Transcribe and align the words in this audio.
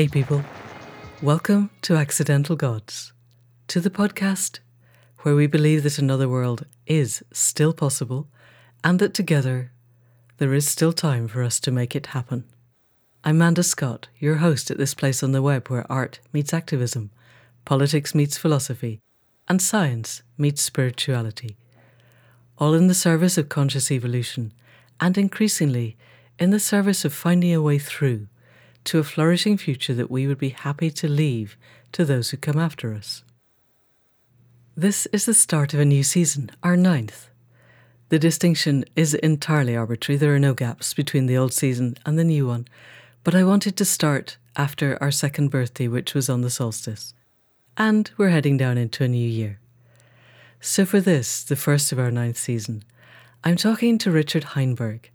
Hey, 0.00 0.08
people. 0.08 0.42
Welcome 1.20 1.68
to 1.82 1.94
Accidental 1.94 2.56
Gods, 2.56 3.12
to 3.68 3.80
the 3.80 3.90
podcast 3.90 4.60
where 5.18 5.34
we 5.34 5.46
believe 5.46 5.82
that 5.82 5.98
another 5.98 6.26
world 6.26 6.64
is 6.86 7.22
still 7.34 7.74
possible 7.74 8.26
and 8.82 8.98
that 8.98 9.12
together 9.12 9.72
there 10.38 10.54
is 10.54 10.66
still 10.66 10.94
time 10.94 11.28
for 11.28 11.42
us 11.42 11.60
to 11.60 11.70
make 11.70 11.94
it 11.94 12.16
happen. 12.16 12.44
I'm 13.24 13.36
Manda 13.36 13.62
Scott, 13.62 14.08
your 14.18 14.36
host 14.36 14.70
at 14.70 14.78
this 14.78 14.94
place 14.94 15.22
on 15.22 15.32
the 15.32 15.42
web 15.42 15.68
where 15.68 15.84
art 15.92 16.20
meets 16.32 16.54
activism, 16.54 17.10
politics 17.66 18.14
meets 18.14 18.38
philosophy, 18.38 19.00
and 19.48 19.60
science 19.60 20.22
meets 20.38 20.62
spirituality, 20.62 21.58
all 22.56 22.72
in 22.72 22.86
the 22.86 22.94
service 22.94 23.36
of 23.36 23.50
conscious 23.50 23.90
evolution 23.90 24.54
and 24.98 25.18
increasingly 25.18 25.98
in 26.38 26.48
the 26.48 26.58
service 26.58 27.04
of 27.04 27.12
finding 27.12 27.52
a 27.52 27.60
way 27.60 27.78
through 27.78 28.28
to 28.84 28.98
a 28.98 29.04
flourishing 29.04 29.56
future 29.56 29.94
that 29.94 30.10
we 30.10 30.26
would 30.26 30.38
be 30.38 30.50
happy 30.50 30.90
to 30.90 31.08
leave 31.08 31.56
to 31.92 32.04
those 32.04 32.30
who 32.30 32.36
come 32.36 32.58
after 32.58 32.94
us. 32.94 33.22
This 34.76 35.06
is 35.06 35.26
the 35.26 35.34
start 35.34 35.74
of 35.74 35.80
a 35.80 35.84
new 35.84 36.02
season, 36.02 36.50
our 36.62 36.76
ninth. 36.76 37.28
The 38.08 38.18
distinction 38.18 38.84
is 38.96 39.14
entirely 39.14 39.76
arbitrary. 39.76 40.16
There 40.16 40.34
are 40.34 40.38
no 40.38 40.54
gaps 40.54 40.94
between 40.94 41.26
the 41.26 41.36
old 41.36 41.52
season 41.52 41.96
and 42.06 42.18
the 42.18 42.24
new 42.24 42.46
one, 42.46 42.66
but 43.22 43.34
I 43.34 43.44
wanted 43.44 43.76
to 43.76 43.84
start 43.84 44.36
after 44.56 44.98
our 45.00 45.10
second 45.10 45.50
birthday, 45.50 45.86
which 45.86 46.14
was 46.14 46.28
on 46.28 46.40
the 46.40 46.50
solstice. 46.50 47.14
And 47.76 48.10
we're 48.16 48.30
heading 48.30 48.56
down 48.56 48.78
into 48.78 49.04
a 49.04 49.08
new 49.08 49.28
year. 49.28 49.60
So, 50.60 50.84
for 50.84 51.00
this, 51.00 51.42
the 51.42 51.56
first 51.56 51.92
of 51.92 51.98
our 51.98 52.10
ninth 52.10 52.36
season, 52.36 52.82
I'm 53.44 53.56
talking 53.56 53.96
to 53.98 54.10
Richard 54.10 54.44
Heinberg, 54.44 55.10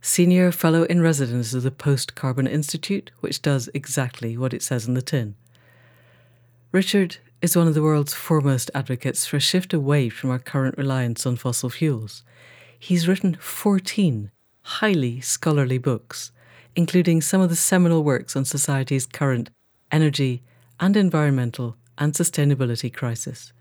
Senior 0.00 0.52
Fellow 0.52 0.84
in 0.84 1.02
Residence 1.02 1.54
of 1.54 1.64
the 1.64 1.70
Post 1.70 2.14
Carbon 2.14 2.46
Institute, 2.46 3.10
which 3.20 3.42
does 3.42 3.68
exactly 3.74 4.36
what 4.36 4.54
it 4.54 4.62
says 4.62 4.86
on 4.86 4.94
the 4.94 5.02
tin. 5.02 5.34
Richard 6.70 7.16
is 7.42 7.56
one 7.56 7.66
of 7.66 7.74
the 7.74 7.82
world's 7.82 8.14
foremost 8.14 8.70
advocates 8.74 9.26
for 9.26 9.38
a 9.38 9.40
shift 9.40 9.72
away 9.72 10.08
from 10.08 10.30
our 10.30 10.38
current 10.38 10.78
reliance 10.78 11.26
on 11.26 11.36
fossil 11.36 11.68
fuels. 11.68 12.22
He's 12.78 13.08
written 13.08 13.36
14 13.40 14.30
highly 14.62 15.20
scholarly 15.20 15.78
books, 15.78 16.30
including 16.76 17.20
some 17.20 17.40
of 17.40 17.48
the 17.48 17.56
seminal 17.56 18.04
works 18.04 18.36
on 18.36 18.44
society's 18.44 19.06
current 19.06 19.50
energy 19.90 20.42
and 20.78 20.96
environmental 20.96 21.76
and 21.96 22.12
sustainability 22.12 22.92
crisis. 22.92 23.52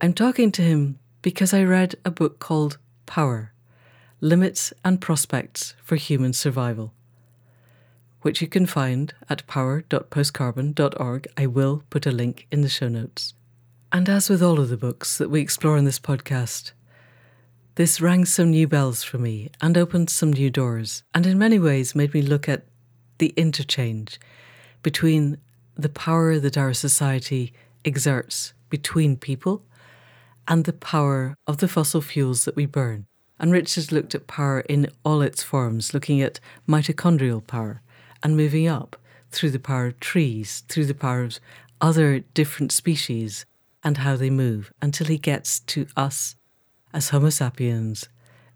I'm 0.00 0.12
talking 0.12 0.52
to 0.52 0.62
him 0.62 0.98
because 1.22 1.52
I 1.52 1.64
read 1.64 1.96
a 2.04 2.10
book 2.10 2.38
called 2.38 2.78
Power 3.06 3.52
Limits 4.22 4.72
and 4.82 4.98
Prospects 4.98 5.74
for 5.82 5.96
Human 5.96 6.32
Survival, 6.32 6.94
which 8.22 8.40
you 8.40 8.48
can 8.48 8.64
find 8.64 9.12
at 9.28 9.46
power.postcarbon.org. 9.46 11.28
I 11.36 11.46
will 11.46 11.82
put 11.90 12.06
a 12.06 12.10
link 12.10 12.46
in 12.50 12.62
the 12.62 12.70
show 12.70 12.88
notes. 12.88 13.34
And 13.92 14.08
as 14.08 14.30
with 14.30 14.42
all 14.42 14.58
of 14.58 14.70
the 14.70 14.78
books 14.78 15.18
that 15.18 15.28
we 15.28 15.42
explore 15.42 15.76
in 15.76 15.84
this 15.84 15.98
podcast, 15.98 16.72
this 17.74 18.00
rang 18.00 18.24
some 18.24 18.52
new 18.52 18.66
bells 18.66 19.02
for 19.02 19.18
me 19.18 19.50
and 19.60 19.76
opened 19.76 20.08
some 20.08 20.32
new 20.32 20.48
doors, 20.48 21.02
and 21.12 21.26
in 21.26 21.38
many 21.38 21.58
ways 21.58 21.94
made 21.94 22.14
me 22.14 22.22
look 22.22 22.48
at 22.48 22.64
the 23.18 23.34
interchange 23.36 24.18
between 24.82 25.36
the 25.74 25.90
power 25.90 26.38
that 26.38 26.56
our 26.56 26.72
society 26.72 27.52
exerts 27.84 28.54
between 28.70 29.18
people 29.18 29.62
and 30.48 30.64
the 30.64 30.72
power 30.72 31.34
of 31.46 31.58
the 31.58 31.68
fossil 31.68 32.00
fuels 32.00 32.46
that 32.46 32.56
we 32.56 32.64
burn. 32.64 33.04
And 33.38 33.52
Richard 33.52 33.92
looked 33.92 34.14
at 34.14 34.26
power 34.26 34.60
in 34.60 34.88
all 35.04 35.20
its 35.20 35.42
forms, 35.42 35.92
looking 35.92 36.22
at 36.22 36.40
mitochondrial 36.66 37.46
power 37.46 37.82
and 38.22 38.36
moving 38.36 38.66
up 38.66 38.96
through 39.30 39.50
the 39.50 39.58
power 39.58 39.86
of 39.86 40.00
trees, 40.00 40.64
through 40.68 40.86
the 40.86 40.94
power 40.94 41.22
of 41.22 41.38
other 41.80 42.20
different 42.20 42.72
species 42.72 43.44
and 43.84 43.98
how 43.98 44.16
they 44.16 44.30
move 44.30 44.72
until 44.80 45.06
he 45.06 45.18
gets 45.18 45.60
to 45.60 45.86
us 45.96 46.36
as 46.92 47.10
Homo 47.10 47.28
sapiens, 47.28 48.08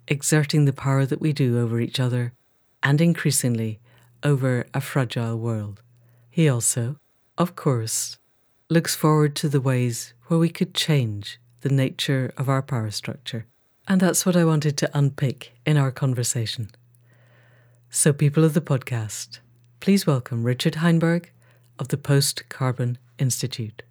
exerting 0.08 0.64
the 0.64 0.72
power 0.72 1.04
that 1.04 1.20
we 1.20 1.32
do 1.32 1.60
over 1.60 1.78
each 1.78 2.00
other 2.00 2.32
and 2.82 3.00
increasingly 3.00 3.78
over 4.22 4.66
a 4.72 4.80
fragile 4.80 5.38
world. 5.38 5.82
He 6.30 6.48
also, 6.48 6.96
of 7.36 7.54
course, 7.54 8.18
looks 8.70 8.94
forward 8.94 9.36
to 9.36 9.48
the 9.48 9.60
ways 9.60 10.14
where 10.28 10.38
we 10.38 10.48
could 10.48 10.74
change 10.74 11.38
the 11.60 11.68
nature 11.68 12.32
of 12.36 12.48
our 12.48 12.62
power 12.62 12.90
structure. 12.90 13.46
And 13.88 14.00
that's 14.00 14.24
what 14.24 14.36
I 14.36 14.44
wanted 14.44 14.76
to 14.78 14.90
unpick 14.96 15.52
in 15.66 15.76
our 15.76 15.90
conversation. 15.90 16.70
So, 17.90 18.12
people 18.12 18.44
of 18.44 18.54
the 18.54 18.60
podcast, 18.60 19.40
please 19.80 20.06
welcome 20.06 20.44
Richard 20.44 20.76
Heinberg 20.76 21.30
of 21.78 21.88
the 21.88 21.96
Post 21.96 22.48
Carbon 22.48 22.98
Institute. 23.18 23.82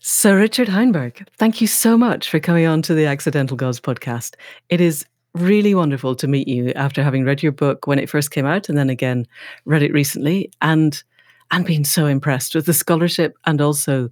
So, 0.00 0.34
Richard 0.34 0.68
Heinberg, 0.68 1.28
thank 1.36 1.60
you 1.60 1.66
so 1.66 1.96
much 1.96 2.28
for 2.28 2.40
coming 2.40 2.66
on 2.66 2.82
to 2.82 2.94
the 2.94 3.06
Accidental 3.06 3.56
Gods 3.56 3.80
podcast. 3.80 4.34
It 4.68 4.80
is 4.80 5.06
really 5.34 5.74
wonderful 5.74 6.14
to 6.16 6.28
meet 6.28 6.48
you 6.48 6.70
after 6.72 7.02
having 7.02 7.24
read 7.24 7.42
your 7.42 7.52
book 7.52 7.86
when 7.86 7.98
it 7.98 8.08
first 8.08 8.30
came 8.30 8.46
out 8.46 8.68
and 8.68 8.78
then 8.78 8.90
again 8.90 9.26
read 9.64 9.82
it 9.82 9.92
recently 9.92 10.50
and 10.62 11.02
and 11.50 11.66
been 11.66 11.84
so 11.84 12.06
impressed 12.06 12.54
with 12.54 12.66
the 12.66 12.72
scholarship 12.72 13.36
and 13.44 13.60
also 13.60 14.08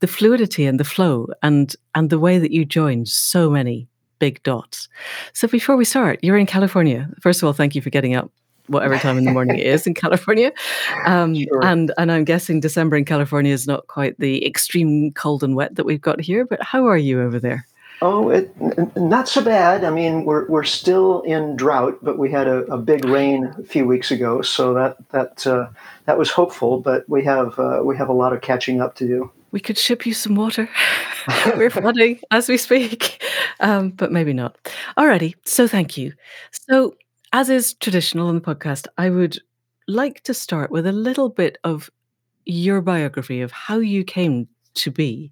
the 0.00 0.06
fluidity 0.06 0.66
and 0.66 0.80
the 0.80 0.84
flow 0.84 1.28
and 1.42 1.76
and 1.94 2.10
the 2.10 2.18
way 2.18 2.38
that 2.38 2.50
you 2.50 2.64
joined 2.64 3.08
so 3.08 3.50
many 3.50 3.88
big 4.18 4.42
dots. 4.42 4.88
So 5.32 5.48
before 5.48 5.76
we 5.76 5.84
start, 5.84 6.18
you're 6.22 6.38
in 6.38 6.46
California. 6.46 7.08
First 7.20 7.42
of 7.42 7.46
all, 7.46 7.52
thank 7.52 7.74
you 7.74 7.82
for 7.82 7.90
getting 7.90 8.14
up 8.14 8.30
whatever 8.66 8.96
time 8.98 9.18
in 9.18 9.24
the 9.24 9.30
morning 9.30 9.58
it 9.58 9.66
is 9.66 9.86
in 9.86 9.94
California. 9.94 10.52
Um, 11.06 11.34
sure. 11.34 11.64
And 11.64 11.92
and 11.98 12.10
I'm 12.10 12.24
guessing 12.24 12.60
December 12.60 12.96
in 12.96 13.04
California 13.04 13.52
is 13.52 13.66
not 13.66 13.86
quite 13.88 14.18
the 14.18 14.46
extreme 14.46 15.12
cold 15.12 15.42
and 15.42 15.54
wet 15.54 15.74
that 15.76 15.84
we've 15.84 16.00
got 16.00 16.20
here. 16.20 16.44
But 16.44 16.62
how 16.62 16.86
are 16.86 16.96
you 16.96 17.20
over 17.20 17.38
there? 17.38 17.66
Oh, 18.02 18.28
it, 18.28 18.50
not 18.96 19.28
so 19.28 19.42
bad. 19.42 19.84
I 19.84 19.90
mean, 19.90 20.24
we're 20.24 20.46
we're 20.48 20.64
still 20.64 21.22
in 21.22 21.56
drought, 21.56 21.98
but 22.02 22.18
we 22.18 22.30
had 22.30 22.48
a, 22.48 22.58
a 22.64 22.76
big 22.76 23.04
rain 23.04 23.54
a 23.58 23.62
few 23.62 23.86
weeks 23.86 24.10
ago, 24.10 24.42
so 24.42 24.74
that 24.74 24.96
that 25.10 25.46
uh, 25.46 25.68
that 26.06 26.18
was 26.18 26.30
hopeful. 26.30 26.80
But 26.80 27.08
we 27.08 27.24
have 27.24 27.58
uh, 27.58 27.80
we 27.84 27.96
have 27.96 28.08
a 28.08 28.12
lot 28.12 28.32
of 28.32 28.40
catching 28.40 28.80
up 28.80 28.96
to 28.96 29.06
do 29.06 29.30
we 29.54 29.60
could 29.60 29.78
ship 29.78 30.04
you 30.04 30.12
some 30.12 30.34
water. 30.34 30.68
We're 31.56 31.70
flooding 31.70 32.18
as 32.32 32.48
we 32.48 32.56
speak, 32.58 33.22
um, 33.60 33.90
but 33.90 34.10
maybe 34.10 34.32
not. 34.32 34.58
Alrighty, 34.98 35.34
so 35.44 35.68
thank 35.68 35.96
you. 35.96 36.12
So, 36.50 36.96
as 37.32 37.48
is 37.48 37.74
traditional 37.74 38.26
on 38.26 38.34
the 38.34 38.40
podcast, 38.40 38.88
I 38.98 39.10
would 39.10 39.38
like 39.86 40.24
to 40.24 40.34
start 40.34 40.72
with 40.72 40.88
a 40.88 40.92
little 40.92 41.28
bit 41.28 41.56
of 41.62 41.88
your 42.46 42.80
biography 42.80 43.42
of 43.42 43.52
how 43.52 43.78
you 43.78 44.02
came 44.02 44.48
to 44.74 44.90
be 44.90 45.30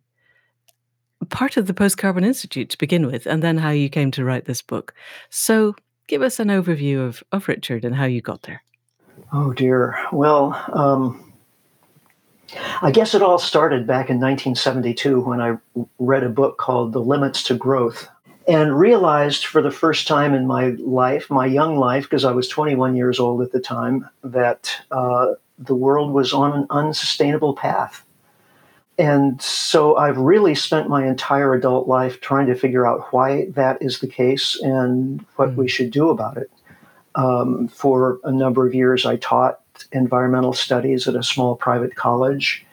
part 1.29 1.57
of 1.57 1.67
the 1.67 1.75
Post 1.75 1.99
Carbon 1.99 2.23
Institute 2.23 2.71
to 2.71 2.79
begin 2.79 3.07
with, 3.07 3.27
and 3.27 3.43
then 3.43 3.59
how 3.59 3.71
you 3.71 3.89
came 3.89 4.13
to 4.13 4.25
write 4.25 4.45
this 4.45 4.63
book. 4.63 4.95
So, 5.31 5.75
give 6.07 6.23
us 6.23 6.39
an 6.39 6.47
overview 6.47 7.05
of, 7.05 7.25
of 7.33 7.49
Richard 7.49 7.85
and 7.85 7.97
how 7.97 8.05
you 8.05 8.21
got 8.21 8.43
there. 8.43 8.63
Oh, 9.33 9.53
dear. 9.53 9.99
Well, 10.13 10.55
um, 10.73 11.32
I 12.83 12.91
guess 12.91 13.15
it 13.15 13.23
all 13.23 13.39
started 13.39 13.87
back 13.87 14.11
in 14.11 14.21
1972 14.21 15.21
when 15.21 15.41
I 15.41 15.57
read 15.99 16.25
a 16.25 16.29
book 16.29 16.59
called 16.59 16.93
The 16.93 17.01
Limits 17.01 17.43
to 17.45 17.55
Growth 17.55 18.09
and 18.49 18.79
realized 18.79 19.47
for 19.47 19.63
the 19.63 19.71
first 19.71 20.09
time 20.09 20.35
in 20.35 20.47
my 20.47 20.71
life, 20.81 21.31
my 21.31 21.47
young 21.47 21.77
life, 21.77 22.05
because 22.05 22.25
I 22.25 22.33
was 22.33 22.49
21 22.49 22.97
years 22.97 23.21
old 23.21 23.41
at 23.43 23.53
the 23.53 23.61
time, 23.61 24.09
that 24.25 24.71
uh, 24.91 25.35
the 25.59 25.75
world 25.75 26.13
was 26.13 26.33
on 26.33 26.53
an 26.53 26.67
unsustainable 26.71 27.55
path. 27.55 28.05
And 28.99 29.41
so 29.41 29.97
I've 29.97 30.19
really 30.19 30.55
spent 30.55 30.89
my 30.89 31.07
entire 31.07 31.55
adult 31.55 31.89
life 31.89 32.21
trying 32.21 32.47
to 32.49 32.55
figure 32.55 32.87
out 32.87 33.13
why 33.13 33.47
that 33.51 33.81
is 33.81 34.01
the 34.01 34.07
case 34.07 34.59
and 34.61 35.25
what 35.37 35.51
mm. 35.51 35.57
we 35.57 35.69
should 35.69 35.91
do 35.91 36.11
about 36.11 36.37
it. 36.37 36.51
Um, 37.15 37.69
for 37.69 38.19
a 38.25 38.33
number 38.33 38.67
of 38.67 38.75
years, 38.75 39.05
I 39.07 39.17
taught 39.17 39.61
environmental 39.93 40.53
studies 40.53 41.09
at 41.09 41.17
a 41.17 41.23
small 41.23 41.57
private 41.57 41.95
college, 41.95 42.65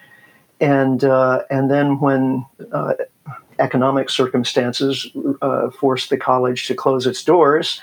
and 0.59 1.03
uh, 1.03 1.43
and 1.49 1.69
then 1.69 1.99
when 1.99 2.45
uh, 2.71 2.93
economic 3.59 4.09
circumstances 4.09 5.07
uh, 5.41 5.69
forced 5.69 6.09
the 6.09 6.17
college 6.17 6.67
to 6.67 6.75
close 6.75 7.07
its 7.07 7.23
doors, 7.23 7.81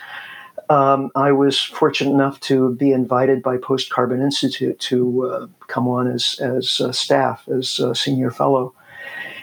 um, 0.69 1.11
I 1.15 1.31
was 1.31 1.61
fortunate 1.61 2.11
enough 2.11 2.39
to 2.41 2.73
be 2.75 2.91
invited 2.91 3.41
by 3.41 3.57
Post 3.57 3.89
Carbon 3.89 4.21
Institute 4.21 4.79
to 4.79 5.25
uh, 5.25 5.47
come 5.67 5.87
on 5.87 6.07
as 6.07 6.39
as 6.39 6.81
staff 6.97 7.47
as 7.47 7.79
senior 7.93 8.31
fellow. 8.31 8.73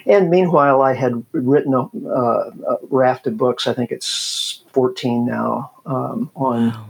And 0.06 0.28
meanwhile, 0.28 0.82
I 0.82 0.92
had 0.92 1.24
written 1.32 1.72
a, 1.72 1.82
uh, 1.82 2.50
a, 2.68 2.76
raft 2.90 3.26
of 3.26 3.38
books. 3.38 3.66
I 3.66 3.72
think 3.72 3.90
it's 3.90 4.62
14 4.72 5.24
now 5.24 5.72
um, 5.86 6.30
on 6.36 6.68
wow. 6.68 6.86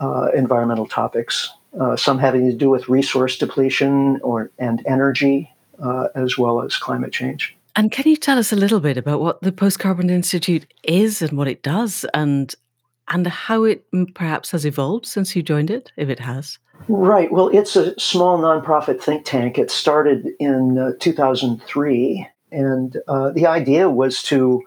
uh, 0.00 0.30
environmental 0.32 0.86
topics 0.86 1.50
uh, 1.80 1.96
some 1.96 2.18
having 2.18 2.50
to 2.50 2.56
do 2.56 2.70
with 2.70 2.88
resource 2.88 3.38
depletion 3.38 4.20
or 4.22 4.50
and 4.58 4.82
energy, 4.86 5.50
uh, 5.82 6.08
as 6.14 6.36
well 6.36 6.62
as 6.62 6.76
climate 6.76 7.12
change. 7.12 7.56
And 7.74 7.90
can 7.90 8.06
you 8.06 8.16
tell 8.16 8.38
us 8.38 8.52
a 8.52 8.56
little 8.56 8.80
bit 8.80 8.98
about 8.98 9.20
what 9.20 9.40
the 9.40 9.52
Post 9.52 9.78
Carbon 9.78 10.10
Institute 10.10 10.66
is 10.82 11.22
and 11.22 11.38
what 11.38 11.48
it 11.48 11.62
does, 11.62 12.04
and 12.12 12.54
and 13.08 13.26
how 13.26 13.64
it 13.64 13.84
perhaps 14.14 14.50
has 14.50 14.64
evolved 14.64 15.06
since 15.06 15.34
you 15.34 15.42
joined 15.42 15.70
it, 15.70 15.92
if 15.96 16.08
it 16.08 16.20
has. 16.20 16.58
Right. 16.88 17.30
Well, 17.30 17.48
it's 17.48 17.76
a 17.76 17.98
small 17.98 18.38
nonprofit 18.38 19.00
think 19.00 19.24
tank. 19.24 19.58
It 19.58 19.70
started 19.70 20.28
in 20.38 20.78
uh, 20.78 20.92
2003, 20.98 22.26
and 22.50 22.96
uh, 23.08 23.30
the 23.30 23.46
idea 23.46 23.88
was 23.88 24.22
to 24.24 24.62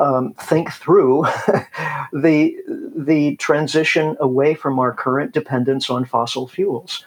um, 0.00 0.32
think 0.34 0.72
through 0.72 1.24
the 2.12 2.56
the 2.96 3.36
transition 3.36 4.16
away 4.18 4.54
from 4.54 4.78
our 4.78 4.92
current 4.92 5.32
dependence 5.32 5.90
on 5.90 6.04
fossil 6.04 6.48
fuels. 6.48 7.04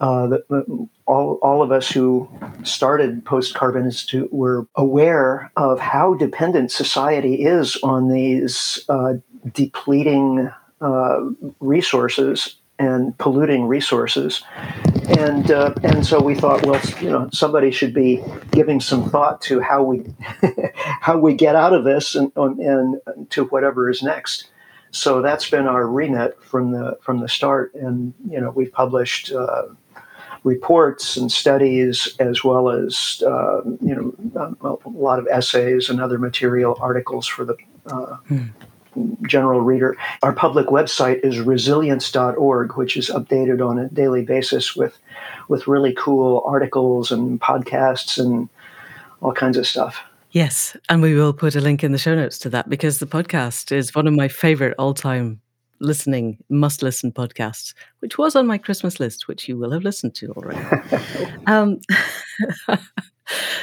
Uh, 0.00 0.26
the, 0.26 0.44
the, 0.48 0.88
all, 1.06 1.38
all 1.42 1.62
of 1.62 1.70
us 1.70 1.88
who 1.88 2.28
started 2.64 3.24
Post 3.24 3.54
Carbon 3.54 3.84
Institute 3.84 4.32
were 4.32 4.66
aware 4.74 5.52
of 5.56 5.78
how 5.78 6.14
dependent 6.14 6.72
society 6.72 7.44
is 7.44 7.76
on 7.84 8.08
these 8.08 8.84
uh, 8.88 9.14
depleting 9.52 10.50
uh, 10.80 11.20
resources 11.60 12.56
and 12.80 13.16
polluting 13.18 13.66
resources. 13.66 14.42
And 15.08 15.50
uh, 15.50 15.74
and 15.82 16.06
so 16.06 16.20
we 16.20 16.34
thought, 16.34 16.64
well, 16.64 16.80
you 17.00 17.10
know, 17.10 17.28
somebody 17.32 17.70
should 17.70 17.92
be 17.92 18.22
giving 18.50 18.80
some 18.80 19.08
thought 19.10 19.40
to 19.42 19.60
how 19.60 19.82
we 19.82 20.04
how 21.00 21.18
we 21.18 21.34
get 21.34 21.56
out 21.56 21.72
of 21.72 21.84
this 21.84 22.14
and, 22.14 22.32
and 22.36 23.00
to 23.30 23.44
whatever 23.46 23.90
is 23.90 24.02
next. 24.02 24.50
So 24.90 25.22
that's 25.22 25.48
been 25.48 25.66
our 25.66 25.86
remit 25.86 26.42
from 26.42 26.72
the 26.72 26.98
from 27.02 27.20
the 27.20 27.28
start. 27.28 27.74
And 27.74 28.14
you 28.28 28.40
know, 28.40 28.50
we've 28.50 28.72
published. 28.72 29.32
Uh, 29.32 29.68
reports 30.44 31.16
and 31.16 31.30
studies, 31.30 32.16
as 32.18 32.42
well 32.42 32.68
as 32.68 33.22
uh, 33.24 33.60
you 33.80 33.94
know 33.94 34.76
a 34.84 34.88
lot 34.88 35.20
of 35.20 35.28
essays 35.28 35.88
and 35.88 36.00
other 36.00 36.18
material, 36.18 36.76
articles 36.80 37.28
for 37.28 37.44
the 37.44 37.56
uh, 37.86 38.16
hmm 38.26 38.46
general 39.26 39.60
reader. 39.60 39.96
Our 40.22 40.32
public 40.32 40.66
website 40.66 41.24
is 41.24 41.40
resilience.org, 41.40 42.76
which 42.76 42.96
is 42.96 43.10
updated 43.10 43.66
on 43.66 43.78
a 43.78 43.88
daily 43.88 44.22
basis 44.22 44.76
with 44.76 44.98
with 45.48 45.66
really 45.66 45.92
cool 45.94 46.42
articles 46.46 47.10
and 47.10 47.40
podcasts 47.40 48.18
and 48.18 48.48
all 49.20 49.32
kinds 49.32 49.56
of 49.56 49.66
stuff. 49.66 50.00
Yes, 50.30 50.76
and 50.88 51.02
we 51.02 51.14
will 51.14 51.34
put 51.34 51.56
a 51.56 51.60
link 51.60 51.84
in 51.84 51.92
the 51.92 51.98
show 51.98 52.14
notes 52.14 52.38
to 52.38 52.50
that 52.50 52.68
because 52.68 52.98
the 52.98 53.06
podcast 53.06 53.70
is 53.70 53.94
one 53.94 54.06
of 54.06 54.14
my 54.14 54.28
favorite 54.28 54.74
all-time 54.78 55.42
listening 55.78 56.38
must 56.48 56.82
listen 56.82 57.12
podcasts, 57.12 57.74
which 57.98 58.16
was 58.16 58.34
on 58.34 58.46
my 58.46 58.56
Christmas 58.56 58.98
list, 58.98 59.28
which 59.28 59.46
you 59.48 59.58
will 59.58 59.72
have 59.72 59.82
listened 59.82 60.14
to 60.14 60.32
already. 60.32 60.64
um, 61.46 61.80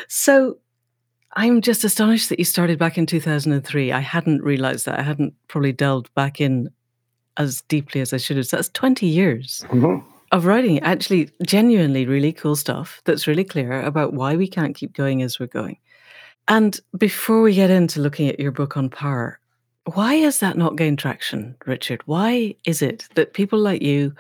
so 0.08 0.58
I'm 1.34 1.62
just 1.62 1.84
astonished 1.84 2.30
that 2.30 2.40
you 2.40 2.46
started 2.46 2.80
back 2.80 2.98
in 2.98 3.06
2003. 3.06 3.92
I 3.92 4.00
hadn't 4.00 4.44
realized 4.44 4.86
that. 4.86 5.00
I 5.00 5.04
hadn't 5.04 5.34
probably 5.48 5.72
delved 5.72 6.14
back 6.16 6.42
in 6.42 6.70
as 7.38 7.62
deeply 7.62 8.02
as 8.02 8.14
I 8.14 8.18
should 8.18 8.38
have. 8.38 8.48
So 8.48 8.58
that's 8.58 8.70
20 8.70 9.06
years 9.06 9.64
mm-hmm. 9.68 10.06
of 10.32 10.46
writing 10.46 10.80
actually 10.80 11.30
genuinely 11.46 12.06
really 12.06 12.34
cool 12.34 12.56
stuff 12.56 13.02
that's 13.06 13.28
really 13.28 13.44
clear 13.44 13.82
about 13.82 14.14
why 14.14 14.36
we 14.36 14.48
can't 14.48 14.76
keep 14.76 14.94
going 14.94 15.22
as 15.22 15.40
we're 15.40 15.48
going. 15.48 15.78
And 16.48 16.80
before 16.98 17.42
we 17.42 17.54
get 17.54 17.70
into 17.70 18.02
looking 18.02 18.28
at 18.28 18.40
your 18.40 18.52
book 18.52 18.76
on 18.76 18.90
power, 18.90 19.40
why 19.94 20.16
has 20.16 20.40
that 20.40 20.58
not 20.58 20.76
gained 20.76 21.00
traction, 21.00 21.56
Richard? 21.66 22.02
Why 22.06 22.56
is 22.66 22.82
it 22.82 23.08
that 23.16 23.34
people 23.34 23.60
like 23.60 23.82
you, 23.82 24.14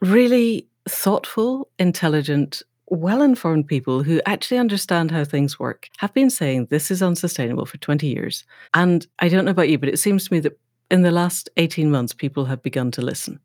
really 0.00 0.66
thoughtful, 0.88 1.68
intelligent, 1.78 2.62
well 2.92 3.22
informed 3.22 3.66
people 3.66 4.02
who 4.02 4.20
actually 4.26 4.58
understand 4.58 5.10
how 5.10 5.24
things 5.24 5.58
work 5.58 5.88
have 5.98 6.12
been 6.12 6.28
saying 6.28 6.66
this 6.66 6.90
is 6.90 7.02
unsustainable 7.02 7.64
for 7.64 7.78
20 7.78 8.06
years. 8.06 8.44
And 8.74 9.06
I 9.18 9.28
don't 9.28 9.46
know 9.46 9.50
about 9.50 9.70
you, 9.70 9.78
but 9.78 9.88
it 9.88 9.98
seems 9.98 10.26
to 10.26 10.32
me 10.32 10.40
that 10.40 10.58
in 10.90 11.02
the 11.02 11.10
last 11.10 11.48
18 11.56 11.90
months, 11.90 12.12
people 12.12 12.44
have 12.44 12.62
begun 12.62 12.90
to 12.92 13.02
listen. 13.02 13.40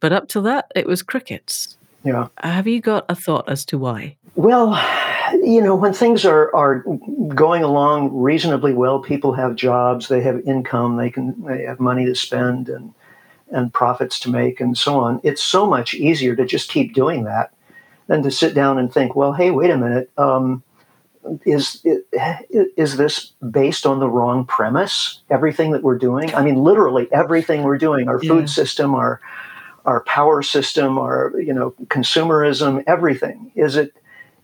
But 0.00 0.12
up 0.12 0.28
to 0.28 0.40
that, 0.42 0.72
it 0.74 0.86
was 0.86 1.02
crickets. 1.02 1.76
Yeah. 2.04 2.28
Have 2.38 2.66
you 2.66 2.80
got 2.80 3.04
a 3.10 3.14
thought 3.14 3.46
as 3.50 3.66
to 3.66 3.76
why? 3.76 4.16
Well, 4.34 4.72
you 5.34 5.60
know, 5.60 5.74
when 5.74 5.92
things 5.92 6.24
are, 6.24 6.54
are 6.56 6.82
going 7.34 7.62
along 7.62 8.14
reasonably 8.14 8.72
well, 8.72 9.00
people 9.00 9.34
have 9.34 9.56
jobs, 9.56 10.08
they 10.08 10.22
have 10.22 10.40
income, 10.46 10.96
they 10.96 11.10
can 11.10 11.34
they 11.44 11.64
have 11.64 11.80
money 11.80 12.06
to 12.06 12.14
spend 12.14 12.70
and 12.70 12.94
and 13.52 13.74
profits 13.74 14.18
to 14.20 14.30
make 14.30 14.60
and 14.60 14.78
so 14.78 14.98
on. 14.98 15.20
It's 15.22 15.42
so 15.42 15.66
much 15.66 15.92
easier 15.92 16.34
to 16.36 16.46
just 16.46 16.70
keep 16.70 16.94
doing 16.94 17.24
that 17.24 17.52
than 18.10 18.24
to 18.24 18.30
sit 18.30 18.54
down 18.54 18.76
and 18.76 18.92
think, 18.92 19.14
well, 19.14 19.32
hey, 19.32 19.52
wait 19.52 19.70
a 19.70 19.78
minute. 19.78 20.10
Um, 20.18 20.64
is 21.44 21.86
is 22.76 22.96
this 22.96 23.32
based 23.52 23.86
on 23.86 24.00
the 24.00 24.08
wrong 24.08 24.44
premise? 24.44 25.20
Everything 25.30 25.70
that 25.70 25.84
we're 25.84 25.98
doing, 25.98 26.34
I 26.34 26.42
mean, 26.42 26.56
literally 26.56 27.06
everything 27.12 27.62
we're 27.62 27.78
doing, 27.78 28.08
our 28.08 28.18
food 28.18 28.40
yeah. 28.40 28.46
system, 28.46 28.96
our 28.96 29.20
our 29.84 30.00
power 30.00 30.42
system, 30.42 30.98
our 30.98 31.32
you 31.38 31.54
know 31.54 31.70
consumerism, 31.84 32.82
everything. 32.88 33.52
Is 33.54 33.76
it, 33.76 33.94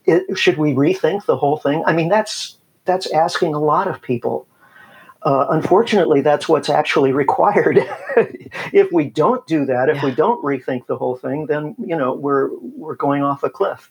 it? 0.05 0.39
Should 0.39 0.59
we 0.59 0.73
rethink 0.73 1.27
the 1.27 1.37
whole 1.37 1.57
thing? 1.57 1.83
I 1.87 1.93
mean, 1.93 2.09
that's 2.09 2.59
that's 2.85 3.11
asking 3.11 3.55
a 3.55 3.61
lot 3.61 3.89
of 3.89 4.01
people. 4.01 4.47
Uh, 5.27 5.45
unfortunately, 5.51 6.21
that's 6.21 6.49
what's 6.49 6.69
actually 6.69 7.11
required. 7.11 7.79
if 8.73 8.93
we 8.93 9.11
don't 9.11 9.45
do 9.49 9.67
that, 9.67 9.89
if 9.89 9.97
yeah. 9.97 10.05
we 10.05 10.15
don't 10.15 10.41
rethink 10.45 10.87
the 10.87 10.97
whole 10.97 11.17
thing, 11.17 11.47
then 11.47 11.75
you 11.85 11.97
know 11.97 12.15
we're 12.15 12.51
we're 12.61 12.95
going 12.95 13.25
off 13.25 13.43
a 13.43 13.51
cliff. 13.51 13.91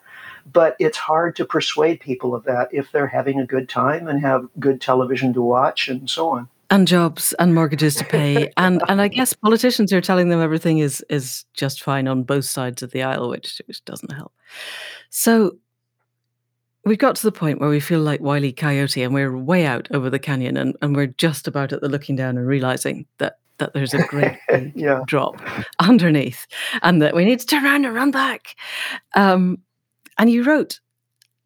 But 0.49 0.77
it's 0.79 0.97
hard 0.97 1.35
to 1.35 1.45
persuade 1.45 1.99
people 1.99 2.33
of 2.33 2.45
that 2.45 2.69
if 2.71 2.89
they're 2.93 3.07
having 3.07 3.41
a 3.41 3.45
good 3.45 3.67
time 3.67 4.07
and 4.07 4.21
have 4.21 4.47
good 4.61 4.79
television 4.79 5.33
to 5.33 5.41
watch 5.41 5.89
and 5.89 6.09
so 6.09 6.29
on. 6.29 6.47
And 6.69 6.87
jobs 6.87 7.33
and 7.33 7.53
mortgages 7.53 7.95
to 7.95 8.05
pay, 8.05 8.49
and 8.57 8.81
and 8.87 9.01
I 9.01 9.09
guess 9.09 9.33
politicians 9.33 9.91
are 9.91 9.99
telling 9.99 10.29
them 10.29 10.39
everything 10.39 10.77
is 10.77 11.03
is 11.09 11.43
just 11.53 11.83
fine 11.83 12.07
on 12.07 12.23
both 12.23 12.45
sides 12.45 12.81
of 12.81 12.91
the 12.91 13.03
aisle, 13.03 13.27
which 13.27 13.61
which 13.65 13.83
doesn't 13.83 14.13
help. 14.13 14.31
So 15.09 15.57
we 16.85 16.95
got 16.95 17.15
to 17.15 17.23
the 17.23 17.31
point 17.31 17.59
where 17.59 17.69
we 17.69 17.79
feel 17.79 18.01
like 18.01 18.21
Wiley 18.21 18.53
Coyote 18.53 19.01
and 19.01 19.13
we're 19.13 19.35
way 19.35 19.65
out 19.65 19.87
over 19.91 20.09
the 20.09 20.19
canyon 20.19 20.55
and, 20.55 20.77
and 20.81 20.95
we're 20.95 21.07
just 21.07 21.47
about 21.47 21.73
at 21.73 21.81
the 21.81 21.89
looking 21.89 22.15
down 22.15 22.37
and 22.37 22.47
realizing 22.47 23.05
that 23.17 23.39
that 23.57 23.73
there's 23.73 23.93
a 23.93 24.03
great 24.07 24.37
yeah. 24.75 25.01
drop 25.05 25.41
underneath 25.79 26.45
and 26.81 27.01
that 27.01 27.15
we 27.15 27.23
need 27.23 27.39
to 27.39 27.45
turn 27.45 27.65
around 27.65 27.85
and 27.85 27.95
run 27.95 28.11
back. 28.11 28.55
Um, 29.15 29.59
and 30.17 30.29
you 30.29 30.43
wrote 30.43 30.81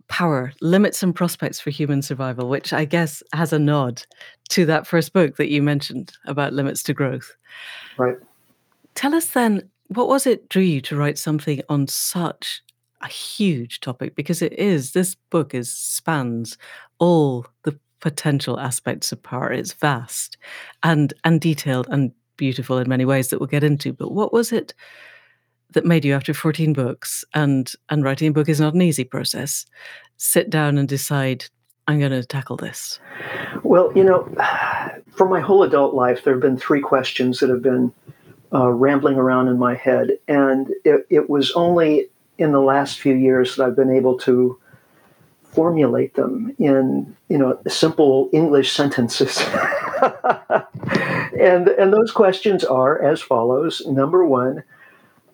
Power, 0.08 0.52
Limits 0.60 1.04
and 1.04 1.16
Prospects 1.16 1.60
for 1.60 1.70
Human 1.70 2.02
Survival, 2.02 2.50
which 2.50 2.74
I 2.74 2.86
guess 2.86 3.22
has 3.34 3.54
a 3.54 3.60
nod 3.60 4.02
to 4.50 4.66
that 4.66 4.88
first 4.88 5.14
book 5.14 5.38
that 5.38 5.50
you 5.50 5.62
mentioned 5.62 6.12
about 6.26 6.54
limits 6.54 6.82
to 6.84 6.96
growth. 6.96 7.36
Right. 7.98 8.18
Tell 8.96 9.14
us 9.14 9.28
then, 9.28 9.70
what 9.90 10.08
was 10.08 10.26
it 10.26 10.50
drew 10.50 10.64
you 10.64 10.82
to 10.82 10.96
write 10.96 11.20
something 11.20 11.62
on 11.70 11.88
such 11.88 12.64
a 13.02 13.08
huge 13.08 13.80
topic 13.80 14.16
because 14.16 14.42
it 14.42 14.54
is 14.54 14.92
this 14.92 15.16
book 15.30 15.54
is 15.54 15.72
spans 15.72 16.58
all 17.00 17.46
the 17.64 17.78
potential 18.00 18.60
aspects 18.60 19.12
of 19.12 19.22
power. 19.22 19.52
It's 19.52 19.74
vast 19.74 20.38
and 20.84 21.14
and 21.24 21.40
detailed 21.42 21.88
and 21.90 22.12
beautiful 22.40 22.78
in 22.78 22.88
many 22.90 23.06
ways 23.06 23.28
that 23.28 23.40
we'll 23.40 23.48
get 23.48 23.66
into 23.66 23.92
but 23.92 24.14
what 24.14 24.32
was 24.32 24.54
it 24.54 24.74
that 25.74 25.86
made 25.86 26.06
you 26.06 26.14
after 26.14 26.34
14 26.34 26.72
books 26.72 27.26
and 27.34 27.74
and 27.90 28.04
writing 28.04 28.30
a 28.30 28.32
book 28.32 28.48
is 28.48 28.62
not 28.62 28.74
an 28.74 28.82
easy 28.82 29.04
process 29.04 29.66
sit 30.16 30.50
down 30.50 30.78
and 30.78 30.88
decide 30.88 31.46
i'm 31.90 32.00
going 32.00 32.12
to 32.12 32.24
tackle 32.24 32.56
this 32.56 32.98
well 33.64 33.92
you 33.94 34.06
know 34.06 34.24
for 35.12 35.28
my 35.28 35.42
whole 35.42 35.64
adult 35.64 35.94
life 35.94 36.24
there 36.24 36.34
have 36.34 36.42
been 36.42 36.58
three 36.58 36.80
questions 36.80 37.40
that 37.40 37.50
have 37.50 37.62
been 37.62 37.92
uh, 38.54 38.70
rambling 38.70 39.18
around 39.18 39.50
in 39.50 39.60
my 39.60 39.76
head 39.76 40.12
and 40.30 40.70
it, 40.86 41.06
it 41.10 41.30
was 41.30 41.52
only 41.52 42.08
in 42.40 42.54
the 42.54 42.62
last 42.62 43.00
few 43.00 43.14
years 43.14 43.56
that 43.56 43.66
I've 43.66 43.76
been 43.76 43.92
able 43.92 44.18
to 44.20 44.58
formulate 45.44 46.16
them 46.16 46.56
in 46.58 47.16
you 47.28 47.38
know 47.38 47.60
simple 47.68 48.30
English 48.32 48.72
sentences. 48.72 49.40
and 51.40 51.68
and 51.68 51.94
those 51.94 52.12
questions 52.12 52.64
are 52.64 53.02
as 53.02 53.22
follows: 53.22 53.86
Number 53.86 54.26
one, 54.26 54.64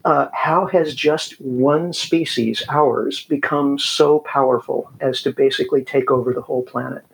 uh, 0.04 0.28
how 0.34 0.66
has 0.66 0.96
just 0.96 1.40
one 1.40 1.94
species, 1.94 2.64
ours, 2.70 3.24
become 3.26 3.78
so 3.78 4.20
powerful 4.20 4.92
as 5.00 5.22
to 5.22 5.32
basically 5.32 5.84
take 5.84 6.12
over 6.12 6.34
the 6.34 6.42
whole 6.42 6.64
planet? 6.64 7.06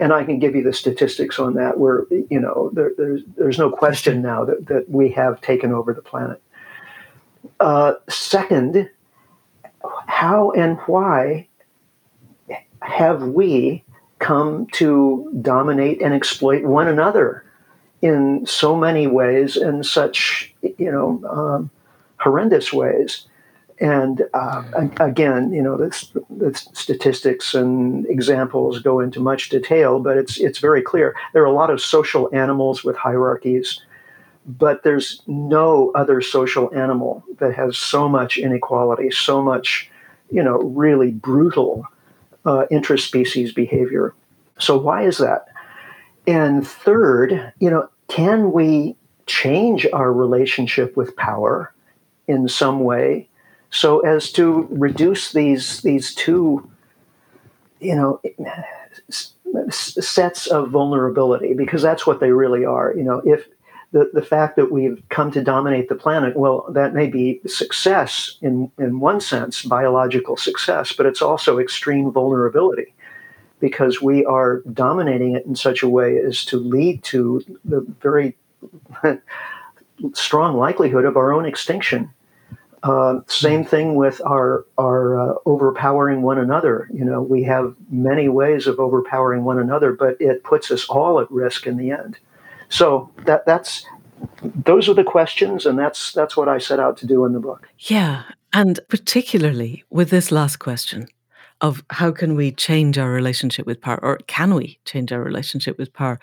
And 0.00 0.12
I 0.12 0.24
can 0.24 0.40
give 0.40 0.56
you 0.56 0.64
the 0.64 0.72
statistics 0.72 1.38
on 1.38 1.54
that. 1.54 1.78
Where 1.78 2.06
you 2.10 2.40
know 2.40 2.70
there, 2.72 2.92
there's 2.98 3.22
there's 3.36 3.58
no 3.58 3.70
question 3.70 4.20
now 4.20 4.44
that 4.44 4.66
that 4.66 4.90
we 4.90 5.10
have 5.10 5.40
taken 5.40 5.72
over 5.72 5.94
the 5.94 6.02
planet. 6.02 6.42
Uh, 7.60 7.94
second, 8.08 8.88
how 10.06 10.50
and 10.52 10.78
why 10.86 11.46
have 12.80 13.22
we 13.22 13.84
come 14.18 14.66
to 14.72 15.30
dominate 15.40 16.00
and 16.00 16.14
exploit 16.14 16.64
one 16.64 16.88
another 16.88 17.44
in 18.00 18.44
so 18.46 18.76
many 18.76 19.06
ways, 19.06 19.56
in 19.56 19.82
such 19.82 20.52
you 20.62 20.90
know 20.90 21.22
um, 21.28 21.70
horrendous 22.18 22.72
ways? 22.72 23.26
And 23.80 24.22
uh, 24.32 24.62
again, 25.00 25.52
you 25.52 25.60
know, 25.60 25.76
the, 25.76 26.22
the 26.30 26.54
statistics 26.54 27.52
and 27.52 28.06
examples 28.06 28.78
go 28.78 29.00
into 29.00 29.18
much 29.18 29.48
detail, 29.48 29.98
but 29.98 30.16
it's 30.16 30.38
it's 30.38 30.58
very 30.58 30.82
clear. 30.82 31.16
There 31.32 31.42
are 31.42 31.46
a 31.46 31.52
lot 31.52 31.70
of 31.70 31.80
social 31.80 32.28
animals 32.32 32.84
with 32.84 32.96
hierarchies 32.96 33.80
but 34.46 34.82
there's 34.82 35.22
no 35.26 35.92
other 35.94 36.20
social 36.20 36.72
animal 36.74 37.24
that 37.38 37.54
has 37.54 37.76
so 37.76 38.08
much 38.08 38.38
inequality, 38.38 39.10
so 39.10 39.42
much, 39.42 39.90
you 40.30 40.42
know, 40.42 40.58
really 40.58 41.12
brutal 41.12 41.86
uh, 42.44 42.64
interspecies 42.70 43.54
behavior. 43.54 44.14
So 44.58 44.76
why 44.76 45.04
is 45.04 45.18
that? 45.18 45.46
And 46.26 46.66
third, 46.66 47.52
you 47.58 47.70
know, 47.70 47.88
can 48.08 48.52
we 48.52 48.96
change 49.26 49.86
our 49.92 50.12
relationship 50.12 50.96
with 50.96 51.16
power 51.16 51.72
in 52.26 52.48
some 52.48 52.80
way 52.80 53.28
so 53.70 54.00
as 54.00 54.30
to 54.32 54.66
reduce 54.70 55.32
these 55.32 55.80
these 55.80 56.14
two, 56.14 56.68
you 57.80 57.94
know, 57.94 58.20
sets 59.70 60.46
of 60.46 60.70
vulnerability 60.70 61.54
because 61.54 61.82
that's 61.82 62.06
what 62.06 62.20
they 62.20 62.32
really 62.32 62.64
are. 62.64 62.92
You 62.94 63.02
know, 63.02 63.22
if 63.24 63.46
the, 63.92 64.10
the 64.12 64.22
fact 64.22 64.56
that 64.56 64.72
we've 64.72 65.02
come 65.10 65.30
to 65.32 65.42
dominate 65.42 65.88
the 65.88 65.94
planet, 65.94 66.36
well, 66.36 66.66
that 66.70 66.94
may 66.94 67.06
be 67.06 67.40
success 67.46 68.36
in, 68.40 68.70
in 68.78 69.00
one 69.00 69.20
sense, 69.20 69.62
biological 69.62 70.36
success, 70.36 70.92
but 70.92 71.06
it's 71.06 71.22
also 71.22 71.58
extreme 71.58 72.10
vulnerability 72.10 72.94
because 73.60 74.02
we 74.02 74.24
are 74.24 74.60
dominating 74.72 75.36
it 75.36 75.46
in 75.46 75.54
such 75.54 75.82
a 75.82 75.88
way 75.88 76.18
as 76.18 76.44
to 76.46 76.58
lead 76.58 77.04
to 77.04 77.44
the 77.64 77.80
very 78.00 78.36
strong 80.14 80.56
likelihood 80.56 81.04
of 81.04 81.16
our 81.16 81.32
own 81.32 81.44
extinction. 81.44 82.10
Uh, 82.82 83.20
same 83.28 83.64
thing 83.64 83.94
with 83.94 84.20
our 84.26 84.66
our 84.76 85.20
uh, 85.20 85.34
overpowering 85.46 86.22
one 86.22 86.38
another. 86.38 86.88
You 86.92 87.04
know, 87.04 87.22
we 87.22 87.44
have 87.44 87.76
many 87.90 88.28
ways 88.28 88.66
of 88.66 88.80
overpowering 88.80 89.44
one 89.44 89.60
another, 89.60 89.92
but 89.92 90.20
it 90.20 90.42
puts 90.42 90.72
us 90.72 90.86
all 90.86 91.20
at 91.20 91.30
risk 91.30 91.68
in 91.68 91.76
the 91.76 91.92
end. 91.92 92.18
So 92.72 93.10
that 93.26 93.44
that's 93.44 93.84
those 94.64 94.88
are 94.88 94.94
the 94.94 95.04
questions, 95.04 95.66
and 95.66 95.78
that's 95.78 96.12
that's 96.12 96.38
what 96.38 96.48
I 96.48 96.56
set 96.56 96.80
out 96.80 96.96
to 96.98 97.06
do 97.06 97.26
in 97.26 97.34
the 97.34 97.38
book. 97.38 97.68
Yeah, 97.78 98.22
and 98.54 98.80
particularly 98.88 99.84
with 99.90 100.08
this 100.08 100.32
last 100.32 100.56
question 100.56 101.06
of 101.60 101.84
how 101.90 102.10
can 102.12 102.34
we 102.34 102.50
change 102.50 102.96
our 102.96 103.10
relationship 103.10 103.66
with 103.66 103.78
power, 103.78 104.02
or 104.02 104.16
can 104.26 104.54
we 104.54 104.78
change 104.86 105.12
our 105.12 105.22
relationship 105.22 105.76
with 105.76 105.92
power? 105.92 106.18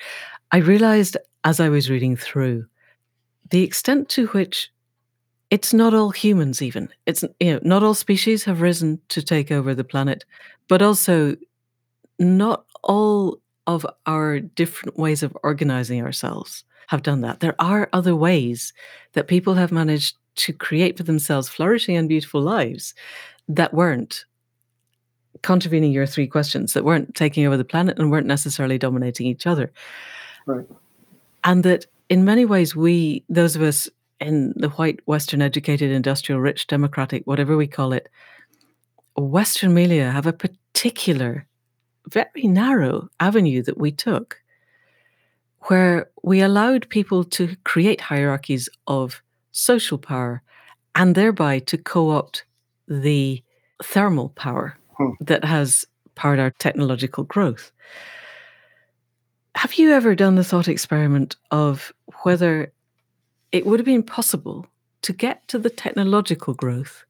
I 0.51 0.57
realized 0.57 1.17
as 1.43 1.59
I 1.59 1.69
was 1.69 1.87
reading 1.87 2.15
through 2.15 2.65
the 3.51 3.63
extent 3.63 4.09
to 4.09 4.25
which 4.27 4.71
it's 5.51 5.73
not 5.73 5.93
all 5.93 6.11
humans 6.11 6.61
even 6.61 6.89
it's 7.07 7.23
you 7.39 7.53
know 7.53 7.59
not 7.63 7.81
all 7.81 7.95
species 7.95 8.43
have 8.43 8.61
risen 8.61 8.99
to 9.07 9.21
take 9.21 9.51
over 9.51 9.73
the 9.73 9.83
planet 9.83 10.25
but 10.67 10.81
also 10.81 11.35
not 12.19 12.65
all 12.83 13.39
of 13.69 13.85
our 14.07 14.39
different 14.39 14.97
ways 14.97 15.21
of 15.21 15.37
organizing 15.43 16.01
ourselves 16.01 16.63
have 16.87 17.03
done 17.03 17.21
that. 17.21 17.39
There 17.39 17.55
are 17.59 17.87
other 17.93 18.15
ways 18.15 18.73
that 19.13 19.27
people 19.27 19.53
have 19.53 19.71
managed 19.71 20.15
to 20.37 20.53
create 20.53 20.97
for 20.97 21.03
themselves 21.03 21.47
flourishing 21.47 21.95
and 21.95 22.09
beautiful 22.09 22.41
lives 22.41 22.95
that 23.47 23.71
weren't 23.71 24.25
contravening 25.43 25.91
your 25.91 26.07
three 26.07 26.25
questions 26.25 26.73
that 26.73 26.83
weren't 26.83 27.13
taking 27.13 27.45
over 27.45 27.57
the 27.57 27.63
planet 27.63 27.99
and 27.99 28.09
weren't 28.09 28.25
necessarily 28.25 28.79
dominating 28.79 29.27
each 29.27 29.45
other. 29.45 29.71
Right. 30.47 30.65
And 31.43 31.63
that 31.63 31.85
in 32.09 32.25
many 32.25 32.45
ways 32.45 32.75
we 32.75 33.23
those 33.29 33.55
of 33.55 33.61
us 33.61 33.87
in 34.19 34.53
the 34.55 34.69
white, 34.69 34.99
Western 35.05 35.43
educated, 35.43 35.91
industrial, 35.91 36.41
rich, 36.41 36.65
democratic, 36.65 37.21
whatever 37.27 37.55
we 37.55 37.67
call 37.67 37.93
it, 37.93 38.09
Western 39.15 39.75
media 39.75 40.09
have 40.09 40.25
a 40.25 40.33
particular, 40.33 41.45
very 42.07 42.43
narrow 42.43 43.09
avenue 43.19 43.61
that 43.63 43.77
we 43.77 43.91
took 43.91 44.41
where 45.63 46.09
we 46.23 46.41
allowed 46.41 46.89
people 46.89 47.23
to 47.23 47.55
create 47.63 48.01
hierarchies 48.01 48.69
of 48.87 49.21
social 49.51 49.97
power 49.97 50.41
and 50.95 51.15
thereby 51.15 51.59
to 51.59 51.77
co 51.77 52.09
opt 52.11 52.45
the 52.87 53.43
thermal 53.83 54.29
power 54.29 54.77
hmm. 54.97 55.11
that 55.19 55.43
has 55.43 55.85
powered 56.15 56.39
our 56.39 56.51
technological 56.51 57.23
growth. 57.23 57.71
Have 59.55 59.75
you 59.75 59.91
ever 59.91 60.15
done 60.15 60.35
the 60.35 60.43
thought 60.43 60.67
experiment 60.67 61.35
of 61.51 61.93
whether 62.23 62.71
it 63.51 63.65
would 63.65 63.79
have 63.79 63.85
been 63.85 64.03
possible 64.03 64.65
to 65.01 65.13
get 65.13 65.47
to 65.47 65.57
the 65.57 65.69
technological 65.69 66.53
growth 66.53 67.05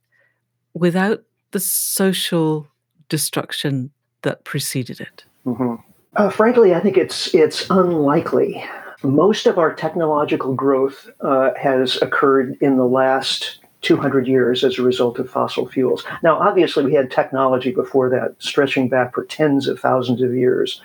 without 0.73 1.23
the 1.51 1.59
social 1.59 2.67
destruction 3.09 3.91
that 4.23 4.43
preceded 4.43 4.99
it? 4.99 5.23
Mm-hmm. 5.45 5.75
Uh, 6.15 6.29
frankly, 6.29 6.73
I 6.73 6.79
think 6.79 6.97
it's 6.97 7.33
it's 7.33 7.69
unlikely. 7.69 8.63
Most 9.03 9.45
of 9.45 9.57
our 9.57 9.73
technological 9.73 10.53
growth 10.53 11.09
uh, 11.21 11.51
has 11.55 12.01
occurred 12.01 12.57
in 12.59 12.77
the 12.77 12.85
last 12.85 13.59
200 13.81 14.27
years 14.27 14.63
as 14.63 14.77
a 14.77 14.81
result 14.81 15.19
of 15.19 15.29
fossil 15.29 15.65
fuels. 15.67 16.03
Now, 16.21 16.37
obviously, 16.37 16.83
we 16.83 16.93
had 16.93 17.09
technology 17.09 17.71
before 17.71 18.09
that, 18.09 18.35
stretching 18.39 18.89
back 18.89 19.13
for 19.13 19.23
tens 19.23 19.67
of 19.67 19.79
thousands 19.79 20.21
of 20.21 20.33
years 20.35 20.81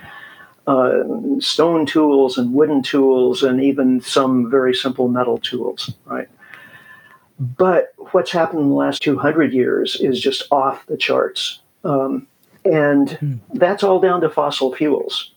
uh, 0.66 1.02
stone 1.40 1.86
tools 1.86 2.38
and 2.38 2.54
wooden 2.54 2.82
tools 2.82 3.42
and 3.42 3.62
even 3.62 4.00
some 4.00 4.50
very 4.50 4.74
simple 4.74 5.08
metal 5.08 5.38
tools, 5.38 5.92
right? 6.06 6.28
But 7.38 7.92
what's 8.12 8.30
happened 8.30 8.60
in 8.60 8.68
the 8.70 8.74
last 8.74 9.02
200 9.02 9.52
years 9.52 9.96
is 10.00 10.20
just 10.20 10.44
off 10.50 10.86
the 10.86 10.96
charts. 10.96 11.60
Um, 11.84 12.26
and 12.64 13.08
mm. 13.08 13.40
that's 13.54 13.82
all 13.82 14.00
down 14.00 14.20
to 14.22 14.30
fossil 14.30 14.74
fuels. 14.74 15.32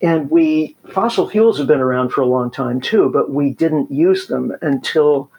And 0.00 0.30
we, 0.30 0.76
fossil 0.92 1.28
fuels 1.28 1.58
have 1.58 1.66
been 1.66 1.80
around 1.80 2.10
for 2.10 2.20
a 2.20 2.26
long 2.26 2.50
time 2.50 2.80
too, 2.80 3.10
but 3.12 3.30
we 3.30 3.50
didn't 3.50 3.90
use 3.90 4.28
them 4.28 4.54
until 4.62 5.30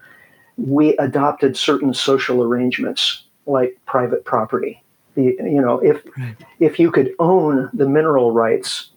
we 0.57 0.97
adopted 0.97 1.55
certain 1.55 1.93
social 1.93 2.43
arrangements 2.43 3.23
like 3.45 3.77
private 3.85 4.25
property. 4.25 4.83
The, 5.15 5.37
you 5.39 5.61
know, 5.61 5.79
if, 5.79 6.03
right. 6.17 6.35
if 6.59 6.79
you 6.79 6.91
could 6.91 7.13
own 7.19 7.69
the 7.73 7.87
mineral 7.87 8.31
rights 8.31 8.91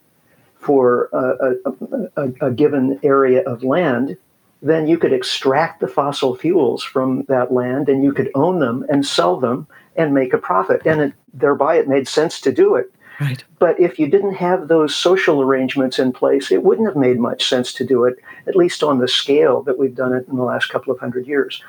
for 0.58 1.08
a, 1.12 1.54
a, 1.68 2.22
a, 2.22 2.46
a, 2.48 2.50
given 2.50 2.98
area 3.02 3.42
of 3.42 3.64
land, 3.64 4.16
then 4.62 4.86
you 4.86 4.96
could 4.96 5.12
extract 5.12 5.80
the 5.80 5.88
fossil 5.88 6.36
fuels 6.36 6.82
from 6.84 7.24
that 7.24 7.52
land 7.52 7.88
and 7.88 8.04
you 8.04 8.12
could 8.12 8.30
own 8.34 8.60
them 8.60 8.86
and 8.88 9.04
sell 9.04 9.38
them 9.38 9.66
and 9.96 10.14
make 10.14 10.32
a 10.32 10.38
profit. 10.38 10.86
And 10.86 11.00
it, 11.00 11.12
thereby 11.34 11.76
it 11.76 11.88
made 11.88 12.06
sense 12.08 12.40
to 12.42 12.52
do 12.52 12.76
it. 12.76 12.92
Right. 13.20 13.44
But 13.58 13.78
if 13.78 13.98
you 13.98 14.08
didn't 14.08 14.34
have 14.34 14.68
those 14.68 14.94
social 14.94 15.42
arrangements 15.42 15.98
in 15.98 16.12
place, 16.12 16.50
it 16.50 16.62
wouldn't 16.62 16.88
have 16.88 16.96
made 16.96 17.18
much 17.18 17.46
sense 17.46 17.72
to 17.74 17.84
do 17.84 18.04
it, 18.04 18.16
at 18.46 18.56
least 18.56 18.82
on 18.82 18.98
the 18.98 19.08
scale 19.08 19.62
that 19.62 19.78
we've 19.78 19.94
done 19.94 20.12
it 20.14 20.26
in 20.28 20.36
the 20.36 20.42
last 20.42 20.70
couple 20.70 20.92
of 20.92 20.98
hundred 20.98 21.26
years. 21.26 21.62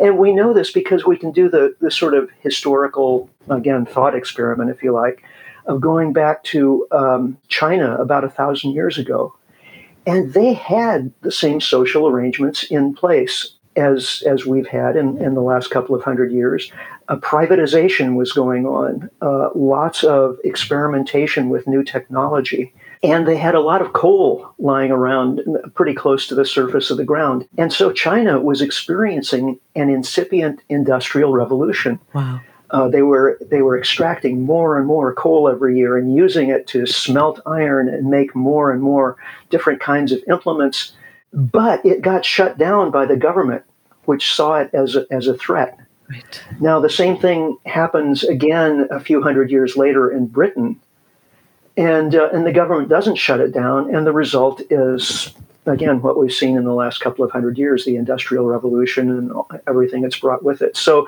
And 0.00 0.18
we 0.18 0.32
know 0.32 0.52
this 0.52 0.70
because 0.70 1.04
we 1.04 1.16
can 1.16 1.32
do 1.32 1.48
the, 1.48 1.74
the 1.80 1.90
sort 1.90 2.14
of 2.14 2.30
historical, 2.40 3.30
again, 3.48 3.86
thought 3.86 4.14
experiment, 4.14 4.70
if 4.70 4.82
you 4.82 4.92
like, 4.92 5.24
of 5.66 5.80
going 5.80 6.12
back 6.12 6.44
to 6.44 6.86
um, 6.92 7.38
China 7.48 7.96
about 7.96 8.24
a 8.24 8.30
thousand 8.30 8.72
years 8.72 8.98
ago. 8.98 9.34
And 10.06 10.32
they 10.32 10.52
had 10.52 11.12
the 11.22 11.32
same 11.32 11.60
social 11.60 12.08
arrangements 12.08 12.64
in 12.64 12.94
place 12.94 13.54
as, 13.76 14.22
as 14.26 14.46
we've 14.46 14.66
had 14.66 14.96
in, 14.96 15.22
in 15.22 15.34
the 15.34 15.42
last 15.42 15.70
couple 15.70 15.94
of 15.94 16.02
hundred 16.02 16.32
years. 16.32 16.72
A 17.08 17.16
privatization 17.16 18.16
was 18.16 18.32
going 18.32 18.66
on, 18.66 19.10
uh, 19.20 19.50
lots 19.54 20.04
of 20.04 20.38
experimentation 20.44 21.48
with 21.48 21.66
new 21.66 21.82
technology. 21.82 22.74
And 23.02 23.26
they 23.26 23.36
had 23.36 23.54
a 23.54 23.60
lot 23.60 23.80
of 23.80 23.92
coal 23.94 24.52
lying 24.58 24.90
around 24.90 25.40
pretty 25.74 25.94
close 25.94 26.26
to 26.26 26.34
the 26.34 26.44
surface 26.44 26.90
of 26.90 26.98
the 26.98 27.04
ground. 27.04 27.48
And 27.56 27.72
so 27.72 27.92
China 27.92 28.40
was 28.40 28.60
experiencing 28.60 29.58
an 29.74 29.88
incipient 29.88 30.60
industrial 30.68 31.32
revolution. 31.32 31.98
Wow. 32.12 32.40
Uh, 32.70 32.88
they 32.88 33.02
were 33.02 33.38
they 33.50 33.62
were 33.62 33.78
extracting 33.78 34.42
more 34.42 34.78
and 34.78 34.86
more 34.86 35.12
coal 35.12 35.48
every 35.48 35.76
year 35.76 35.96
and 35.96 36.14
using 36.14 36.50
it 36.50 36.66
to 36.68 36.86
smelt 36.86 37.40
iron 37.46 37.88
and 37.88 38.08
make 38.08 38.34
more 38.34 38.70
and 38.70 38.80
more 38.80 39.16
different 39.50 39.80
kinds 39.80 40.12
of 40.12 40.20
implements. 40.28 40.92
But 41.32 41.84
it 41.84 42.02
got 42.02 42.24
shut 42.24 42.58
down 42.58 42.90
by 42.90 43.06
the 43.06 43.16
government, 43.16 43.64
which 44.04 44.34
saw 44.34 44.56
it 44.60 44.70
as 44.72 44.96
a, 44.96 45.06
as 45.10 45.26
a 45.26 45.34
threat. 45.34 45.78
Right. 46.08 46.42
Now 46.60 46.80
the 46.80 46.90
same 46.90 47.16
thing 47.16 47.56
happens 47.66 48.24
again 48.24 48.88
a 48.90 49.00
few 49.00 49.22
hundred 49.22 49.50
years 49.50 49.76
later 49.76 50.10
in 50.10 50.26
Britain, 50.26 50.80
and 51.76 52.14
uh, 52.14 52.30
and 52.32 52.46
the 52.46 52.52
government 52.52 52.88
doesn't 52.88 53.16
shut 53.16 53.40
it 53.40 53.52
down, 53.52 53.94
and 53.94 54.06
the 54.06 54.12
result 54.12 54.60
is 54.70 55.34
again, 55.66 56.02
what 56.02 56.18
we've 56.18 56.32
seen 56.32 56.56
in 56.56 56.64
the 56.64 56.74
last 56.74 57.00
couple 57.00 57.24
of 57.24 57.30
hundred 57.30 57.58
years, 57.58 57.84
the 57.84 57.96
Industrial 57.96 58.46
Revolution 58.46 59.10
and 59.10 59.60
everything 59.66 60.04
it's 60.04 60.18
brought 60.18 60.42
with 60.42 60.62
it. 60.62 60.76
So, 60.76 61.06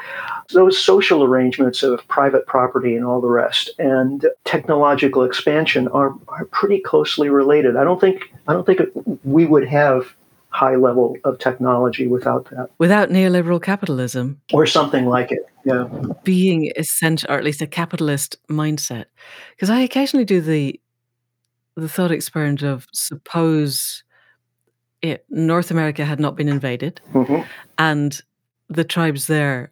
those 0.50 0.78
social 0.78 1.24
arrangements 1.24 1.82
of 1.82 2.06
private 2.08 2.46
property 2.46 2.94
and 2.96 3.04
all 3.04 3.20
the 3.20 3.28
rest, 3.28 3.70
and 3.78 4.26
technological 4.44 5.24
expansion 5.24 5.88
are, 5.88 6.14
are 6.28 6.44
pretty 6.46 6.80
closely 6.80 7.28
related. 7.28 7.76
I 7.76 7.84
don't 7.84 8.00
think 8.00 8.32
I 8.48 8.52
don't 8.52 8.66
think 8.66 8.80
we 9.24 9.46
would 9.46 9.66
have 9.68 10.14
high 10.52 10.76
level 10.76 11.16
of 11.24 11.38
technology 11.38 12.06
without 12.06 12.44
that. 12.50 12.70
Without 12.78 13.08
neoliberal 13.08 13.62
capitalism. 13.62 14.40
Or 14.52 14.66
something 14.66 15.06
like 15.06 15.32
it. 15.32 15.46
Yeah. 15.64 15.88
Being 16.24 16.70
essential, 16.76 17.30
or 17.30 17.38
at 17.38 17.44
least 17.44 17.62
a 17.62 17.66
capitalist 17.66 18.36
mindset. 18.50 19.06
Because 19.56 19.70
I 19.70 19.80
occasionally 19.80 20.24
do 20.24 20.40
the 20.40 20.78
the 21.74 21.88
thought 21.88 22.10
experiment 22.10 22.62
of 22.62 22.86
suppose 22.92 24.04
it, 25.02 25.24
North 25.28 25.70
America 25.70 26.04
had 26.04 26.20
not 26.20 26.36
been 26.36 26.48
invaded, 26.48 27.00
Mhm. 27.12 27.44
and 27.78 28.20
the 28.68 28.84
tribes 28.84 29.26
there 29.26 29.70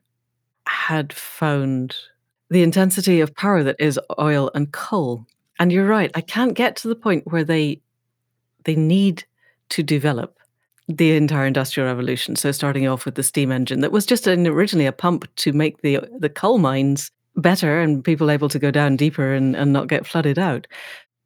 had 0.67 1.13
found 1.13 1.97
the 2.51 2.63
intensity 2.63 3.21
of 3.21 3.35
power 3.35 3.63
that 3.63 3.77
is 3.79 3.99
oil 4.19 4.51
and 4.55 4.73
coal. 4.73 5.25
And 5.59 5.73
you're 5.73 5.87
right, 5.87 6.11
I 6.15 6.21
can't 6.21 6.55
get 6.55 6.77
to 6.77 6.89
the 6.89 6.95
point 6.97 7.27
where 7.31 7.45
they 7.45 7.81
they 8.65 8.77
need 8.77 9.25
to 9.71 9.83
develop 9.83 10.37
the 10.89 11.13
entire 11.13 11.47
industrial 11.47 11.89
revolution. 11.89 12.37
So 12.37 12.51
starting 12.53 12.87
off 12.89 13.05
with 13.07 13.15
the 13.15 13.23
steam 13.23 13.51
engine 13.53 13.81
that 13.81 13.93
was 13.93 14.05
just 14.05 14.27
an, 14.27 14.47
originally 14.47 14.85
a 14.87 14.93
pump 14.93 15.25
to 15.37 15.53
make 15.53 15.81
the 15.83 16.01
the 16.19 16.29
coal 16.29 16.59
mines 16.59 17.11
better 17.37 17.81
and 17.81 18.05
people 18.05 18.31
able 18.31 18.49
to 18.49 18.59
go 18.59 18.71
down 18.73 18.97
deeper 18.97 19.33
and, 19.33 19.55
and 19.57 19.73
not 19.73 19.87
get 19.89 20.07
flooded 20.07 20.39
out. 20.39 20.67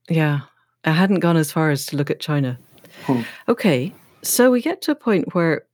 Yeah. 0.09 0.41
I 0.85 0.91
hadn't 0.91 1.21
gone 1.21 1.39
as 1.39 1.51
far 1.51 1.71
as 1.71 1.87
to 1.87 1.97
look 1.97 2.11
at 2.11 2.21
China. 2.21 2.59
Hmm. 3.05 3.23
Okay. 3.49 3.93
So 4.23 4.51
we 4.51 4.63
get 4.63 4.81
to 4.83 4.91
a 4.91 4.95
point 4.95 5.35
where 5.35 5.65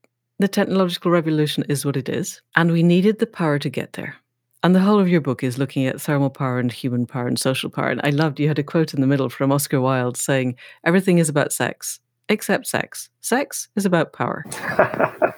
the 0.40 0.48
technological 0.48 1.10
revolution 1.10 1.64
is 1.68 1.84
what 1.84 1.96
it 1.96 2.08
is, 2.08 2.42
and 2.56 2.72
we 2.72 2.82
needed 2.82 3.18
the 3.18 3.26
power 3.26 3.58
to 3.58 3.68
get 3.68 3.92
there. 3.92 4.16
And 4.62 4.74
the 4.74 4.80
whole 4.80 4.98
of 4.98 5.08
your 5.08 5.20
book 5.20 5.42
is 5.42 5.56
looking 5.56 5.86
at 5.86 6.00
thermal 6.00 6.30
power 6.30 6.58
and 6.58 6.70
human 6.70 7.06
power 7.06 7.26
and 7.26 7.38
social 7.38 7.70
power. 7.70 7.88
And 7.88 8.00
I 8.04 8.10
loved 8.10 8.40
you 8.40 8.48
had 8.48 8.58
a 8.58 8.62
quote 8.62 8.92
in 8.92 9.00
the 9.00 9.06
middle 9.06 9.30
from 9.30 9.52
Oscar 9.52 9.80
Wilde 9.80 10.16
saying, 10.16 10.56
Everything 10.84 11.18
is 11.18 11.28
about 11.28 11.52
sex, 11.52 12.00
except 12.28 12.66
sex. 12.66 13.08
Sex 13.20 13.68
is 13.76 13.86
about 13.86 14.12
power. 14.12 14.44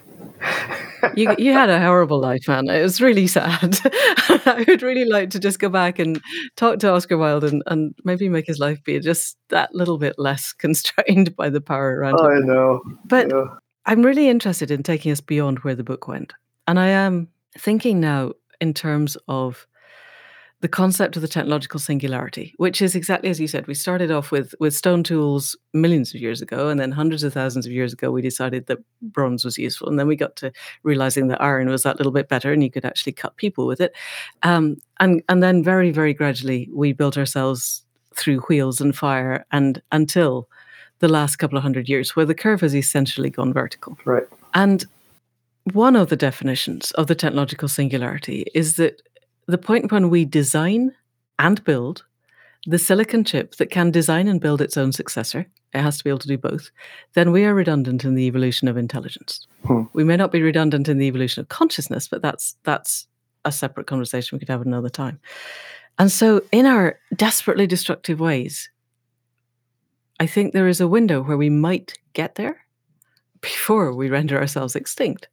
You, 1.16 1.34
you 1.38 1.52
had 1.52 1.70
a 1.70 1.80
horrible 1.80 2.20
life, 2.20 2.46
man. 2.48 2.68
It 2.68 2.82
was 2.82 3.00
really 3.00 3.26
sad. 3.26 3.78
I 3.84 4.64
would 4.66 4.82
really 4.82 5.04
like 5.04 5.30
to 5.30 5.38
just 5.40 5.58
go 5.58 5.68
back 5.68 5.98
and 5.98 6.20
talk 6.56 6.78
to 6.80 6.90
Oscar 6.90 7.18
Wilde 7.18 7.44
and, 7.44 7.62
and 7.66 7.94
maybe 8.04 8.28
make 8.28 8.46
his 8.46 8.58
life 8.58 8.82
be 8.84 8.98
just 9.00 9.36
that 9.48 9.74
little 9.74 9.98
bit 9.98 10.14
less 10.18 10.52
constrained 10.64 11.34
by 11.36 11.50
the 11.50 11.60
power 11.60 11.96
around 11.96 12.20
I 12.20 12.36
him. 12.36 12.44
I 12.44 12.46
know. 12.46 12.82
But 13.04 13.30
Yeah. 13.30 13.44
I'm 13.86 14.02
really 14.02 14.28
interested 14.28 14.70
in 14.70 14.82
taking 14.82 15.10
us 15.10 15.20
beyond 15.20 15.60
where 15.60 15.74
the 15.74 15.84
book 15.84 16.06
went. 16.06 16.32
And 16.68 16.78
I 16.78 16.88
am 16.88 17.28
thinking 17.58 17.98
now 18.00 18.32
in 18.60 18.72
terms 18.74 19.16
of 19.26 19.66
the 20.62 20.68
concept 20.68 21.16
of 21.16 21.22
the 21.22 21.28
technological 21.28 21.80
singularity, 21.80 22.54
which 22.56 22.80
is 22.80 22.94
exactly 22.94 23.28
as 23.28 23.40
you 23.40 23.48
said. 23.48 23.66
We 23.66 23.74
started 23.74 24.12
off 24.12 24.30
with 24.30 24.54
with 24.60 24.74
stone 24.74 25.02
tools 25.02 25.56
millions 25.74 26.14
of 26.14 26.20
years 26.20 26.40
ago, 26.40 26.68
and 26.68 26.78
then 26.78 26.92
hundreds 26.92 27.24
of 27.24 27.34
thousands 27.34 27.66
of 27.66 27.72
years 27.72 27.92
ago, 27.92 28.12
we 28.12 28.22
decided 28.22 28.66
that 28.66 28.78
bronze 29.02 29.44
was 29.44 29.58
useful, 29.58 29.88
and 29.88 29.98
then 29.98 30.06
we 30.06 30.14
got 30.14 30.36
to 30.36 30.52
realizing 30.84 31.26
that 31.28 31.42
iron 31.42 31.68
was 31.68 31.82
that 31.82 31.96
little 31.96 32.12
bit 32.12 32.28
better, 32.28 32.52
and 32.52 32.62
you 32.62 32.70
could 32.70 32.84
actually 32.84 33.12
cut 33.12 33.36
people 33.36 33.66
with 33.66 33.80
it. 33.80 33.92
Um, 34.44 34.76
and 35.00 35.20
and 35.28 35.42
then 35.42 35.64
very 35.64 35.90
very 35.90 36.14
gradually, 36.14 36.70
we 36.72 36.92
built 36.92 37.18
ourselves 37.18 37.84
through 38.14 38.38
wheels 38.42 38.80
and 38.80 38.96
fire, 38.96 39.44
and 39.50 39.82
until 39.90 40.48
the 41.00 41.08
last 41.08 41.36
couple 41.36 41.58
of 41.58 41.62
hundred 41.62 41.88
years, 41.88 42.14
where 42.14 42.26
the 42.26 42.36
curve 42.36 42.60
has 42.60 42.76
essentially 42.76 43.30
gone 43.30 43.52
vertical. 43.52 43.98
Right. 44.04 44.28
And 44.54 44.84
one 45.72 45.96
of 45.96 46.08
the 46.08 46.16
definitions 46.16 46.92
of 46.92 47.08
the 47.08 47.16
technological 47.16 47.68
singularity 47.68 48.46
is 48.54 48.76
that 48.76 49.02
the 49.46 49.58
point 49.58 49.92
when 49.92 50.10
we 50.10 50.24
design 50.24 50.92
and 51.38 51.62
build 51.64 52.04
the 52.66 52.78
silicon 52.78 53.24
chip 53.24 53.56
that 53.56 53.70
can 53.70 53.90
design 53.90 54.28
and 54.28 54.40
build 54.40 54.60
its 54.60 54.76
own 54.76 54.92
successor, 54.92 55.46
it 55.74 55.80
has 55.80 55.98
to 55.98 56.04
be 56.04 56.10
able 56.10 56.18
to 56.20 56.28
do 56.28 56.38
both, 56.38 56.70
then 57.14 57.32
we 57.32 57.44
are 57.44 57.54
redundant 57.54 58.04
in 58.04 58.14
the 58.14 58.24
evolution 58.24 58.68
of 58.68 58.76
intelligence. 58.76 59.46
Hmm. 59.66 59.84
We 59.92 60.04
may 60.04 60.16
not 60.16 60.32
be 60.32 60.42
redundant 60.42 60.88
in 60.88 60.98
the 60.98 61.06
evolution 61.06 61.40
of 61.40 61.48
consciousness, 61.48 62.08
but 62.08 62.22
that's 62.22 62.56
that's 62.62 63.06
a 63.44 63.50
separate 63.50 63.86
conversation 63.86 64.36
we 64.36 64.40
could 64.40 64.48
have 64.48 64.62
another 64.62 64.88
time. 64.88 65.18
And 65.98 66.10
so 66.10 66.42
in 66.52 66.66
our 66.66 66.98
desperately 67.16 67.66
destructive 67.66 68.20
ways, 68.20 68.70
I 70.20 70.26
think 70.26 70.52
there 70.52 70.68
is 70.68 70.80
a 70.80 70.88
window 70.88 71.22
where 71.22 71.36
we 71.36 71.50
might 71.50 71.98
get 72.12 72.36
there 72.36 72.64
before 73.40 73.92
we 73.92 74.08
render 74.08 74.38
ourselves 74.38 74.76
extinct. 74.76 75.28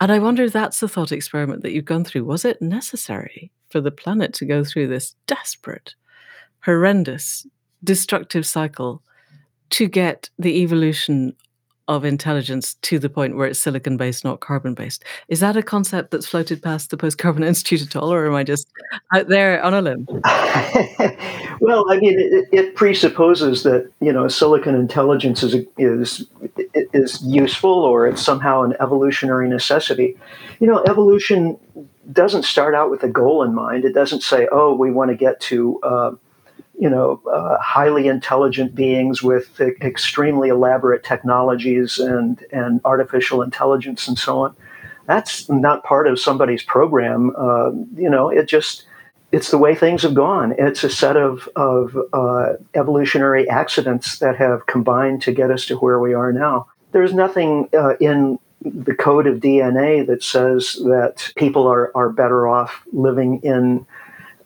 And 0.00 0.12
I 0.12 0.18
wonder 0.18 0.44
if 0.44 0.52
that's 0.52 0.80
the 0.80 0.88
thought 0.88 1.12
experiment 1.12 1.62
that 1.62 1.72
you've 1.72 1.84
gone 1.84 2.04
through. 2.04 2.24
Was 2.24 2.44
it 2.44 2.60
necessary 2.60 3.50
for 3.70 3.80
the 3.80 3.90
planet 3.90 4.34
to 4.34 4.44
go 4.44 4.62
through 4.62 4.88
this 4.88 5.14
desperate, 5.26 5.94
horrendous, 6.64 7.46
destructive 7.82 8.46
cycle 8.46 9.02
to 9.70 9.88
get 9.88 10.30
the 10.38 10.62
evolution 10.62 11.34
of 11.88 12.04
intelligence 12.04 12.74
to 12.82 12.98
the 12.98 13.08
point 13.08 13.36
where 13.36 13.46
it's 13.46 13.58
silicon 13.58 13.96
based, 13.96 14.24
not 14.24 14.40
carbon 14.40 14.74
based? 14.74 15.04
Is 15.28 15.40
that 15.40 15.56
a 15.56 15.62
concept 15.62 16.10
that's 16.10 16.26
floated 16.26 16.62
past 16.62 16.90
the 16.90 16.96
Post 16.96 17.18
Carbon 17.18 17.44
Institute 17.52 17.82
at 17.82 17.96
all, 17.96 18.12
or 18.12 18.26
am 18.26 18.34
I 18.34 18.44
just 18.44 18.68
out 19.14 19.28
there 19.28 19.62
on 19.62 19.74
a 19.74 19.82
limb? 19.82 20.06
well, 21.60 21.90
I 21.90 21.98
mean, 21.98 22.18
it, 22.18 22.48
it 22.52 22.74
presupposes 22.74 23.62
that 23.62 23.90
you 24.00 24.12
know 24.12 24.28
silicon 24.28 24.74
intelligence 24.74 25.42
is 25.42 25.56
is 25.78 26.26
is 26.92 27.22
useful 27.22 27.70
or 27.70 28.06
it's 28.06 28.22
somehow 28.22 28.62
an 28.62 28.74
evolutionary 28.80 29.48
necessity. 29.48 30.16
You 30.60 30.66
know, 30.66 30.82
evolution 30.84 31.58
doesn't 32.12 32.44
start 32.44 32.74
out 32.74 32.90
with 32.90 33.02
a 33.02 33.08
goal 33.08 33.42
in 33.42 33.54
mind. 33.54 33.84
It 33.84 33.92
doesn't 33.92 34.22
say, 34.22 34.48
"Oh, 34.50 34.74
we 34.74 34.90
want 34.90 35.10
to 35.10 35.16
get 35.16 35.40
to." 35.40 35.80
Uh, 35.82 36.10
you 36.78 36.90
know, 36.90 37.20
uh, 37.32 37.58
highly 37.58 38.08
intelligent 38.08 38.74
beings 38.74 39.22
with 39.22 39.60
extremely 39.60 40.48
elaborate 40.48 41.04
technologies 41.04 41.98
and 41.98 42.44
and 42.52 42.80
artificial 42.84 43.42
intelligence 43.42 44.06
and 44.08 44.18
so 44.18 44.40
on. 44.40 44.56
That's 45.06 45.48
not 45.48 45.84
part 45.84 46.06
of 46.06 46.18
somebody's 46.18 46.62
program. 46.62 47.32
Uh, 47.36 47.70
you 47.94 48.10
know, 48.10 48.28
it 48.28 48.48
just 48.48 48.84
it's 49.32 49.50
the 49.50 49.58
way 49.58 49.74
things 49.74 50.02
have 50.02 50.14
gone. 50.14 50.54
It's 50.58 50.84
a 50.84 50.90
set 50.90 51.16
of 51.16 51.48
of 51.56 51.96
uh, 52.12 52.54
evolutionary 52.74 53.48
accidents 53.48 54.18
that 54.18 54.36
have 54.36 54.66
combined 54.66 55.22
to 55.22 55.32
get 55.32 55.50
us 55.50 55.66
to 55.66 55.76
where 55.76 55.98
we 55.98 56.14
are 56.14 56.32
now. 56.32 56.66
There's 56.92 57.14
nothing 57.14 57.68
uh, 57.76 57.96
in 58.00 58.38
the 58.62 58.94
code 58.94 59.26
of 59.26 59.40
DNA 59.40 60.06
that 60.06 60.22
says 60.22 60.74
that 60.84 61.32
people 61.36 61.66
are, 61.66 61.92
are 61.94 62.08
better 62.08 62.48
off 62.48 62.82
living 62.92 63.40
in 63.42 63.86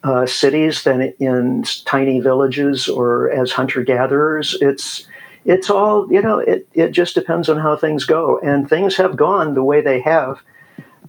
uh, 0.02 0.26
cities 0.26 0.82
than 0.84 1.02
in 1.18 1.64
tiny 1.84 2.20
villages 2.20 2.88
or 2.88 3.30
as 3.30 3.52
hunter 3.52 3.82
gatherers. 3.82 4.56
It's 4.60 5.06
it's 5.44 5.70
all 5.70 6.10
you 6.12 6.22
know. 6.22 6.38
It 6.38 6.68
it 6.74 6.90
just 6.90 7.14
depends 7.14 7.48
on 7.48 7.58
how 7.58 7.76
things 7.76 8.04
go, 8.04 8.38
and 8.40 8.68
things 8.68 8.96
have 8.96 9.16
gone 9.16 9.54
the 9.54 9.64
way 9.64 9.80
they 9.80 10.00
have, 10.00 10.40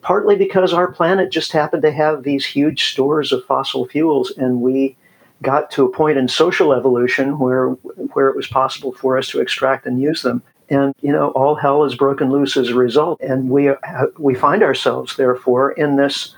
partly 0.02 0.36
because 0.36 0.74
our 0.74 0.92
planet 0.92 1.32
just 1.32 1.52
happened 1.52 1.82
to 1.84 1.92
have 1.92 2.24
these 2.24 2.46
huge 2.46 2.92
stores 2.92 3.32
of 3.32 3.46
fossil 3.46 3.88
fuels, 3.88 4.32
and 4.38 4.62
we 4.62 4.96
got 5.42 5.72
to 5.72 5.86
a 5.86 5.92
point 5.92 6.18
in 6.18 6.28
social 6.28 6.74
evolution 6.74 7.40
where 7.40 7.70
where 8.14 8.28
it 8.28 8.36
was 8.36 8.48
possible 8.48 8.94
for 8.94 9.18
us 9.18 9.28
to 9.30 9.42
extract 9.42 9.86
and 9.86 10.02
use 10.02 10.22
them. 10.22 10.42
And 10.70 10.94
you 11.02 11.12
know, 11.12 11.32
all 11.32 11.56
hell 11.56 11.84
is 11.84 11.96
broken 11.96 12.32
loose 12.32 12.56
as 12.56 12.70
a 12.70 12.76
result, 12.76 13.20
and 13.22 13.50
we 13.50 13.72
we 14.18 14.34
find 14.34 14.64
ourselves 14.64 15.18
therefore 15.18 15.72
in 15.72 15.98
this 15.98 16.36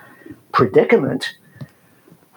predicament 0.51 1.35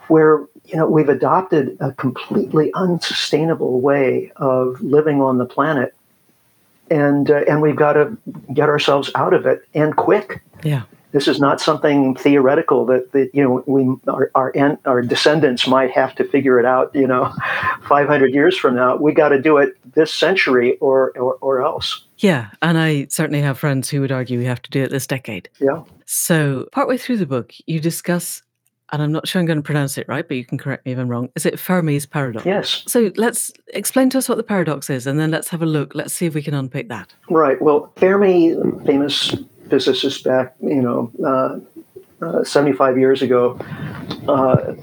where 0.09 0.45
you 0.65 0.75
know 0.75 0.87
we've 0.87 1.09
adopted 1.09 1.77
a 1.79 1.91
completely 1.93 2.71
unsustainable 2.73 3.79
way 3.81 4.31
of 4.37 4.79
living 4.81 5.21
on 5.21 5.37
the 5.37 5.45
planet 5.45 5.93
and 6.89 7.29
uh, 7.29 7.41
and 7.47 7.61
we've 7.61 7.75
got 7.75 7.93
to 7.93 8.17
get 8.53 8.69
ourselves 8.69 9.09
out 9.15 9.33
of 9.33 9.45
it 9.45 9.61
and 9.73 9.95
quick 9.95 10.41
Yeah. 10.63 10.83
this 11.11 11.27
is 11.27 11.39
not 11.39 11.59
something 11.61 12.15
theoretical 12.15 12.85
that, 12.87 13.11
that 13.11 13.29
you 13.33 13.43
know 13.43 13.63
we 13.65 13.95
our 14.11 14.31
our, 14.35 14.51
an- 14.55 14.77
our 14.85 15.01
descendants 15.01 15.67
might 15.67 15.91
have 15.91 16.15
to 16.15 16.23
figure 16.23 16.59
it 16.59 16.65
out 16.65 16.93
you 16.95 17.07
know 17.07 17.33
500 17.87 18.33
years 18.33 18.57
from 18.57 18.75
now 18.75 18.95
we 18.95 19.13
got 19.13 19.29
to 19.29 19.41
do 19.41 19.57
it 19.57 19.75
this 19.95 20.13
century 20.13 20.77
or, 20.79 21.11
or 21.17 21.35
or 21.41 21.61
else 21.61 22.03
Yeah. 22.17 22.47
And 22.61 22.77
I 22.77 23.07
certainly 23.09 23.41
have 23.41 23.57
friends 23.59 23.89
who 23.89 24.01
would 24.01 24.11
argue 24.11 24.37
we 24.39 24.45
have 24.45 24.61
to 24.63 24.69
do 24.71 24.83
it 24.83 24.89
this 24.91 25.07
decade. 25.07 25.49
yeah 25.59 25.83
So, 26.05 26.67
partway 26.71 26.97
through 26.97 27.17
the 27.17 27.25
book, 27.25 27.53
you 27.67 27.79
discuss, 27.79 28.41
and 28.91 29.01
I'm 29.01 29.11
not 29.11 29.27
sure 29.27 29.39
I'm 29.39 29.45
going 29.45 29.57
to 29.57 29.63
pronounce 29.63 29.97
it 29.97 30.07
right, 30.07 30.27
but 30.27 30.37
you 30.37 30.45
can 30.45 30.57
correct 30.57 30.85
me 30.85 30.93
if 30.93 30.97
I'm 30.97 31.09
wrong. 31.09 31.29
Is 31.35 31.45
it 31.45 31.55
Fermi's 31.55 32.05
paradox? 32.05 32.45
yes 32.45 32.83
So, 32.87 33.11
let's 33.17 33.51
explain 33.73 34.09
to 34.11 34.17
us 34.17 34.29
what 34.29 34.37
the 34.37 34.43
paradox 34.43 34.89
is, 34.89 35.07
and 35.07 35.19
then 35.19 35.31
let's 35.31 35.49
have 35.49 35.61
a 35.61 35.65
look. 35.65 35.93
Let's 35.95 36.13
see 36.13 36.25
if 36.25 36.33
we 36.33 36.41
can 36.41 36.53
unpick 36.53 36.89
that. 36.89 37.13
Right. 37.29 37.61
Well, 37.61 37.91
Fermi, 37.97 38.55
famous 38.85 39.35
physicist 39.69 40.23
back, 40.23 40.55
you 40.61 40.81
know, 40.81 41.11
uh, 41.25 41.59
uh, 42.25 42.43
75 42.43 42.97
years 42.97 43.21
ago, 43.21 43.59
uh, 44.27 44.73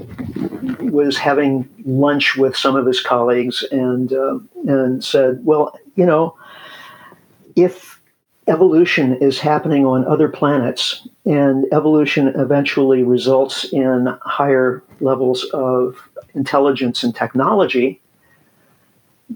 was 0.80 1.16
having 1.16 1.68
lunch 1.84 2.36
with 2.36 2.56
some 2.56 2.76
of 2.76 2.86
his 2.86 3.00
colleagues 3.00 3.64
and 3.72 4.12
uh, 4.12 4.38
and 4.66 5.02
said, 5.02 5.44
"Well, 5.44 5.78
you 5.96 6.06
know, 6.06 6.36
if 7.56 7.93
evolution 8.48 9.14
is 9.16 9.38
happening 9.38 9.86
on 9.86 10.04
other 10.06 10.28
planets 10.28 11.06
and 11.24 11.66
evolution 11.72 12.28
eventually 12.28 13.02
results 13.02 13.64
in 13.72 14.06
higher 14.22 14.82
levels 15.00 15.44
of 15.52 16.08
intelligence 16.34 17.02
and 17.02 17.14
technology." 17.14 18.00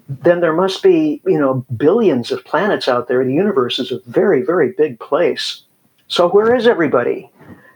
then 0.09 0.41
there 0.41 0.53
must 0.53 0.83
be 0.83 1.21
you 1.27 1.39
know 1.39 1.65
billions 1.77 2.31
of 2.31 2.45
planets 2.45 2.89
out 2.89 3.09
there 3.09 3.25
the 3.25 3.33
universe 3.33 3.79
is 3.79 3.91
a 3.91 4.01
very 4.07 4.43
very 4.43 4.73
big 4.73 4.99
place 5.01 5.63
so 6.09 6.29
where 6.29 6.55
is 6.55 6.67
everybody 6.67 7.31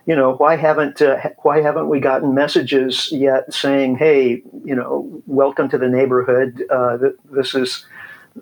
you 0.06 0.14
know 0.14 0.34
why 0.34 0.56
haven't 0.56 1.00
uh, 1.00 1.16
why 1.42 1.60
haven't 1.60 1.88
we 1.88 2.00
gotten 2.00 2.34
messages 2.34 3.10
yet 3.12 3.52
saying 3.52 3.96
hey 3.96 4.42
you 4.64 4.74
know 4.74 5.22
welcome 5.26 5.68
to 5.68 5.78
the 5.78 5.88
neighborhood 5.88 6.64
uh, 6.70 6.98
th- 6.98 7.14
this 7.30 7.54
is 7.54 7.84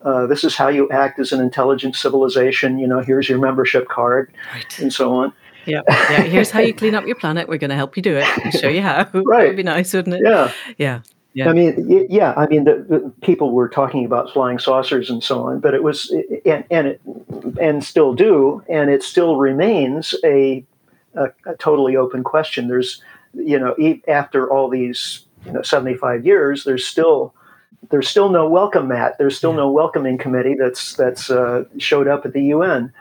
Uh, 0.02 0.26
this 0.26 0.44
is 0.44 0.54
how 0.56 0.68
you 0.68 0.88
act 0.90 1.18
as 1.18 1.32
an 1.32 1.40
intelligent 1.40 1.96
civilization. 1.96 2.78
You 2.78 2.86
know, 2.86 3.00
here's 3.00 3.28
your 3.28 3.38
membership 3.38 3.88
card, 3.88 4.32
Right. 4.54 4.78
and 4.78 4.92
so 4.92 5.12
on. 5.14 5.32
Yeah. 5.66 5.82
Yeah. 5.88 6.22
Here's 6.22 6.50
how 6.50 6.60
you 6.60 6.72
clean 6.72 6.94
up 6.94 7.06
your 7.06 7.16
planet. 7.16 7.48
We're 7.48 7.58
going 7.58 7.70
to 7.70 7.76
help 7.76 7.96
you 7.96 8.02
do 8.02 8.16
it. 8.16 8.26
We'll 8.42 8.52
show 8.60 8.68
you 8.68 8.80
how. 8.82 9.08
Right. 9.12 9.48
would 9.48 9.56
be 9.56 9.62
nice, 9.62 9.92
wouldn't 9.92 10.16
it? 10.16 10.22
Yeah. 10.24 10.52
Yeah. 10.78 11.00
Yeah. 11.32 11.48
I 11.48 11.52
mean, 11.52 12.06
yeah, 12.10 12.34
I 12.36 12.48
mean, 12.48 12.64
the, 12.64 12.84
the 12.88 13.12
people 13.24 13.52
were 13.52 13.68
talking 13.68 14.04
about 14.04 14.32
flying 14.32 14.58
saucers 14.58 15.08
and 15.10 15.22
so 15.22 15.44
on, 15.44 15.60
but 15.60 15.74
it 15.74 15.82
was, 15.84 16.10
and 16.44 16.64
and 16.72 16.86
it, 16.88 17.00
and 17.60 17.84
still 17.84 18.14
do, 18.14 18.64
and 18.68 18.90
it 18.90 19.04
still 19.04 19.36
remains 19.36 20.12
a, 20.24 20.64
a, 21.14 21.26
a 21.46 21.54
totally 21.60 21.94
open 21.96 22.24
question. 22.24 22.66
There's, 22.66 23.00
you 23.32 23.60
know, 23.60 23.76
after 24.08 24.50
all 24.50 24.68
these, 24.68 25.24
you 25.46 25.52
know, 25.52 25.62
seventy 25.62 25.96
five 25.96 26.26
years, 26.26 26.64
there's 26.64 26.84
still, 26.84 27.32
there's 27.88 28.08
still 28.08 28.28
no 28.28 28.48
welcome 28.48 28.88
mat. 28.88 29.16
There's 29.18 29.36
still 29.36 29.50
Yeah. 29.50 29.58
no 29.58 29.70
welcoming 29.70 30.18
committee 30.18 30.54
that's 30.54 30.94
that's 30.94 31.30
uh, 31.30 31.64
showed 31.78 32.08
up 32.08 32.26
at 32.26 32.32
the 32.32 32.44
UN. 32.44 32.92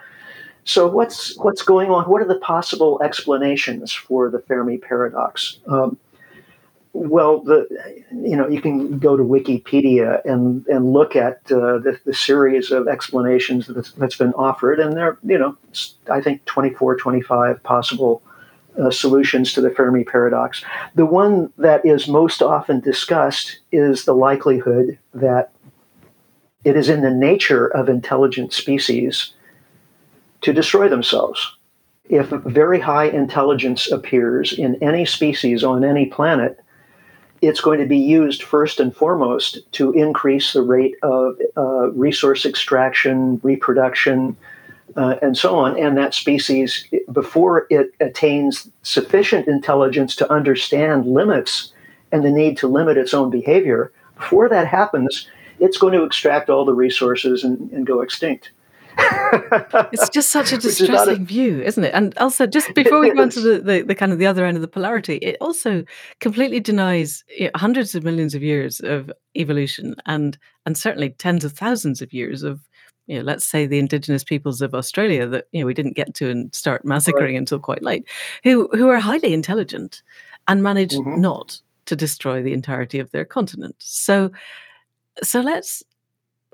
So 0.64 0.88
what's 0.88 1.38
what's 1.40 1.62
going 1.64 1.90
on? 1.90 2.06
What 2.06 2.22
are 2.22 2.28
the 2.28 2.40
possible 2.40 3.02
explanations 3.04 3.92
for 3.92 4.30
the 4.30 4.40
Fermi 4.40 4.78
paradox? 4.78 5.60
Um, 5.68 5.98
well, 6.94 7.40
the 7.42 7.68
you 8.12 8.36
know 8.36 8.48
you 8.48 8.62
can 8.62 9.00
go 9.00 9.18
to 9.18 9.24
Wikipedia 9.24 10.24
and 10.26 10.66
and 10.68 10.94
look 10.94 11.16
at 11.16 11.40
uh, 11.52 11.78
the, 11.80 12.00
the 12.06 12.14
series 12.14 12.72
of 12.72 12.88
explanations 12.88 13.68
that's, 13.68 13.92
that's 13.94 14.16
been 14.16 14.34
offered, 14.34 14.80
and 14.80 14.96
there 14.96 15.18
you 15.24 15.38
know 15.38 15.58
I 16.10 16.22
think 16.22 16.46
24, 16.46 16.98
25 16.98 17.62
possible 17.64 18.22
uh, 18.80 18.92
solutions 18.92 19.54
to 19.54 19.62
the 19.62 19.70
Fermi 19.70 20.04
paradox. 20.04 20.64
The 20.96 21.06
one 21.06 21.52
that 21.58 21.86
is 21.86 22.08
most 22.08 22.42
often 22.42 22.80
discussed 22.80 23.60
is 23.72 24.06
the 24.06 24.14
likelihood 24.14 24.98
that 25.14 25.52
it 26.64 26.76
is 26.76 26.90
in 26.90 27.02
the 27.02 27.12
nature 27.12 27.68
of 27.68 27.90
intelligent 27.90 28.54
species 28.54 29.34
to 30.42 30.54
destroy 30.54 30.88
themselves. 30.90 31.56
If 32.06 32.28
very 32.30 32.80
high 32.80 33.06
intelligence 33.06 33.92
appears 33.92 34.54
in 34.54 34.76
any 34.82 35.06
species 35.06 35.64
on 35.64 35.84
any 35.84 36.08
planet, 36.08 36.60
it's 37.42 37.62
going 37.62 37.80
to 37.80 37.86
be 37.86 37.98
used 37.98 38.44
first 38.44 38.80
and 38.80 38.96
foremost 38.96 39.60
to 39.74 39.94
increase 39.94 40.54
the 40.54 40.62
rate 40.62 40.96
of 41.04 41.38
uh, 41.56 41.92
resource 41.92 42.46
extraction, 42.46 43.40
reproduction, 43.44 44.36
uh, 44.96 45.16
and 45.22 45.38
so 45.38 45.58
on. 45.58 45.78
And 45.78 45.98
that 45.98 46.14
species, 46.14 46.86
before 47.12 47.68
it 47.70 47.94
attains 48.00 48.70
sufficient 48.84 49.48
intelligence 49.48 50.16
to 50.18 50.32
understand 50.32 51.06
limits 51.06 51.74
and 52.12 52.24
the 52.24 52.32
need 52.32 52.58
to 52.58 52.68
limit 52.68 52.98
its 52.98 53.14
own 53.14 53.30
behavior, 53.30 53.92
before 54.18 54.50
that 54.50 54.68
happens, 54.68 55.28
it's 55.60 55.78
going 55.78 55.94
to 55.94 56.04
extract 56.04 56.50
all 56.50 56.66
the 56.66 56.74
resources 56.74 57.44
and, 57.44 57.72
and 57.72 57.86
go 57.86 58.02
extinct. 58.02 58.52
It's 59.92 60.10
just 60.10 60.30
such 60.30 60.52
a 60.52 60.56
Which 60.56 60.66
is 60.66 60.82
a- 60.82 60.88
distressing 60.88 61.26
view, 61.26 61.62
isn't 61.62 61.84
it? 61.84 61.94
And 61.94 62.18
also, 62.18 62.46
just 62.46 62.74
before 62.76 63.00
we 63.00 63.14
go 63.14 63.22
on 63.22 63.30
to 63.30 63.40
the, 63.40 63.60
the, 63.60 63.82
the 63.84 63.96
kind 63.96 64.12
of 64.12 64.20
the 64.20 64.26
other 64.26 64.46
end 64.46 64.58
of 64.58 64.62
the 64.62 64.68
polarity, 64.68 65.18
it 65.18 65.38
also 65.40 65.84
completely 66.20 66.60
denies 66.60 67.24
you 67.38 67.46
know, 67.46 67.52
hundreds 67.56 67.96
of 67.96 68.04
millions 68.04 68.36
of 68.36 68.44
years 68.44 68.80
of 68.80 69.12
evolution 69.36 69.96
and 70.06 70.38
and 70.66 70.78
certainly 70.78 71.10
tens 71.12 71.46
of 71.46 71.54
thousands 71.54 72.02
of 72.02 72.14
years 72.14 72.44
of 72.44 72.60
you 73.10 73.18
know, 73.18 73.24
let's 73.24 73.46
say 73.46 73.66
the 73.66 73.80
indigenous 73.80 74.24
peoples 74.24 74.62
of 74.62 74.74
Australia 74.76 75.28
that 75.28 75.46
you 75.52 75.60
know 75.62 75.66
we 75.68 75.74
didn't 75.74 75.96
get 75.98 76.14
to 76.16 76.30
and 76.30 76.54
start 76.56 76.86
massacring 76.86 77.36
until 77.38 77.60
quite 77.60 77.84
late, 77.84 78.06
who 78.46 78.70
who 78.78 78.88
are 78.90 79.00
highly 79.00 79.34
intelligent 79.34 80.04
and 80.48 80.64
manage 80.64 80.94
Mhm. 80.94 81.18
not 81.20 81.62
to 81.86 81.96
destroy 81.96 82.42
the 82.44 82.54
entirety 82.54 83.00
of 83.00 83.10
their 83.12 83.26
continent. 83.26 83.76
So 83.80 84.32
so 85.24 85.42
let's 85.42 85.84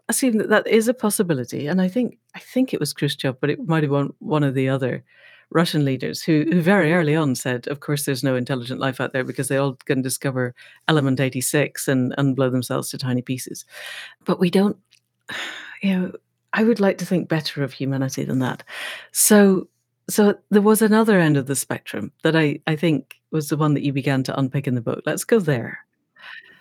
assume 0.10 0.38
that 0.38 0.50
that 0.50 0.68
is 0.68 0.88
a 0.88 0.94
possibility. 0.94 1.68
And 1.68 1.82
I 1.82 1.88
think 1.90 2.18
I 2.36 2.40
think 2.54 2.74
it 2.74 2.80
was 2.80 2.94
Khrushchev, 2.94 3.40
but 3.42 3.50
it 3.50 3.68
might 3.68 3.84
have 3.84 3.92
been 3.92 4.14
one 4.20 4.44
of 4.48 4.54
the 4.56 4.70
other 4.70 5.04
Russian 5.52 5.86
leaders 5.86 6.24
who, 6.24 6.46
who 6.52 6.62
very 6.62 6.92
early 6.94 7.16
on 7.16 7.36
said, 7.36 7.68
"Of 7.68 7.80
course, 7.80 8.06
there's 8.06 8.24
no 8.24 8.36
intelligent 8.36 8.80
life 8.80 9.00
out 9.02 9.14
there 9.14 9.24
because 9.24 9.48
they 9.50 9.58
all 9.58 9.74
can 9.86 10.02
discover 10.02 10.54
element 10.88 11.20
86 11.20 11.88
and 11.88 12.14
and 12.18 12.36
blow 12.36 12.50
themselves 12.50 12.90
to 12.90 12.98
tiny 12.98 13.22
pieces." 13.22 13.66
But 14.26 14.40
we 14.40 14.50
don't. 14.50 14.78
You 15.84 16.00
know, 16.00 16.12
I 16.56 16.64
would 16.64 16.80
like 16.80 16.98
to 16.98 17.06
think 17.06 17.30
better 17.30 17.64
of 17.64 17.74
humanity 17.74 18.24
than 18.24 18.40
that. 18.40 18.64
So. 19.12 19.68
So 20.08 20.36
there 20.52 20.62
was 20.62 20.84
another 20.84 21.20
end 21.20 21.36
of 21.36 21.48
the 21.48 21.56
spectrum 21.56 22.12
that 22.22 22.36
I, 22.36 22.60
I 22.68 22.76
think 22.76 23.16
was 23.32 23.50
the 23.50 23.58
one 23.58 23.74
that 23.74 23.82
you 23.82 23.92
began 23.92 24.22
to 24.22 24.40
unpick 24.40 24.68
in 24.68 24.76
the 24.76 24.82
book. 24.82 25.02
Let's 25.04 25.24
go 25.24 25.40
there. 25.40 25.80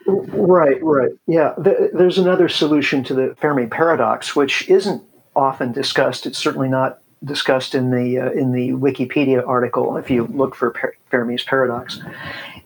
Right, 0.07 0.83
right. 0.83 1.13
Yeah, 1.27 1.53
there's 1.59 2.17
another 2.17 2.49
solution 2.49 3.05
to 3.05 3.13
the 3.13 3.37
Fermi 3.39 3.67
paradox, 3.67 4.35
which 4.35 4.67
isn't 4.71 5.03
often 5.37 5.73
discussed. 5.73 6.25
It's 6.25 6.39
certainly 6.39 6.71
not 6.71 7.01
discussed 7.23 7.75
in 7.75 7.91
the 7.91 8.19
uh, 8.19 8.31
in 8.31 8.53
the 8.53 8.71
Wikipedia 8.71 9.47
article 9.47 9.99
if 9.99 10.11
you 10.11 10.27
look 10.29 10.55
for 10.55 10.75
Fermi's 11.11 11.45
paradox, 11.45 12.01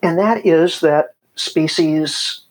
and 0.03 0.17
that 0.17 0.47
is 0.47 0.81
that 0.81 1.15
species 1.35 2.43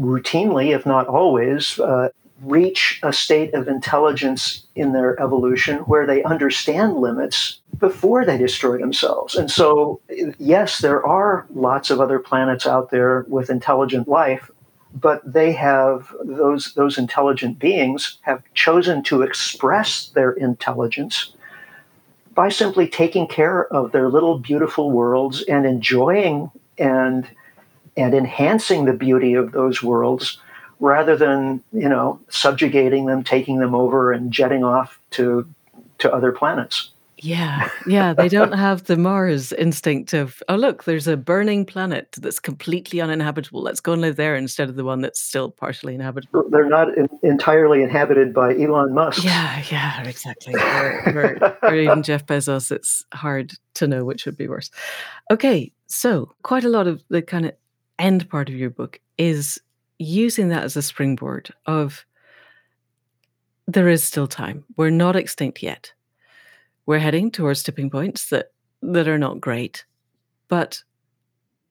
routinely, 0.00 0.74
if 0.74 0.86
not 0.86 1.06
always, 1.06 1.78
uh, 1.80 2.08
reach 2.42 3.00
a 3.02 3.12
state 3.12 3.52
of 3.54 3.68
intelligence 3.68 4.66
in 4.74 4.92
their 4.92 5.20
evolution 5.20 5.78
where 5.80 6.06
they 6.06 6.22
understand 6.22 6.96
limits 6.96 7.60
before 7.78 8.24
they 8.24 8.38
destroy 8.38 8.78
themselves. 8.78 9.34
And 9.34 9.50
so, 9.50 10.00
yes, 10.38 10.78
there 10.78 11.04
are 11.04 11.46
lots 11.50 11.90
of 11.90 12.00
other 12.00 12.18
planets 12.18 12.66
out 12.66 12.90
there 12.90 13.24
with 13.28 13.50
intelligent 13.50 14.08
life, 14.08 14.50
but 14.94 15.20
they 15.30 15.52
have 15.52 16.14
those 16.24 16.74
those 16.74 16.96
intelligent 16.96 17.58
beings 17.58 18.18
have 18.22 18.42
chosen 18.54 19.02
to 19.04 19.22
express 19.22 20.08
their 20.08 20.32
intelligence 20.32 21.32
by 22.34 22.48
simply 22.48 22.88
taking 22.88 23.26
care 23.26 23.66
of 23.72 23.92
their 23.92 24.08
little 24.08 24.38
beautiful 24.38 24.90
worlds 24.90 25.42
and 25.42 25.66
enjoying 25.66 26.50
and 26.78 27.28
and 27.96 28.14
enhancing 28.14 28.84
the 28.84 28.92
beauty 28.92 29.34
of 29.34 29.52
those 29.52 29.82
worlds 29.82 30.38
rather 30.80 31.16
than 31.16 31.62
you 31.72 31.88
know 31.88 32.20
subjugating 32.28 33.06
them 33.06 33.22
taking 33.24 33.58
them 33.58 33.74
over 33.74 34.12
and 34.12 34.32
jetting 34.32 34.64
off 34.64 34.98
to 35.10 35.46
to 35.98 36.12
other 36.12 36.32
planets 36.32 36.90
Yeah, 37.20 37.68
yeah, 37.86 38.14
they 38.14 38.28
don't 38.28 38.52
have 38.66 38.84
the 38.84 38.96
Mars 38.96 39.52
instinct 39.52 40.12
of, 40.12 40.42
oh, 40.48 40.56
look, 40.56 40.84
there's 40.84 41.08
a 41.08 41.16
burning 41.16 41.64
planet 41.64 42.12
that's 42.18 42.38
completely 42.38 43.00
uninhabitable. 43.00 43.62
Let's 43.62 43.80
go 43.80 43.92
and 43.92 44.00
live 44.00 44.16
there 44.16 44.36
instead 44.36 44.68
of 44.68 44.76
the 44.76 44.84
one 44.84 45.00
that's 45.00 45.20
still 45.20 45.50
partially 45.50 45.94
inhabitable. 45.94 46.48
they're 46.50 46.68
not 46.68 46.96
in, 46.96 47.08
entirely 47.22 47.82
inhabited 47.82 48.32
by 48.32 48.56
Elon 48.56 48.94
Musk 48.94 49.24
Yeah, 49.24 49.62
yeah, 49.70 50.02
exactly. 50.06 50.54
Or, 50.54 51.02
or, 51.08 51.58
or 51.62 51.74
even 51.74 52.02
Jeff 52.02 52.24
Bezos. 52.26 52.70
It's 52.70 53.04
hard 53.12 53.54
to 53.74 53.88
know 53.88 54.04
which 54.04 54.24
would 54.26 54.36
be 54.36 54.48
worse. 54.48 54.70
Okay, 55.30 55.72
so 55.86 56.32
quite 56.42 56.64
a 56.64 56.68
lot 56.68 56.86
of 56.86 57.02
the 57.08 57.22
kind 57.22 57.46
of 57.46 57.52
end 57.98 58.28
part 58.30 58.48
of 58.48 58.54
your 58.54 58.70
book 58.70 59.00
is 59.16 59.60
using 59.98 60.48
that 60.48 60.64
as 60.64 60.76
a 60.76 60.82
springboard 60.82 61.50
of 61.66 62.04
there 63.66 63.88
is 63.88 64.02
still 64.02 64.26
time. 64.26 64.64
We're 64.76 64.90
not 64.90 65.16
extinct 65.16 65.62
yet. 65.62 65.92
We're 66.86 67.00
heading 67.00 67.30
towards 67.30 67.62
tipping 67.62 67.90
points 67.90 68.30
that 68.30 68.52
that 68.80 69.08
are 69.08 69.18
not 69.18 69.40
great, 69.40 69.84
but 70.48 70.82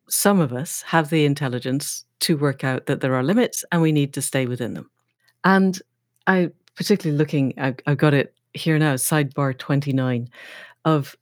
some 0.09 0.39
of 0.39 0.53
us 0.53 0.81
have 0.83 1.09
the 1.09 1.25
intelligence 1.25 2.05
to 2.19 2.37
work 2.37 2.63
out 2.63 2.85
that 2.85 3.01
there 3.01 3.15
are 3.15 3.23
limits 3.23 3.63
and 3.71 3.81
we 3.81 3.91
need 3.91 4.13
to 4.13 4.21
stay 4.21 4.45
within 4.45 4.73
them. 4.73 4.89
And 5.43 5.79
I 6.27 6.51
particularly 6.75 7.17
looking, 7.17 7.53
I, 7.57 7.75
I've 7.85 7.97
got 7.97 8.13
it 8.13 8.33
here 8.53 8.77
now, 8.77 8.95
sidebar 8.95 9.57
29, 9.57 10.29
of 10.85 11.15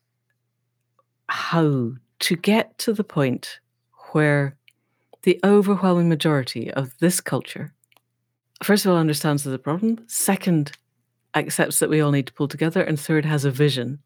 how 1.27 1.93
to 2.19 2.35
get 2.35 2.77
to 2.79 2.93
the 2.93 3.03
point 3.03 3.59
where 4.11 4.57
the 5.25 5.39
overwhelming 5.43 6.07
majority 6.07 6.71
of 6.71 6.97
this 6.99 7.19
culture, 7.19 7.73
first 8.63 8.85
of 8.85 8.91
all, 8.91 8.97
understands 8.97 9.43
there's 9.43 9.55
a 9.55 9.59
problem, 9.59 10.03
second, 10.07 10.71
accepts 11.33 11.79
that 11.79 11.89
we 11.89 11.99
all 11.99 12.11
need 12.11 12.27
to 12.27 12.33
pull 12.33 12.47
together, 12.47 12.81
and 12.81 12.99
third, 12.99 13.25
has 13.25 13.43
a 13.43 13.51
vision 13.51 13.99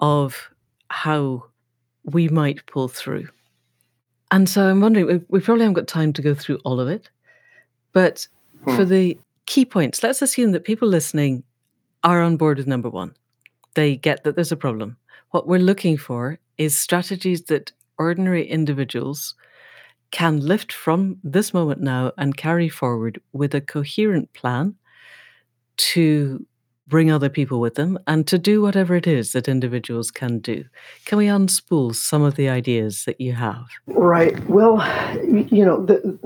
of 0.00 0.50
how 0.88 1.44
we 2.04 2.28
might 2.28 2.64
pull 2.66 2.86
through. 2.86 3.28
And 4.30 4.48
so 4.48 4.68
I'm 4.68 4.80
wondering, 4.80 5.06
we, 5.06 5.20
we 5.28 5.40
probably 5.40 5.62
haven't 5.64 5.74
got 5.74 5.88
time 5.88 6.12
to 6.12 6.22
go 6.22 6.34
through 6.34 6.58
all 6.64 6.78
of 6.80 6.88
it, 6.88 7.10
but 7.92 8.28
for 8.64 8.84
Hmm. 8.84 8.90
the 8.90 9.18
key 9.46 9.64
points, 9.64 10.02
let's 10.02 10.22
assume 10.22 10.52
that 10.52 10.64
people 10.64 10.86
listening 10.86 11.42
are 12.04 12.22
on 12.22 12.36
board 12.36 12.58
with 12.58 12.66
number 12.66 12.90
one. 12.90 13.14
They 13.74 13.96
get 13.96 14.22
that 14.24 14.36
there's 14.36 14.52
a 14.52 14.56
problem. 14.56 14.96
What 15.30 15.48
we're 15.48 15.58
looking 15.60 15.96
for 15.96 16.38
is 16.58 16.76
strategies 16.76 17.44
that 17.44 17.72
ordinary 17.98 18.46
individuals 18.46 19.34
can 20.12 20.40
lift 20.40 20.72
from 20.72 21.18
this 21.24 21.52
moment 21.52 21.80
now 21.80 22.12
and 22.16 22.36
carry 22.36 22.68
forward 22.68 23.20
with 23.32 23.54
a 23.54 23.60
coherent 23.60 24.32
plan 24.32 24.76
to 25.78 26.46
bring 26.86 27.10
other 27.10 27.28
people 27.28 27.60
with 27.60 27.74
them 27.74 27.98
and 28.06 28.26
to 28.28 28.38
do 28.38 28.62
whatever 28.62 28.94
it 28.94 29.06
is 29.06 29.32
that 29.32 29.48
individuals 29.48 30.10
can 30.10 30.38
do. 30.38 30.64
Can 31.06 31.18
we 31.18 31.26
unspool 31.26 31.94
some 31.94 32.22
of 32.22 32.36
the 32.36 32.48
ideas 32.48 33.04
that 33.06 33.20
you 33.20 33.32
have? 33.32 33.64
Right. 33.86 34.38
Well, 34.48 34.76
you 35.50 35.64
know, 35.64 35.84
the, 35.84 36.18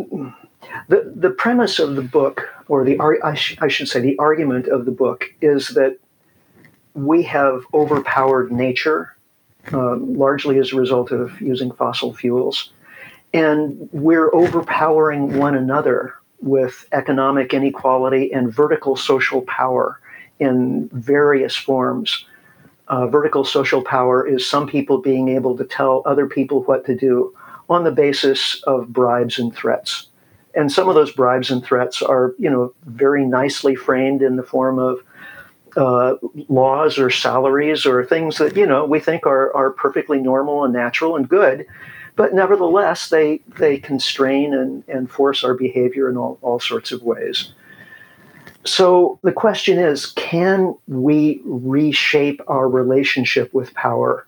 The, 0.89 1.13
the 1.15 1.31
premise 1.31 1.79
of 1.79 1.95
the 1.95 2.03
book, 2.03 2.49
or 2.67 2.85
the 2.85 2.99
I, 3.01 3.35
sh- 3.35 3.57
I 3.61 3.69
should 3.69 3.89
say, 3.89 4.01
the 4.01 4.19
argument 4.19 4.67
of 4.67 4.85
the 4.85 4.91
book, 4.91 5.27
is 5.41 5.69
that 5.69 5.99
we 6.95 7.23
have 7.23 7.63
overpowered 7.73 8.51
nature, 8.51 9.15
uh, 9.73 9.97
largely 9.97 10.59
as 10.59 10.73
a 10.73 10.77
result 10.77 11.13
of 11.13 11.41
using 11.41 11.71
fossil 11.71 12.13
fuels, 12.15 12.73
and 13.33 13.89
we're 13.93 14.35
overpowering 14.35 15.39
one 15.39 15.55
another 15.55 16.15
with 16.41 16.87
economic 16.93 17.53
inequality 17.53 18.33
and 18.33 18.53
vertical 18.53 18.97
social 18.97 19.43
power 19.43 20.01
in 20.39 20.89
various 20.93 21.57
forms. 21.57 22.27
Uh, 22.89 23.07
vertical 23.07 23.45
social 23.45 23.83
power 23.83 24.27
is 24.27 24.49
some 24.49 24.67
people 24.67 24.99
being 24.99 25.29
able 25.29 25.57
to 25.57 25.65
tell 25.65 26.03
other 26.07 26.27
people 26.27 26.63
what 26.65 26.85
to 26.87 26.95
do 26.95 27.35
on 27.69 27.85
the 27.85 27.91
basis 27.91 28.63
of 28.65 28.93
bribes 28.93 29.39
and 29.39 29.55
threats. 29.55 30.09
And 30.55 30.71
some 30.71 30.89
of 30.89 30.95
those 30.95 31.13
bribes 31.13 31.51
and 31.51 31.63
threats 31.63 32.01
are, 32.01 32.35
you 32.39 32.49
know, 32.49 32.73
very 32.85 33.27
nicely 33.27 33.75
framed 33.75 34.23
in 34.23 34.37
the 34.37 34.43
form 34.43 34.79
of 34.79 35.01
uh, 35.77 36.15
laws 36.49 36.99
or 36.99 37.11
salaries 37.11 37.85
or 37.85 38.05
things 38.05 38.39
that, 38.39 38.57
you 38.57 38.67
know, 38.67 38.87
we 38.87 38.99
think 38.99 39.27
are, 39.27 39.55
are 39.55 39.71
perfectly 39.71 40.21
normal 40.21 40.65
and 40.65 40.73
natural 40.73 41.17
and 41.17 41.29
good. 41.29 41.67
But 42.17 42.35
nevertheless, 42.35 43.11
they, 43.11 43.41
they 43.59 43.79
constrain 43.79 44.55
and, 44.55 44.83
and 44.89 45.11
force 45.11 45.45
our 45.45 45.55
behavior 45.55 46.09
in 46.09 46.17
all, 46.17 46.39
all 46.41 46.59
sorts 46.59 46.91
of 46.91 47.03
ways. 47.03 47.53
So 48.65 49.19
the 49.23 49.33
question 49.33 49.79
is 49.79 50.07
can 50.07 50.75
we 50.89 51.41
reshape 51.45 52.41
our 52.49 52.69
relationship 52.69 53.55
with 53.55 53.73
power 53.75 54.27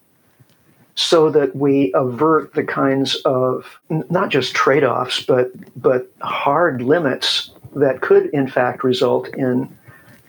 so 0.95 1.31
that 1.31 1.57
we 1.57 1.93
avert 1.95 2.55
the 2.55 2.65
kinds 2.65 3.17
of 3.25 3.81
not 3.89 4.31
just 4.31 4.55
trade 4.55 4.85
offs, 4.85 5.23
but, 5.23 5.51
but 5.81 6.11
hard 6.21 6.83
limits 6.83 7.51
that 7.75 8.01
could, 8.01 8.27
in 8.27 8.49
fact, 8.49 8.85
result 8.85 9.29
in 9.35 9.77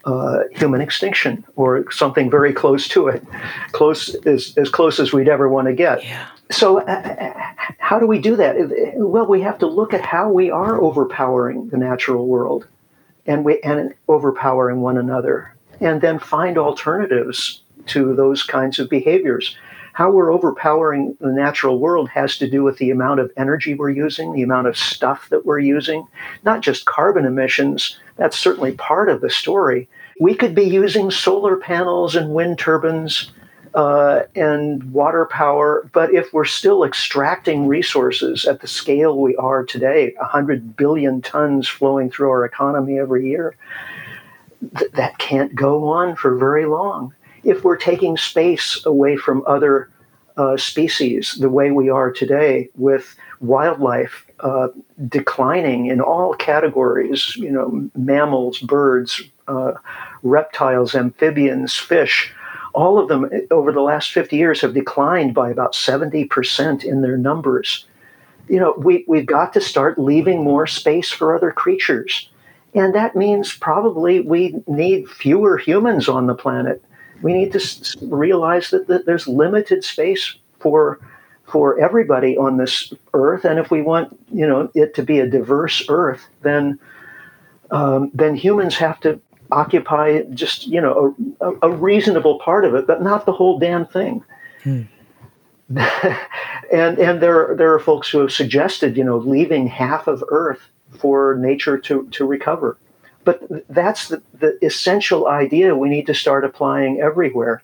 uh, 0.06 0.40
human 0.52 0.82
extinction 0.82 1.46
or 1.56 1.90
something 1.92 2.30
very 2.30 2.54
close 2.54 2.88
to 2.90 3.08
it, 3.08 3.24
close 3.72 4.16
as, 4.26 4.54
as 4.58 4.70
close 4.70 5.00
as 5.00 5.14
we'd 5.14 5.28
ever 5.28 5.50
want 5.50 5.68
to 5.68 5.74
get. 5.74 6.04
Yeah. 6.04 6.28
So, 6.52 6.80
uh, 6.80 6.84
uh, 6.84 7.34
how 7.78 8.00
do 8.00 8.08
we 8.08 8.20
do 8.20 8.36
that? 8.36 8.56
Well, 8.96 9.26
we 9.26 9.42
have 9.42 9.60
to 9.60 9.68
look 9.68 9.94
at 9.94 10.02
how 10.02 10.30
we 10.30 10.50
are 10.50 10.82
overpowering 10.82 11.70
the 11.70 11.78
natural 11.78 12.28
world, 12.28 12.68
and 13.26 13.46
we 13.46 13.60
and 13.62 13.94
overpowering 14.08 14.82
one 14.82 14.98
another, 14.98 15.56
and 15.80 16.02
then 16.02 16.18
find 16.18 16.58
alternatives 16.58 17.62
to 17.88 18.16
those 18.16 18.44
kinds 18.44 18.80
of 18.80 18.90
behaviors 18.90 19.56
how 20.00 20.10
we're 20.10 20.32
overpowering 20.32 21.18
the 21.20 21.28
natural 21.28 21.78
world 21.78 22.08
has 22.08 22.38
to 22.38 22.50
do 22.50 22.64
with 22.64 22.78
the 22.78 22.90
amount 22.90 23.20
of 23.20 23.30
energy 23.36 23.74
we're 23.74 23.90
using, 23.90 24.32
the 24.32 24.44
amount 24.44 24.66
of 24.66 24.78
stuff 24.78 25.28
that 25.28 25.46
we're 25.46 25.60
using, 25.60 26.08
not 26.46 26.62
just 26.62 26.86
carbon 26.86 27.26
emissions. 27.26 28.00
That's 28.16 28.40
certainly 28.40 28.72
part 28.72 29.10
of 29.10 29.20
the 29.20 29.30
story. 29.30 29.90
We 30.22 30.36
could 30.36 30.56
be 30.56 30.64
using 30.64 31.12
solar 31.12 31.58
panels 31.58 32.16
and 32.16 32.34
wind 32.34 32.60
turbines 32.60 33.34
uh, 33.74 34.22
and 34.38 34.90
water 34.94 35.26
power, 35.26 35.90
but 35.92 36.14
if 36.14 36.32
we're 36.32 36.46
still 36.46 36.86
extracting 36.86 37.68
resources 37.68 38.46
at 38.46 38.62
the 38.62 38.70
scale 38.70 39.20
we 39.20 39.36
are 39.36 39.66
today, 39.66 40.14
100 40.18 40.78
billion 40.78 41.22
tons 41.22 41.68
flowing 41.68 42.10
through 42.10 42.30
our 42.30 42.46
economy 42.46 42.98
every 42.98 43.28
year, 43.28 43.54
th- 44.78 44.92
that 44.94 45.18
can't 45.18 45.54
go 45.56 45.90
on 45.90 46.16
for 46.16 46.38
very 46.38 46.66
long 46.66 47.14
if 47.44 47.64
we're 47.64 47.78
taking 47.78 48.18
space 48.18 48.84
away 48.86 49.16
from 49.16 49.44
other 49.48 49.90
uh, 50.38 50.56
species 50.56 51.34
the 51.40 51.50
way 51.50 51.72
we 51.72 51.90
are 51.90 52.12
today 52.12 52.70
with 52.76 53.16
wildlife 53.42 54.26
uh, 54.40 54.70
declining 55.08 55.88
in 55.88 56.00
all 56.00 56.34
categories 56.34 57.36
you 57.36 57.52
know 57.52 57.90
mammals 57.96 58.60
birds 58.60 59.22
uh, 59.50 59.74
reptiles 60.24 60.96
amphibians 60.96 61.76
fish 61.76 62.34
all 62.74 63.00
of 63.00 63.08
them 63.08 63.30
over 63.52 63.72
the 63.72 63.82
last 63.82 64.12
50 64.12 64.36
years 64.36 64.62
have 64.62 64.74
declined 64.74 65.34
by 65.34 65.50
about 65.50 65.74
70% 65.74 66.84
in 66.84 67.02
their 67.02 67.18
numbers. 67.18 67.86
You 68.48 68.60
know 68.60 68.74
we, 68.78 69.06
we've 69.08 69.26
got 69.26 69.54
to 69.54 69.62
start 69.62 70.00
leaving 70.00 70.44
more 70.44 70.68
space 70.68 71.12
for 71.12 71.36
other 71.36 71.52
creatures. 71.52 72.30
And 72.74 72.94
that 72.94 73.16
means 73.16 73.56
probably 73.56 74.20
we 74.20 74.56
need 74.68 75.10
fewer 75.10 75.58
humans 75.58 76.08
on 76.08 76.28
the 76.28 76.36
planet 76.36 76.84
we 77.22 77.34
need 77.34 77.52
to 77.52 77.98
realize 78.02 78.70
that, 78.70 78.88
that 78.88 79.06
there's 79.06 79.28
limited 79.28 79.84
space 79.84 80.36
for 80.60 81.00
for 81.46 81.80
everybody 81.80 82.38
on 82.38 82.58
this 82.58 82.94
earth 83.14 83.44
and 83.44 83.60
if 83.60 83.72
we 83.72 83.82
want 83.82 84.18
you 84.32 84.48
know 84.48 84.70
it 84.76 84.94
to 84.94 85.04
be 85.04 85.20
a 85.20 85.28
diverse 85.28 85.84
earth 85.90 86.28
then 86.42 86.80
um, 87.72 88.12
then 88.14 88.36
humans 88.36 88.76
have 88.76 89.00
to 89.00 89.20
occupy 89.52 90.22
just 90.34 90.68
you 90.68 90.80
know 90.80 91.16
a, 91.42 91.68
a, 91.68 91.72
reasonable 91.72 92.38
part 92.40 92.66
of 92.66 92.76
it 92.76 92.86
but 92.86 93.02
not 93.02 93.26
the 93.26 93.32
whole 93.32 93.58
damn 93.58 93.86
thing 93.86 94.24
hmm. 94.64 94.84
and 95.76 97.00
and 97.00 97.22
there 97.22 97.56
there 97.56 97.74
are 97.74 97.80
folks 97.80 98.10
who 98.10 98.20
have 98.20 98.32
suggested 98.32 98.96
you 98.96 99.04
know 99.04 99.18
leaving 99.18 99.66
half 99.66 100.08
of 100.08 100.24
earth 100.30 100.70
for 100.92 101.36
nature 101.36 101.78
to 101.78 102.08
to 102.10 102.26
recover 102.26 102.78
but 103.24 103.42
that's 103.70 104.08
the, 104.08 104.22
the 104.40 104.58
essential 104.66 105.28
idea 105.28 105.76
we 105.76 105.90
need 105.90 106.08
to 106.08 106.14
start 106.14 106.46
applying 106.46 107.02
everywhere. 107.02 107.62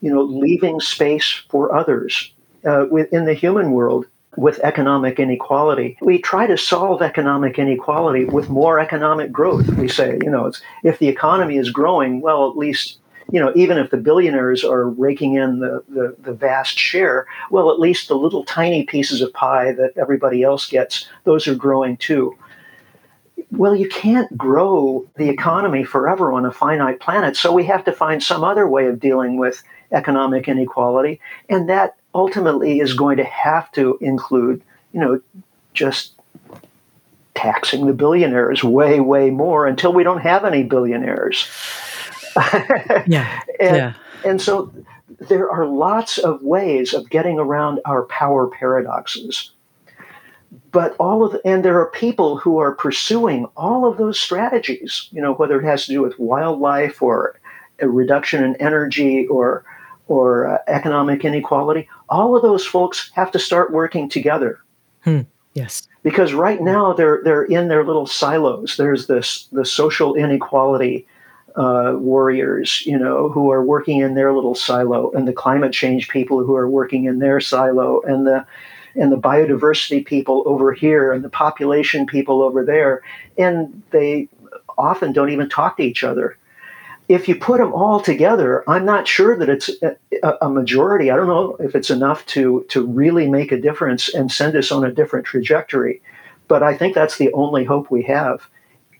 You 0.00 0.12
know, 0.12 0.22
leaving 0.22 0.80
space 0.80 1.42
for 1.48 1.74
others. 1.74 2.32
Uh, 2.64 2.86
within 2.90 3.24
the 3.24 3.34
human 3.34 3.72
world, 3.72 4.06
with 4.36 4.58
economic 4.60 5.18
inequality. 5.18 5.98
We 6.00 6.18
try 6.20 6.46
to 6.46 6.56
solve 6.56 7.02
economic 7.02 7.58
inequality 7.58 8.24
with 8.24 8.48
more 8.48 8.80
economic 8.80 9.30
growth. 9.30 9.68
We 9.70 9.88
say, 9.88 10.18
you 10.22 10.30
know, 10.30 10.52
if 10.82 10.98
the 10.98 11.08
economy 11.08 11.56
is 11.56 11.70
growing, 11.70 12.20
well, 12.20 12.48
at 12.48 12.56
least, 12.56 12.98
you 13.30 13.40
know, 13.40 13.52
even 13.54 13.78
if 13.78 13.90
the 13.90 13.96
billionaires 13.98 14.64
are 14.64 14.88
raking 14.88 15.34
in 15.34 15.58
the, 15.58 15.82
the, 15.88 16.16
the, 16.20 16.32
vast 16.32 16.78
share, 16.78 17.26
well, 17.50 17.70
at 17.70 17.78
least 17.78 18.08
the 18.08 18.16
little 18.16 18.44
tiny 18.44 18.84
pieces 18.84 19.20
of 19.20 19.32
pie 19.34 19.72
that 19.72 19.92
everybody 19.96 20.42
else 20.42 20.68
gets, 20.68 21.08
those 21.24 21.46
are 21.46 21.54
growing 21.54 21.96
too 21.98 22.36
well, 23.52 23.76
you 23.76 23.88
can't 23.88 24.36
grow 24.36 25.06
the 25.16 25.28
economy 25.28 25.84
forever 25.84 26.32
on 26.32 26.46
a 26.46 26.52
finite 26.52 27.00
planet. 27.00 27.36
So 27.36 27.52
we 27.52 27.64
have 27.64 27.84
to 27.84 27.92
find 27.92 28.22
some 28.22 28.42
other 28.42 28.66
way 28.66 28.86
of 28.86 28.98
dealing 28.98 29.36
with 29.36 29.62
economic 29.92 30.48
inequality. 30.48 31.20
And 31.50 31.68
that 31.68 31.96
ultimately 32.14 32.80
is 32.80 32.94
going 32.94 33.18
to 33.18 33.24
have 33.24 33.70
to 33.72 33.98
include, 34.00 34.62
you 34.92 35.00
know, 35.00 35.20
just 35.74 36.12
taxing 37.34 37.86
the 37.86 37.92
billionaires 37.92 38.64
way, 38.64 39.00
way 39.00 39.30
more 39.30 39.66
until 39.66 39.92
we 39.92 40.02
don't 40.02 40.22
have 40.22 40.44
any 40.44 40.62
billionaires. 40.62 41.46
yeah. 43.06 43.40
and, 43.60 43.76
yeah. 43.76 43.92
and 44.24 44.40
so 44.40 44.72
there 45.28 45.50
are 45.50 45.66
lots 45.66 46.16
of 46.16 46.42
ways 46.42 46.94
of 46.94 47.10
getting 47.10 47.38
around 47.38 47.80
our 47.84 48.04
power 48.04 48.46
paradoxes 48.46 49.50
but 50.70 50.94
all 50.98 51.24
of 51.24 51.32
the, 51.32 51.40
and 51.46 51.64
there 51.64 51.78
are 51.80 51.90
people 51.90 52.36
who 52.36 52.58
are 52.58 52.74
pursuing 52.74 53.46
all 53.56 53.86
of 53.86 53.96
those 53.98 54.20
strategies 54.20 55.08
you 55.10 55.20
know 55.20 55.32
whether 55.34 55.60
it 55.60 55.64
has 55.64 55.86
to 55.86 55.92
do 55.92 56.02
with 56.02 56.18
wildlife 56.18 57.02
or 57.02 57.38
a 57.80 57.88
reduction 57.88 58.44
in 58.44 58.56
energy 58.56 59.26
or 59.26 59.64
or 60.08 60.46
uh, 60.46 60.58
economic 60.68 61.24
inequality 61.24 61.88
all 62.08 62.36
of 62.36 62.42
those 62.42 62.66
folks 62.66 63.10
have 63.14 63.30
to 63.30 63.38
start 63.38 63.72
working 63.72 64.08
together 64.08 64.60
hmm. 65.04 65.20
yes 65.54 65.88
because 66.02 66.34
right 66.34 66.60
now 66.60 66.92
they're 66.92 67.20
they're 67.24 67.44
in 67.44 67.68
their 67.68 67.84
little 67.84 68.06
silos 68.06 68.76
there's 68.76 69.06
this 69.06 69.46
the 69.52 69.64
social 69.64 70.14
inequality 70.14 71.06
uh, 71.56 71.94
warriors, 71.98 72.82
you 72.86 72.98
know, 72.98 73.28
who 73.28 73.50
are 73.50 73.62
working 73.62 74.00
in 74.00 74.14
their 74.14 74.32
little 74.32 74.54
silo, 74.54 75.10
and 75.12 75.28
the 75.28 75.34
climate 75.34 75.70
change 75.70 76.08
people 76.08 76.42
who 76.42 76.56
are 76.56 76.66
working 76.66 77.04
in 77.04 77.18
their 77.18 77.40
silo, 77.40 78.00
and 78.06 78.26
the 78.26 78.46
and 78.94 79.10
the 79.10 79.16
biodiversity 79.16 80.04
people 80.04 80.42
over 80.46 80.72
here 80.72 81.12
and 81.12 81.24
the 81.24 81.28
population 81.28 82.06
people 82.06 82.42
over 82.42 82.64
there. 82.64 83.02
And 83.38 83.82
they 83.90 84.28
often 84.76 85.12
don't 85.12 85.30
even 85.30 85.48
talk 85.48 85.76
to 85.76 85.82
each 85.82 86.04
other. 86.04 86.36
If 87.08 87.28
you 87.28 87.34
put 87.34 87.58
them 87.58 87.72
all 87.72 88.00
together, 88.00 88.64
I'm 88.68 88.84
not 88.84 89.08
sure 89.08 89.36
that 89.36 89.48
it's 89.48 89.70
a, 89.82 90.36
a 90.40 90.48
majority. 90.48 91.10
I 91.10 91.16
don't 91.16 91.26
know 91.26 91.56
if 91.56 91.74
it's 91.74 91.90
enough 91.90 92.24
to, 92.26 92.64
to 92.70 92.86
really 92.86 93.28
make 93.28 93.52
a 93.52 93.60
difference 93.60 94.12
and 94.14 94.30
send 94.30 94.56
us 94.56 94.70
on 94.70 94.84
a 94.84 94.92
different 94.92 95.26
trajectory. 95.26 96.00
But 96.48 96.62
I 96.62 96.76
think 96.76 96.94
that's 96.94 97.18
the 97.18 97.32
only 97.32 97.64
hope 97.64 97.90
we 97.90 98.02
have 98.02 98.46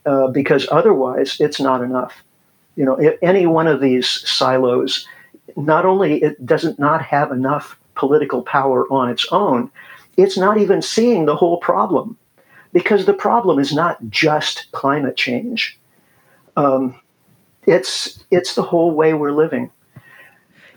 uh, 0.05 0.28
because 0.28 0.66
otherwise 0.70 1.37
it's 1.40 1.61
not 1.61 1.83
enough. 1.83 2.24
You 2.76 2.85
know, 2.85 2.96
any 3.22 3.46
one 3.46 3.66
of 3.66 3.81
these 3.81 4.09
silos, 4.09 5.07
not 5.57 5.85
only 5.85 6.22
it 6.22 6.44
doesn't 6.44 6.78
not 6.78 7.02
have 7.02 7.31
enough 7.31 7.78
political 7.94 8.42
power 8.42 8.90
on 8.92 9.11
its 9.11 9.26
own, 9.31 9.70
it's 10.16 10.37
not 10.37 10.59
even 10.59 10.83
seeing 10.83 11.26
the 11.26 11.37
whole 11.37 11.59
problem 11.59 12.16
because 12.72 13.07
the 13.07 13.14
problem 13.14 13.59
is 13.59 13.72
not 13.72 13.98
just 14.09 14.70
climate 14.72 15.16
change. 15.16 15.78
Um, 16.57 17.00
it's 17.66 18.24
it's 18.31 18.55
the 18.55 18.62
whole 18.62 18.92
way 18.92 19.14
we're 19.14 19.33
living. 19.33 19.70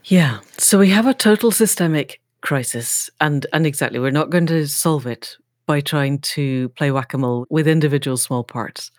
Yeah. 0.05 0.39
So 0.57 0.77
we 0.77 0.89
have 0.89 1.07
a 1.07 1.13
total 1.13 1.51
systemic 1.51 2.21
crisis, 2.41 3.09
and 3.19 3.45
and 3.53 3.65
exactly, 3.65 3.99
we're 3.99 4.11
not 4.11 4.29
going 4.29 4.45
to 4.47 4.67
solve 4.67 5.07
it 5.07 5.35
by 5.65 5.81
trying 5.81 6.19
to 6.19 6.69
play 6.69 6.91
whack 6.91 7.13
a 7.13 7.17
mole 7.17 7.47
with 7.49 7.67
individual 7.67 8.17
small 8.17 8.43
parts. 8.43 8.91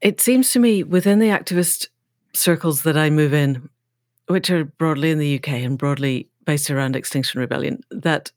It 0.00 0.20
seems 0.20 0.50
to 0.52 0.58
me 0.58 0.82
within 0.82 1.18
the 1.18 1.28
activist 1.28 1.88
circles 2.34 2.82
that 2.82 2.96
I 2.96 3.10
move 3.10 3.34
in, 3.34 3.68
which 4.26 4.50
are 4.50 4.64
broadly 4.64 5.10
in 5.10 5.18
the 5.18 5.36
UK 5.36 5.48
and 5.48 5.76
broadly 5.76 6.28
based 6.44 6.70
around 6.70 6.96
Extinction 6.96 7.40
Rebellion, 7.40 7.82
that 7.90 8.32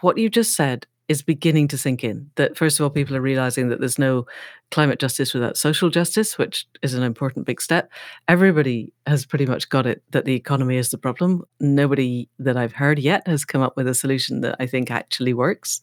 what 0.00 0.18
you 0.18 0.28
just 0.28 0.54
said 0.54 0.86
is 1.08 1.22
beginning 1.22 1.66
to 1.68 1.78
sink 1.78 2.04
in. 2.04 2.30
That 2.36 2.56
first 2.56 2.78
of 2.78 2.84
all, 2.84 2.90
people 2.90 3.16
are 3.16 3.20
realizing 3.20 3.68
that 3.68 3.80
there's 3.80 3.98
no 3.98 4.26
climate 4.70 4.98
justice 4.98 5.32
without 5.32 5.56
social 5.56 5.88
justice, 5.88 6.36
which 6.36 6.66
is 6.82 6.92
an 6.92 7.02
important 7.02 7.46
big 7.46 7.62
step. 7.62 7.90
Everybody 8.28 8.92
has 9.06 9.24
pretty 9.24 9.46
much 9.46 9.70
got 9.70 9.86
it 9.86 10.02
that 10.10 10.26
the 10.26 10.34
economy 10.34 10.76
is 10.76 10.90
the 10.90 10.98
problem. 10.98 11.44
Nobody 11.60 12.28
that 12.38 12.58
I've 12.58 12.74
heard 12.74 12.98
yet 12.98 13.26
has 13.26 13.46
come 13.46 13.62
up 13.62 13.74
with 13.74 13.88
a 13.88 13.94
solution 13.94 14.42
that 14.42 14.56
I 14.60 14.66
think 14.66 14.90
actually 14.90 15.32
works. 15.32 15.80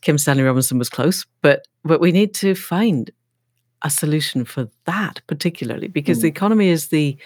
Kim 0.00 0.18
Stanley 0.18 0.42
Robinson 0.42 0.78
was 0.78 0.88
close, 0.88 1.24
but 1.40 1.64
but 1.84 2.00
we 2.00 2.10
need 2.10 2.34
to 2.34 2.56
find 2.56 3.12
a 3.82 3.90
solution 3.90 4.44
for 4.44 4.68
that 4.86 5.20
particularly 5.28 5.86
because 5.86 6.18
mm. 6.18 6.22
the 6.22 6.28
economy 6.28 6.68
is 6.68 6.88
the 6.88 7.16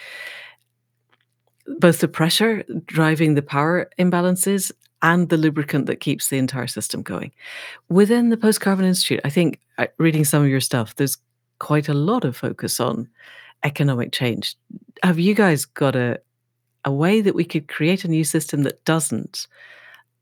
both 1.79 1.99
the 1.99 2.07
pressure 2.07 2.63
driving 2.85 3.35
the 3.35 3.41
power 3.41 3.89
imbalances 3.97 4.71
and 5.01 5.29
the 5.29 5.37
lubricant 5.37 5.85
that 5.85 5.99
keeps 5.99 6.29
the 6.29 6.37
entire 6.37 6.67
system 6.67 7.01
going. 7.01 7.31
Within 7.89 8.29
the 8.29 8.37
Post 8.37 8.61
Carbon 8.61 8.85
Institute, 8.85 9.19
I 9.25 9.29
think 9.29 9.59
uh, 9.77 9.87
reading 9.97 10.23
some 10.23 10.43
of 10.43 10.49
your 10.49 10.61
stuff, 10.61 10.95
there's 10.95 11.17
quite 11.59 11.89
a 11.89 11.93
lot 11.93 12.23
of 12.23 12.37
focus 12.37 12.79
on 12.79 13.09
economic 13.63 14.11
change. 14.11 14.55
Have 15.03 15.19
you 15.19 15.33
guys 15.33 15.65
got 15.65 15.95
a 15.95 16.19
a 16.85 16.91
way 16.91 17.21
that 17.21 17.35
we 17.35 17.45
could 17.45 17.67
create 17.67 18.03
a 18.03 18.09
new 18.09 18.23
system 18.23 18.63
that 18.63 18.83
doesn't 18.85 19.47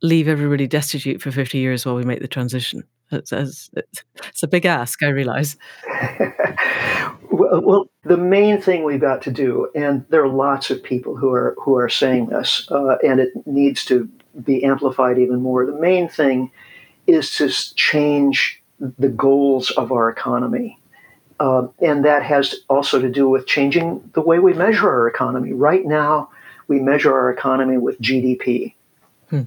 leave 0.01 0.27
everybody 0.27 0.67
destitute 0.67 1.21
for 1.21 1.31
50 1.31 1.57
years 1.57 1.85
while 1.85 1.95
we 1.95 2.03
make 2.03 2.21
the 2.21 2.27
transition? 2.27 2.83
It's, 3.11 3.31
it's, 3.31 4.43
a 4.43 4.47
big 4.47 4.65
ask, 4.65 5.03
I 5.03 5.09
realize. 5.09 5.57
well, 7.31 7.61
well, 7.61 7.85
the 8.03 8.17
main 8.17 8.61
thing 8.61 8.83
we've 8.83 9.01
got 9.01 9.21
to 9.23 9.31
do, 9.31 9.69
and 9.75 10.05
there 10.09 10.23
are 10.23 10.29
lots 10.29 10.69
of 10.69 10.81
people 10.81 11.15
who 11.15 11.31
are 11.31 11.55
who 11.59 11.75
are 11.75 11.89
saying 11.89 12.27
this, 12.27 12.67
uh, 12.71 12.97
and 13.03 13.19
it 13.19 13.29
needs 13.45 13.85
to 13.85 14.09
be 14.43 14.63
amplified 14.63 15.19
even 15.19 15.41
more. 15.41 15.65
The 15.65 15.79
main 15.79 16.07
thing 16.07 16.51
is 17.07 17.35
to 17.35 17.49
change 17.75 18.61
the 18.79 19.09
goals 19.09 19.71
of 19.71 19.91
our 19.91 20.09
economy. 20.09 20.77
Uh, 21.39 21.67
and 21.79 22.05
that 22.05 22.21
has 22.21 22.55
also 22.69 23.01
to 23.01 23.09
do 23.09 23.27
with 23.27 23.47
changing 23.47 24.07
the 24.13 24.21
way 24.21 24.37
we 24.37 24.53
measure 24.53 24.89
our 24.89 25.07
economy. 25.07 25.53
Right 25.53 25.85
now, 25.85 26.29
we 26.67 26.79
measure 26.79 27.13
our 27.13 27.31
economy 27.31 27.77
with 27.77 27.99
GDP. 27.99 28.75
Hmm. 29.29 29.43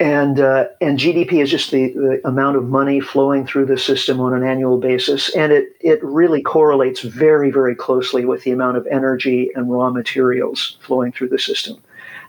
And, 0.00 0.38
uh, 0.38 0.66
and 0.80 0.96
GDP 0.96 1.42
is 1.42 1.50
just 1.50 1.72
the, 1.72 1.92
the 1.92 2.20
amount 2.24 2.56
of 2.56 2.68
money 2.68 3.00
flowing 3.00 3.44
through 3.44 3.66
the 3.66 3.76
system 3.78 4.20
on 4.20 4.32
an 4.32 4.44
annual 4.44 4.78
basis. 4.78 5.34
And 5.34 5.50
it, 5.50 5.74
it 5.80 5.98
really 6.04 6.40
correlates 6.40 7.00
very, 7.00 7.50
very 7.50 7.74
closely 7.74 8.24
with 8.24 8.44
the 8.44 8.52
amount 8.52 8.76
of 8.76 8.86
energy 8.86 9.50
and 9.56 9.72
raw 9.72 9.90
materials 9.90 10.78
flowing 10.82 11.10
through 11.10 11.30
the 11.30 11.38
system 11.38 11.82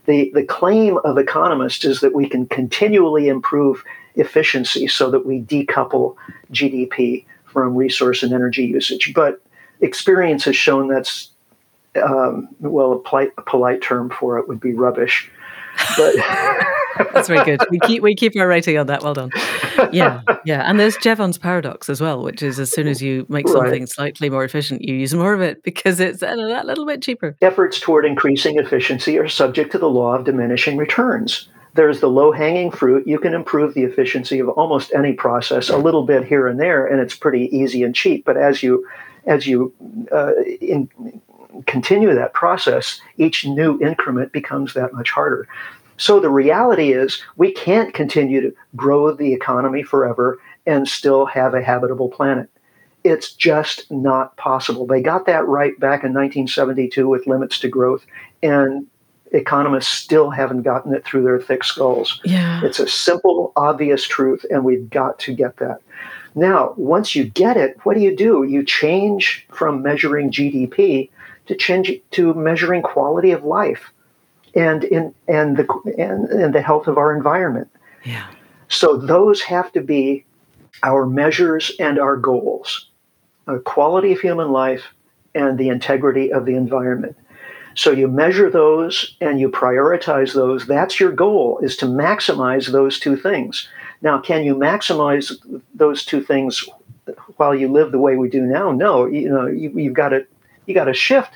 the, 0.10 0.32
the 0.34 0.44
claim 0.44 0.98
of 1.04 1.20
economists 1.20 1.86
is 1.86 2.02
that 2.02 2.16
we 2.16 2.28
can 2.28 2.48
continually 2.48 3.28
improve 3.28 3.84
efficiency 4.16 4.88
so 4.88 5.12
that 5.12 5.26
we 5.26 5.42
decouple 5.44 6.16
GDP 6.52 7.26
from 7.46 7.76
resource 7.76 8.24
and 8.24 8.34
energy 8.34 8.66
usage. 8.66 9.14
But 9.14 9.40
experience 9.82 10.46
has 10.46 10.56
shown 10.56 10.88
that's, 10.88 11.30
um, 12.04 12.50
well, 12.60 12.94
a 12.94 13.00
polite, 13.00 13.32
a 13.38 13.44
polite 13.44 13.84
term 13.84 14.10
for 14.10 14.40
it 14.40 14.48
would 14.48 14.60
be 14.60 14.74
rubbish. 14.74 15.32
But 15.98 16.16
That's 17.14 17.28
very 17.28 17.44
good. 17.46 17.62
We 17.70 17.80
keep 17.80 18.04
we 18.04 18.16
keep 18.16 18.36
our 18.38 18.48
rating 18.48 18.78
on 18.78 18.88
that. 18.88 19.04
Well 19.04 19.14
done. 19.14 19.32
Yeah, 19.92 20.22
yeah. 20.46 20.70
And 20.70 20.80
there's 20.80 20.98
Jevons 20.98 21.38
paradox 21.38 21.90
as 21.90 22.02
well, 22.02 22.24
which 22.24 22.44
is 22.44 22.60
as 22.60 22.72
soon 22.72 22.88
as 22.88 23.02
you 23.02 23.26
make 23.30 23.48
something 23.48 23.82
right. 23.82 23.90
slightly 23.90 24.30
more 24.30 24.44
efficient, 24.44 24.82
you 24.82 24.96
use 24.96 25.14
more 25.14 25.34
of 25.34 25.42
it 25.42 25.64
because 25.64 26.00
it's 26.00 26.22
a 26.22 26.36
little 26.36 26.86
bit 26.86 27.02
cheaper. 27.02 27.38
Efforts 27.42 27.80
toward 27.80 28.06
increasing 28.06 28.60
efficiency 28.60 29.18
are 29.18 29.30
subject 29.30 29.72
to 29.72 29.78
the 29.78 29.90
law 29.90 30.16
of 30.16 30.26
diminishing 30.26 30.78
returns. 30.78 31.48
There's 31.76 32.02
the 32.02 32.10
low 32.10 32.32
hanging 32.32 32.72
fruit. 32.72 33.08
You 33.08 33.20
can 33.20 33.34
improve 33.34 33.74
the 33.74 33.84
efficiency 33.84 34.40
of 34.40 34.50
almost 34.50 34.92
any 34.94 35.14
process 35.14 35.70
a 35.70 35.78
little 35.78 36.04
bit 36.04 36.26
here 36.26 36.48
and 36.48 36.60
there, 36.60 36.86
and 36.86 37.00
it's 37.00 37.16
pretty 37.16 37.46
easy 37.56 37.84
and 37.84 37.96
cheap. 37.96 38.26
But 38.26 38.38
as 38.38 38.62
you 38.62 38.86
as 39.26 39.48
you 39.48 39.74
uh, 40.12 40.34
in, 40.60 40.90
continue 41.66 42.14
that 42.14 42.34
process, 42.34 43.02
each 43.18 43.46
new 43.46 43.80
increment 43.82 44.32
becomes 44.32 44.74
that 44.74 44.94
much 44.94 45.12
harder. 45.12 45.48
So 45.98 46.20
the 46.20 46.30
reality 46.30 46.94
is, 46.94 47.22
we 47.36 47.52
can't 47.52 47.94
continue 47.94 48.40
to 48.42 48.56
grow 48.76 49.12
the 49.14 49.34
economy 49.34 49.84
forever 49.84 50.40
and 50.66 50.88
still 50.88 51.26
have 51.26 51.54
a 51.54 51.62
habitable 51.62 52.10
planet. 52.10 52.50
It's 53.04 53.34
just 53.34 53.90
not 53.92 54.36
possible. 54.38 54.86
They 54.86 55.02
got 55.02 55.26
that 55.26 55.48
right 55.48 55.78
back 55.80 56.04
in 56.04 56.14
1972 56.14 57.08
with 57.08 57.28
limits 57.28 57.60
to 57.60 57.68
growth, 57.68 58.06
and 58.42 58.88
economists 59.32 59.90
still 59.90 60.30
haven't 60.30 60.64
gotten 60.64 60.94
it 60.94 61.06
through 61.06 61.24
their 61.24 61.40
thick 61.40 61.64
skulls. 61.64 62.20
Yeah. 62.24 62.64
It's 62.64 62.80
a 62.80 62.88
simple, 62.88 63.52
obvious 63.56 64.08
truth, 64.08 64.46
and 64.50 64.64
we've 64.64 64.90
got 64.90 65.20
to 65.20 65.34
get 65.34 65.58
that. 65.58 65.82
Now, 66.36 66.74
once 66.78 67.16
you 67.16 67.26
get 67.26 67.58
it, 67.58 67.78
what 67.84 67.96
do 67.96 68.02
you 68.02 68.16
do? 68.16 68.44
You 68.44 68.64
change 68.64 69.46
from 69.52 69.82
measuring 69.82 70.32
GDP 70.32 71.10
to 71.50 71.56
change 71.56 71.92
to 72.12 72.34
measuring 72.36 72.84
quality 72.84 73.32
of 73.32 73.44
life 73.44 73.92
and 74.54 74.84
in 74.84 75.14
and 75.28 75.58
the 75.58 75.68
and, 75.98 76.30
and 76.30 76.54
the 76.54 76.62
health 76.62 76.88
of 76.88 76.98
our 77.00 77.14
environment. 77.16 77.68
Yeah. 78.06 78.28
So 78.68 78.98
those 78.98 79.42
have 79.42 79.72
to 79.72 79.82
be 79.82 80.26
our 80.84 81.08
measures 81.08 81.72
and 81.80 81.98
our 81.98 82.18
goals: 82.18 82.90
uh, 83.48 83.58
quality 83.66 84.12
of 84.14 84.20
human 84.20 84.52
life 84.52 84.84
and 85.34 85.58
the 85.58 85.70
integrity 85.70 86.32
of 86.32 86.46
the 86.46 86.54
environment. 86.54 87.18
So 87.74 87.90
you 87.92 88.08
measure 88.08 88.52
those 88.52 89.16
and 89.20 89.40
you 89.40 89.50
prioritize 89.50 90.36
those. 90.36 90.68
That's 90.68 91.00
your 91.00 91.12
goal: 91.12 91.60
is 91.64 91.76
to 91.78 91.88
maximize 91.88 92.72
those 92.72 93.00
two 93.00 93.18
things. 93.18 93.68
Now, 94.04 94.20
can 94.20 94.44
you 94.44 94.54
maximize 94.54 95.34
those 95.74 96.06
two 96.06 96.22
things 96.22 96.64
while 97.38 97.56
you 97.56 97.70
live 97.70 97.92
the 97.92 97.98
way 97.98 98.18
we 98.18 98.30
do 98.30 98.44
now? 98.44 98.72
No. 98.72 99.08
You 99.08 99.30
know, 99.30 99.48
you, 99.48 99.72
you've 99.72 99.96
got 99.96 100.10
to 100.10 100.28
you 100.70 100.76
got 100.76 100.86
to 100.86 100.94
shift 100.94 101.32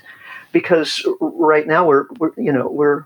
because 0.54 1.06
right 1.20 1.66
now 1.66 1.86
we're, 1.86 2.06
we're 2.18 2.32
you 2.38 2.50
know 2.50 2.68
we're 2.68 3.04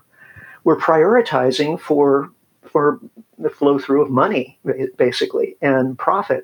we're 0.63 0.77
prioritizing 0.77 1.77
for 1.77 2.29
for 2.71 3.01
the 3.37 3.49
flow 3.49 3.77
through 3.77 4.01
of 4.01 4.09
money 4.09 4.57
basically 4.95 5.57
and 5.61 5.97
profit. 5.97 6.43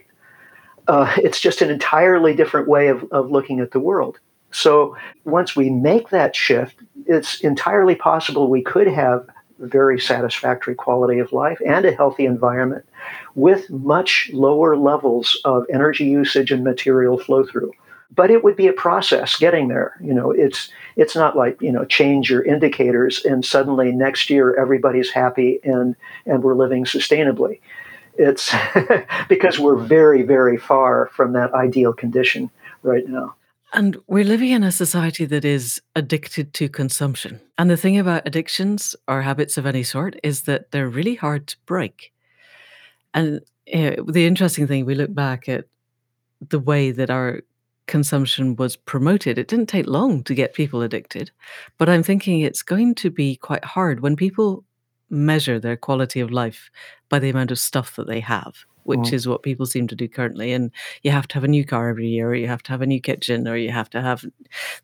Uh, 0.87 1.13
it's 1.17 1.39
just 1.39 1.61
an 1.61 1.69
entirely 1.69 2.35
different 2.35 2.67
way 2.67 2.87
of, 2.87 3.05
of 3.11 3.31
looking 3.31 3.59
at 3.59 3.71
the 3.71 3.79
world. 3.79 4.19
So 4.51 4.97
once 5.23 5.55
we 5.55 5.69
make 5.69 6.09
that 6.09 6.35
shift 6.35 6.75
it's 7.07 7.39
entirely 7.41 7.95
possible 7.95 8.49
we 8.49 8.63
could 8.63 8.87
have 8.87 9.27
very 9.59 9.99
satisfactory 9.99 10.75
quality 10.75 11.19
of 11.19 11.31
life 11.31 11.59
and 11.65 11.85
a 11.85 11.95
healthy 11.95 12.25
environment 12.25 12.85
with 13.35 13.69
much 13.69 14.29
lower 14.33 14.75
levels 14.75 15.39
of 15.45 15.65
energy 15.71 16.05
usage 16.05 16.51
and 16.51 16.63
material 16.63 17.17
flow 17.17 17.45
through. 17.45 17.71
But 18.13 18.31
it 18.31 18.43
would 18.43 18.55
be 18.55 18.67
a 18.67 18.73
process 18.73 19.35
getting 19.37 19.67
there 19.67 19.95
you 20.01 20.13
know. 20.13 20.31
It's 20.31 20.69
it's 20.95 21.15
not 21.15 21.36
like 21.36 21.62
you 21.62 21.71
know 21.71 21.86
change 21.86 22.29
your 22.29 22.43
indicators 22.43 23.23
and 23.25 23.43
suddenly 23.43 23.91
next 23.91 24.29
year 24.29 24.55
everybody's 24.60 25.12
happy 25.12 25.60
and 25.63 25.95
and 26.25 26.43
we're 26.43 26.55
living 26.55 26.86
sustainably. 26.86 27.60
It's 28.17 28.53
because 29.29 29.60
we're 29.60 29.77
very 29.77 30.23
very 30.23 30.58
far 30.58 31.08
from 31.13 31.34
that 31.34 31.53
ideal 31.53 31.93
condition 31.93 32.49
right 32.84 33.08
now. 33.08 33.36
And 33.73 33.97
we're 34.08 34.23
living 34.23 34.51
in 34.51 34.63
a 34.63 34.71
society 34.71 35.25
that 35.25 35.43
is 35.43 35.81
addicted 35.97 36.53
to 36.53 36.69
consumption. 36.69 37.41
And 37.57 37.69
the 37.69 37.76
thing 37.76 37.99
about 37.99 38.26
addictions 38.26 38.95
or 39.05 39.22
habits 39.22 39.57
of 39.57 39.65
any 39.65 39.84
sort 39.84 40.15
is 40.24 40.43
that 40.43 40.72
they're 40.72 40.88
really 40.88 41.15
hard 41.15 41.47
to 41.47 41.57
break. 41.65 42.13
And 43.13 43.41
you 43.65 43.91
know, 43.91 44.05
the 44.07 44.26
interesting 44.26 44.67
thing 44.67 44.86
we 44.86 44.95
look 44.95 45.13
back 45.13 45.49
at 45.49 45.65
the 46.49 46.59
way 46.59 46.91
that 46.91 47.09
our 47.09 47.41
consumption 47.88 48.55
was 48.55 48.75
promoted, 48.75 49.38
it 49.38 49.47
didn't 49.47 49.69
take 49.69 49.88
long 49.88 50.23
to 50.23 50.36
get 50.36 50.53
people 50.53 50.81
addicted. 50.81 51.31
But 51.77 51.89
I'm 51.89 52.03
thinking 52.03 52.39
it's 52.39 52.63
going 52.63 52.95
to 52.95 53.09
be 53.09 53.36
quite 53.36 53.63
hard 53.63 53.99
when 53.99 54.15
people 54.15 54.63
measure 55.09 55.59
their 55.59 55.77
quality 55.77 56.19
of 56.19 56.31
life 56.31 56.69
by 57.09 57.19
the 57.19 57.29
amount 57.29 57.51
of 57.51 57.59
stuff 57.59 57.95
that 57.95 58.07
they 58.07 58.19
have, 58.19 58.55
which 58.83 58.99
mm. 58.99 59.13
is 59.13 59.27
what 59.27 59.43
people 59.43 59.65
seem 59.65 59.88
to 59.88 59.95
do 59.95 60.07
currently. 60.07 60.51
And 60.51 60.71
you 61.03 61.11
have 61.11 61.27
to 61.29 61.36
have 61.36 61.43
a 61.43 61.49
new 61.49 61.63
car 61.65 61.89
every 61.89 62.07
year, 62.07 62.29
or 62.29 62.36
you 62.36 62.47
have 62.47 62.63
to 62.63 62.71
have 62.71 62.81
a 62.81 62.88
new 62.88 62.99
kitchen, 62.99 63.47
or 63.47 63.55
you 63.55 63.71
have 63.71 63.89
to 63.91 64.01
have 64.01 64.25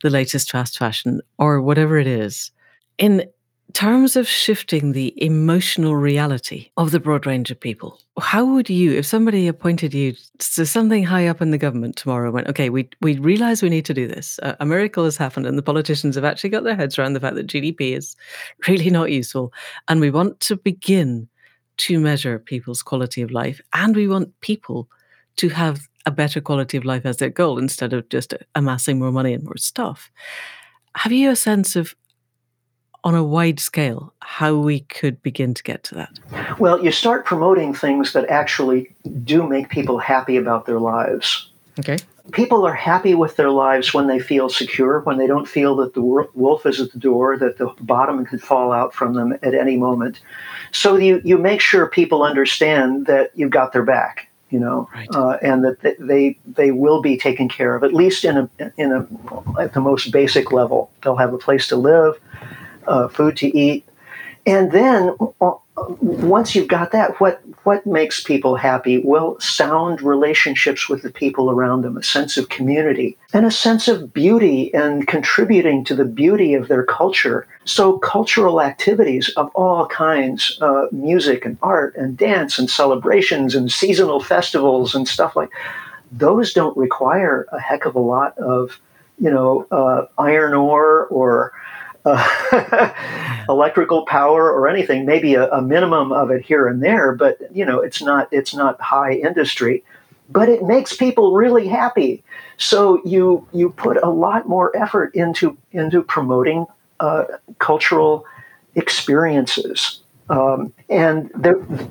the 0.03 0.09
latest 0.09 0.51
fast 0.51 0.77
fashion, 0.77 1.21
or 1.37 1.61
whatever 1.61 1.97
it 1.97 2.07
is. 2.07 2.51
In 2.97 3.25
terms 3.71 4.15
of 4.15 4.27
shifting 4.27 4.91
the 4.91 5.13
emotional 5.23 5.95
reality 5.95 6.71
of 6.77 6.91
the 6.91 6.99
broad 6.99 7.25
range 7.25 7.51
of 7.51 7.59
people, 7.59 7.99
how 8.19 8.45
would 8.45 8.69
you, 8.69 8.93
if 8.93 9.05
somebody 9.05 9.47
appointed 9.47 9.93
you 9.93 10.13
to 10.39 10.65
something 10.65 11.03
high 11.03 11.27
up 11.27 11.41
in 11.41 11.51
the 11.51 11.57
government 11.57 11.95
tomorrow, 11.95 12.31
went, 12.31 12.47
okay, 12.47 12.69
we, 12.69 12.89
we 13.01 13.17
realize 13.17 13.61
we 13.61 13.69
need 13.69 13.85
to 13.85 13.93
do 13.93 14.07
this. 14.07 14.39
A, 14.43 14.57
a 14.59 14.65
miracle 14.65 15.03
has 15.05 15.17
happened, 15.17 15.45
and 15.45 15.57
the 15.57 15.63
politicians 15.63 16.15
have 16.15 16.25
actually 16.25 16.49
got 16.51 16.63
their 16.63 16.75
heads 16.75 16.97
around 16.97 17.13
the 17.13 17.19
fact 17.19 17.35
that 17.35 17.47
GDP 17.47 17.95
is 17.97 18.15
really 18.67 18.89
not 18.89 19.11
useful. 19.11 19.53
And 19.87 19.99
we 19.99 20.11
want 20.11 20.39
to 20.41 20.55
begin 20.55 21.27
to 21.77 21.99
measure 21.99 22.37
people's 22.37 22.83
quality 22.83 23.21
of 23.21 23.31
life 23.31 23.59
and 23.73 23.95
we 23.95 24.07
want 24.07 24.39
people 24.41 24.87
to 25.37 25.49
have 25.49 25.87
a 26.05 26.11
better 26.11 26.41
quality 26.41 26.77
of 26.77 26.85
life 26.85 27.05
as 27.05 27.17
their 27.17 27.29
goal 27.29 27.57
instead 27.57 27.93
of 27.93 28.07
just 28.09 28.33
amassing 28.55 28.99
more 28.99 29.11
money 29.11 29.33
and 29.33 29.43
more 29.43 29.57
stuff. 29.57 30.11
Have 30.95 31.11
you 31.11 31.29
a 31.31 31.35
sense 31.35 31.75
of, 31.75 31.95
on 33.03 33.15
a 33.15 33.23
wide 33.23 33.59
scale, 33.59 34.13
how 34.19 34.55
we 34.55 34.81
could 34.81 35.21
begin 35.23 35.53
to 35.53 35.63
get 35.63 35.83
to 35.85 35.95
that? 35.95 36.19
Well, 36.59 36.83
you 36.83 36.91
start 36.91 37.25
promoting 37.25 37.73
things 37.73 38.13
that 38.13 38.29
actually 38.29 38.93
do 39.23 39.47
make 39.47 39.69
people 39.69 39.97
happy 39.97 40.37
about 40.37 40.65
their 40.65 40.79
lives. 40.79 41.49
Okay. 41.79 41.97
People 42.31 42.65
are 42.65 42.73
happy 42.73 43.15
with 43.15 43.35
their 43.35 43.49
lives 43.49 43.93
when 43.93 44.07
they 44.07 44.19
feel 44.19 44.47
secure, 44.47 44.99
when 45.01 45.17
they 45.17 45.25
don't 45.25 45.47
feel 45.47 45.75
that 45.77 45.95
the 45.95 46.01
wolf 46.01 46.65
is 46.65 46.79
at 46.79 46.91
the 46.91 46.99
door, 46.99 47.37
that 47.37 47.57
the 47.57 47.73
bottom 47.81 48.23
could 48.25 48.41
fall 48.41 48.71
out 48.71 48.93
from 48.93 49.15
them 49.15 49.33
at 49.41 49.55
any 49.55 49.75
moment. 49.75 50.19
So 50.71 50.95
you, 50.95 51.21
you 51.25 51.37
make 51.37 51.61
sure 51.61 51.87
people 51.87 52.23
understand 52.23 53.07
that 53.07 53.31
you've 53.35 53.49
got 53.49 53.73
their 53.73 53.83
back 53.83 54.27
you 54.51 54.59
know, 54.59 54.89
right. 54.93 55.07
uh, 55.15 55.37
and 55.41 55.63
that 55.63 55.95
they 55.97 56.37
they 56.45 56.71
will 56.71 57.01
be 57.01 57.17
taken 57.17 57.47
care 57.47 57.73
of 57.73 57.83
at 57.85 57.93
least 57.93 58.25
in 58.25 58.37
a 58.37 58.49
in 58.77 58.91
a 58.91 59.59
at 59.59 59.73
the 59.73 59.79
most 59.79 60.11
basic 60.11 60.51
level. 60.51 60.91
They'll 61.01 61.15
have 61.15 61.33
a 61.33 61.37
place 61.37 61.67
to 61.69 61.77
live, 61.77 62.19
uh, 62.87 63.07
food 63.07 63.37
to 63.37 63.57
eat, 63.57 63.85
and 64.45 64.71
then 64.71 65.15
uh, 65.39 65.51
once 65.99 66.55
you've 66.55 66.67
got 66.67 66.91
that, 66.91 67.19
what 67.19 67.41
what 67.63 67.85
makes 67.85 68.23
people 68.23 68.55
happy? 68.55 69.01
Well, 69.03 69.39
sound 69.39 70.01
relationships 70.01 70.89
with 70.89 71.03
the 71.03 71.11
people 71.11 71.51
around 71.51 71.83
them, 71.83 71.95
a 71.95 72.03
sense 72.03 72.37
of 72.37 72.49
community, 72.49 73.17
and 73.33 73.45
a 73.45 73.51
sense 73.51 73.87
of 73.87 74.13
beauty 74.13 74.73
and 74.73 75.07
contributing 75.07 75.83
to 75.85 75.95
the 75.95 76.05
beauty 76.05 76.55
of 76.55 76.67
their 76.67 76.83
culture. 76.83 77.47
So, 77.65 77.99
cultural 77.99 78.61
activities 78.61 79.29
of 79.37 79.51
all 79.53 79.85
kinds 79.87 80.57
uh, 80.61 80.87
music 80.91 81.45
and 81.45 81.57
art 81.61 81.95
and 81.95 82.17
dance 82.17 82.57
and 82.57 82.69
celebrations 82.69 83.53
and 83.53 83.71
seasonal 83.71 84.21
festivals 84.21 84.95
and 84.95 85.07
stuff 85.07 85.35
like 85.35 85.49
those 86.11 86.53
don't 86.53 86.75
require 86.75 87.47
a 87.51 87.59
heck 87.59 87.85
of 87.85 87.95
a 87.95 87.99
lot 87.99 88.37
of, 88.37 88.79
you 89.19 89.29
know, 89.29 89.65
uh, 89.71 90.05
iron 90.17 90.53
ore 90.53 90.80
or 90.80 90.80
uh, 92.05 93.43
electrical 93.49 94.05
power 94.05 94.51
or 94.51 94.67
anything. 94.67 95.05
Maybe 95.05 95.35
a, 95.35 95.49
a 95.51 95.61
minimum 95.61 96.11
of 96.11 96.31
it 96.31 96.43
here 96.43 96.67
and 96.67 96.81
there, 96.81 97.13
but 97.13 97.37
you 97.53 97.65
know, 97.65 97.79
it's 97.79 98.01
not 98.01 98.27
it's 98.31 98.53
not 98.53 98.79
high 98.81 99.13
industry. 99.13 99.83
But 100.29 100.47
it 100.47 100.63
makes 100.63 100.95
people 100.95 101.33
really 101.33 101.67
happy. 101.67 102.23
So 102.57 103.01
you 103.05 103.47
you 103.51 103.71
put 103.71 103.97
a 104.01 104.09
lot 104.09 104.47
more 104.47 104.75
effort 104.75 105.13
into 105.15 105.57
into 105.71 106.01
promoting 106.03 106.65
uh, 106.99 107.25
cultural 107.59 108.25
experiences. 108.75 109.99
Um, 110.29 110.71
and 110.87 111.29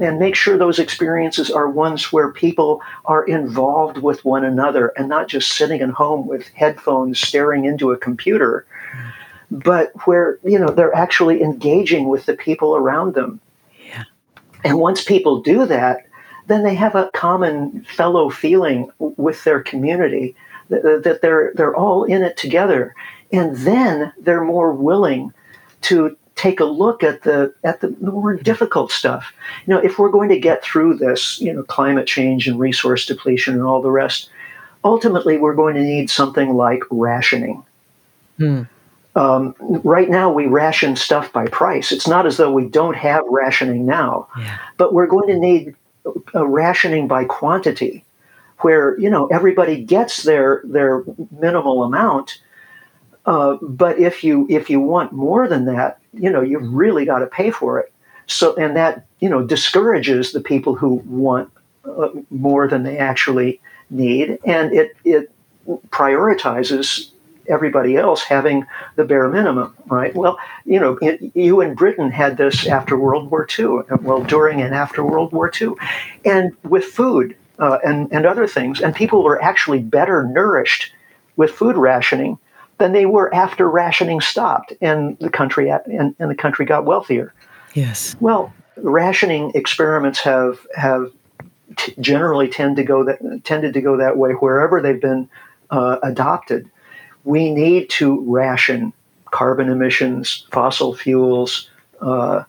and 0.01 0.19
make 0.19 0.35
sure 0.35 0.57
those 0.57 0.79
experiences 0.79 1.51
are 1.51 1.69
ones 1.69 2.11
where 2.11 2.33
people 2.33 2.81
are 3.05 3.23
involved 3.25 3.99
with 3.99 4.25
one 4.25 4.47
another 4.47 4.95
and 4.97 5.11
not 5.11 5.29
just 5.29 5.51
sitting 5.51 5.83
at 5.83 5.91
home 5.91 6.27
with 6.27 6.49
headphones 6.49 7.21
staring 7.21 7.67
into 7.67 7.93
a 7.93 7.99
computer 7.99 8.65
but 9.51 9.93
where 10.07 10.39
you 10.45 10.59
know 10.59 10.69
they're 10.69 10.95
actually 10.95 11.43
engaging 11.43 12.09
with 12.09 12.27
the 12.27 12.35
people 12.35 12.77
around 12.77 13.15
them. 13.15 13.41
Yeah. 13.85 14.05
And 14.65 14.79
once 14.79 15.05
people 15.05 15.41
do 15.41 15.67
that, 15.67 16.07
then 16.47 16.63
they 16.63 16.75
have 16.75 16.95
a 16.95 17.11
common 17.15 17.85
fellow 17.85 18.31
feeling 18.31 18.91
with 18.99 19.45
their 19.45 19.63
community 19.63 20.37
that, 20.69 21.19
they're 21.23 21.53
they're 21.55 21.75
all 21.75 22.05
in 22.05 22.23
it 22.23 22.37
together, 22.37 22.95
and 23.33 23.57
then 23.59 24.13
they're 24.21 24.45
more 24.45 24.73
willing 24.73 25.33
to 25.83 26.17
take 26.37 26.61
a 26.61 26.65
look 26.65 27.03
at 27.03 27.23
the 27.23 27.53
at 27.65 27.81
the 27.81 27.91
more 28.01 28.35
difficult 28.35 28.91
stuff. 28.91 29.33
You 29.67 29.75
know, 29.75 29.81
if 29.81 29.99
we're 29.99 30.11
going 30.11 30.29
to 30.31 30.39
get 30.39 30.63
through 30.63 30.97
this, 30.97 31.41
you 31.41 31.53
know, 31.53 31.63
climate 31.63 32.07
change 32.07 32.49
and 32.49 32.59
resource 32.59 33.05
depletion 33.07 33.55
and 33.55 33.63
all 33.63 33.83
the 33.83 33.91
rest, 33.91 34.31
ultimately 34.85 35.37
we're 35.37 35.55
going 35.55 35.75
to 35.75 35.83
need 35.83 36.09
something 36.09 36.55
like 36.55 36.83
rationing. 36.91 37.63
Hmm. 38.39 38.63
Um, 39.21 39.55
right 39.61 40.09
now, 40.09 40.33
we 40.33 40.47
ration 40.47 40.97
stuff 40.97 41.31
by 41.31 41.47
price. 41.47 41.93
It's 41.93 42.09
not 42.09 42.25
as 42.25 42.39
though 42.39 42.51
we 42.51 42.67
don't 42.67 42.97
have 42.97 43.23
rationing 43.29 43.85
now, 43.85 44.29
yeah. 44.39 44.59
but 44.79 44.95
we're 44.95 45.07
going 45.07 45.29
to 45.29 45.39
need 45.39 45.75
a 46.33 46.47
rationing 46.47 47.07
by 47.07 47.27
quantity, 47.27 48.03
where 48.61 48.99
you 48.99 49.11
know 49.11 49.27
everybody 49.27 49.85
gets 49.85 50.23
their 50.23 50.63
their 50.65 51.05
minimal 51.39 51.83
amount. 51.85 52.41
Uh, 53.27 53.59
but 53.61 53.99
if 53.99 54.25
you 54.25 54.47
if 54.49 54.71
you 54.71 54.81
want 54.81 55.13
more 55.13 55.47
than 55.47 55.67
that, 55.67 55.99
you 56.15 56.31
know 56.31 56.41
you've 56.41 56.73
really 56.73 57.05
got 57.05 57.19
to 57.19 57.27
pay 57.27 57.51
for 57.51 57.79
it. 57.79 57.93
So 58.27 58.57
and 58.57 58.75
that 58.75 59.05
you 59.19 59.29
know 59.29 59.43
discourages 59.45 60.33
the 60.33 60.41
people 60.41 60.75
who 60.75 60.95
want 61.05 61.51
uh, 61.85 62.09
more 62.31 62.67
than 62.67 62.85
they 62.85 62.97
actually 62.97 63.61
need, 63.91 64.39
and 64.47 64.73
it 64.73 64.97
it 65.05 65.31
prioritizes 65.91 67.11
everybody 67.51 67.97
else 67.97 68.23
having 68.23 68.67
the 68.97 69.05
bare 69.05 69.29
minimum, 69.29 69.75
right? 69.87 70.15
Well, 70.15 70.39
you 70.65 70.81
know, 70.81 70.99
it, 71.03 71.21
you 71.35 71.61
and 71.61 71.77
Britain 71.77 72.11
had 72.11 72.37
this 72.37 72.67
after 72.67 72.97
World 72.97 73.31
War 73.31 73.47
II, 73.59 73.81
well, 74.03 74.23
during 74.23 74.63
and 74.63 74.75
after 74.75 75.05
World 75.05 75.33
War 75.33 75.51
II, 75.61 75.73
and 76.25 76.57
with 76.63 76.85
food 76.85 77.37
uh, 77.59 77.79
and, 77.85 78.09
and 78.13 78.27
other 78.27 78.47
things. 78.47 78.81
And 78.81 78.95
people 78.95 79.23
were 79.23 79.41
actually 79.43 79.81
better 79.81 80.25
nourished 80.25 80.93
with 81.37 81.51
food 81.51 81.77
rationing 81.77 82.39
than 82.79 82.93
they 82.93 83.07
were 83.07 83.33
after 83.35 83.69
rationing 83.69 84.21
stopped 84.21 84.73
and 84.81 85.19
the 85.19 85.31
country 85.31 85.69
and, 85.69 86.17
and 86.19 86.31
the 86.31 86.35
country 86.35 86.65
got 86.65 86.87
wealthier. 86.87 87.33
Yes. 87.75 88.17
Well, 88.21 88.53
rationing 88.77 89.53
experiments 89.55 90.21
have 90.21 90.67
have 90.75 91.13
t- 91.77 91.95
generally 92.01 92.49
tend 92.49 92.77
to 92.77 92.83
go 92.83 93.05
that 93.05 93.45
tended 93.45 93.75
to 93.75 93.81
go 93.81 93.99
that 93.99 94.17
way 94.17 94.33
wherever 94.33 94.81
they've 94.81 95.01
been 95.01 95.29
uh, 95.71 95.99
adopted 96.03 96.71
we 97.25 97.53
need 97.53 97.91
to 97.91 98.21
ration 98.23 98.93
carbon 99.27 99.69
emissions, 99.69 100.47
fossil 100.51 100.95
fuels, 100.95 101.69
uh, 102.01 102.45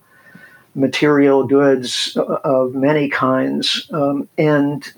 material 0.74 1.45
goods 1.45 2.17
of 2.17 2.74
many 2.74 3.09
kinds, 3.09 3.89
um, 3.91 4.28
and 4.38 4.91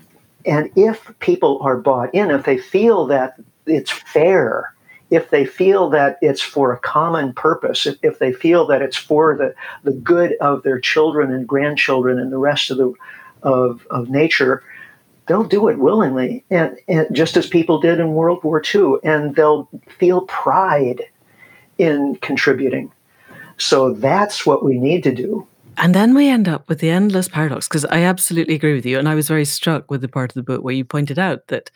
and 0.45 0.69
if 0.76 1.11
people 1.19 1.59
are 1.61 1.78
bought 1.78 2.13
in, 2.13 2.30
if 2.30 2.43
they 2.43 2.57
feel 2.57 3.05
that 3.07 3.36
it's 3.65 3.91
fair, 3.91 4.74
if 5.09 5.30
they 5.30 5.45
feel 5.45 5.89
that 5.91 6.17
it's 6.21 6.41
for 6.41 6.74
a 6.74 6.80
common 6.80 7.34
purpose, 7.34 7.86
if, 7.86 7.97
if 8.03 8.19
they 8.19 8.34
feel 8.34 8.67
that 8.67 8.82
it's 8.82 8.97
for 8.97 9.38
the, 9.38 9.55
the 9.84 9.93
good 9.97 10.36
of 10.41 10.63
their 10.63 10.80
children 10.80 11.32
and 11.32 11.47
grandchildren 11.47 12.19
and 12.19 12.32
the 12.32 12.38
rest 12.38 12.71
of 12.71 12.78
the 12.78 12.93
of, 13.41 13.86
of 13.89 14.09
nature, 14.09 14.63
they'll 15.28 15.43
do 15.43 15.67
it 15.67 15.80
willingly, 15.80 16.43
and, 16.49 16.78
and 16.88 17.07
just 17.13 17.38
as 17.38 17.47
people 17.47 17.80
did 17.80 17.99
in 17.99 18.13
World 18.13 18.43
War 18.43 18.61
II, 18.74 18.95
and 19.03 19.36
they'll 19.36 19.69
feel 19.97 20.21
pride 20.21 21.03
in 21.78 22.15
contributing. 22.21 22.91
So 23.57 23.93
that's 23.93 24.45
what 24.45 24.63
we 24.63 24.78
need 24.78 25.03
to 25.03 25.13
do. 25.13 25.47
And 25.78 25.95
then 25.95 26.13
we 26.13 26.30
end 26.30 26.47
up 26.47 26.69
with 26.69 26.80
the 26.80 26.89
endless 26.89 27.28
paradox, 27.28 27.67
because 27.67 27.86
I 27.86 28.01
absolutely 28.01 28.55
agree 28.55 28.74
with 28.74 28.86
you. 28.86 28.99
And 28.99 29.09
I 29.09 29.15
was 29.15 29.28
very 29.28 29.45
struck 29.45 29.89
with 29.89 30.01
the 30.01 30.07
part 30.07 30.32
of 30.32 30.36
the 30.36 30.43
book 30.43 30.63
where 30.63 30.74
you 30.74 30.86
pointed 30.86 31.17
out 31.17 31.47
that 31.47 31.71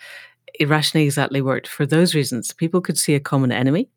irrationally 0.59 1.05
exactly 1.05 1.41
worked 1.41 1.67
for 1.67 1.85
those 1.85 2.13
reasons. 2.13 2.53
People 2.53 2.81
could 2.81 2.97
see 2.97 3.15
a 3.15 3.19
common 3.19 3.51
enemy. 3.51 3.89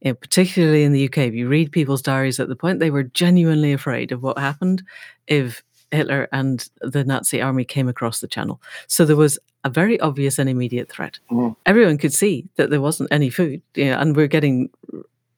You 0.00 0.10
know, 0.10 0.14
particularly 0.14 0.82
in 0.82 0.92
the 0.92 1.04
UK, 1.04 1.18
if 1.18 1.34
you 1.34 1.48
read 1.48 1.70
people's 1.70 2.02
diaries 2.02 2.40
at 2.40 2.48
the 2.48 2.56
point 2.56 2.80
they 2.80 2.90
were 2.90 3.04
genuinely 3.04 3.72
afraid 3.72 4.10
of 4.10 4.22
what 4.22 4.36
happened 4.36 4.82
if 5.28 5.62
Hitler 5.92 6.28
and 6.32 6.68
the 6.80 7.04
Nazi 7.04 7.40
army 7.40 7.64
came 7.64 7.88
across 7.88 8.20
the 8.20 8.28
channel. 8.28 8.60
So 8.86 9.04
there 9.04 9.16
was 9.16 9.38
a 9.64 9.70
very 9.70 10.00
obvious 10.00 10.38
and 10.38 10.48
immediate 10.48 10.90
threat. 10.90 11.18
Mm-hmm. 11.30 11.52
Everyone 11.66 11.98
could 11.98 12.12
see 12.12 12.48
that 12.56 12.70
there 12.70 12.80
wasn't 12.80 13.12
any 13.12 13.30
food, 13.30 13.62
you 13.74 13.86
know, 13.86 13.98
and 13.98 14.16
we're 14.16 14.26
getting 14.26 14.70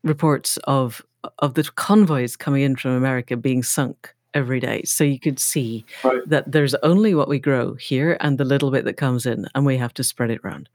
reports 0.03 0.57
of 0.65 1.05
of 1.39 1.55
the 1.55 1.65
convoys 1.75 2.37
coming 2.37 2.63
in 2.63 2.77
from 2.77 2.93
America 2.93 3.37
being 3.37 3.63
sunk 3.63 4.15
every 4.35 4.61
day. 4.61 4.83
So 4.83 5.05
you 5.05 5.19
could 5.19 5.39
see 5.39 5.85
right. 6.03 6.21
that 6.27 6.51
there's 6.51 6.75
only 6.77 7.15
what 7.15 7.29
we 7.29 7.39
grow 7.39 7.75
here 7.75 8.19
and 8.21 8.37
the 8.37 8.45
little 8.45 8.71
bit 8.71 8.85
that 8.85 8.97
comes 8.97 9.27
in, 9.27 9.47
and 9.55 9.65
we 9.65 9.77
have 9.79 9.95
to 9.95 10.05
spread 10.05 10.31
it 10.31 10.41
around. 10.45 10.69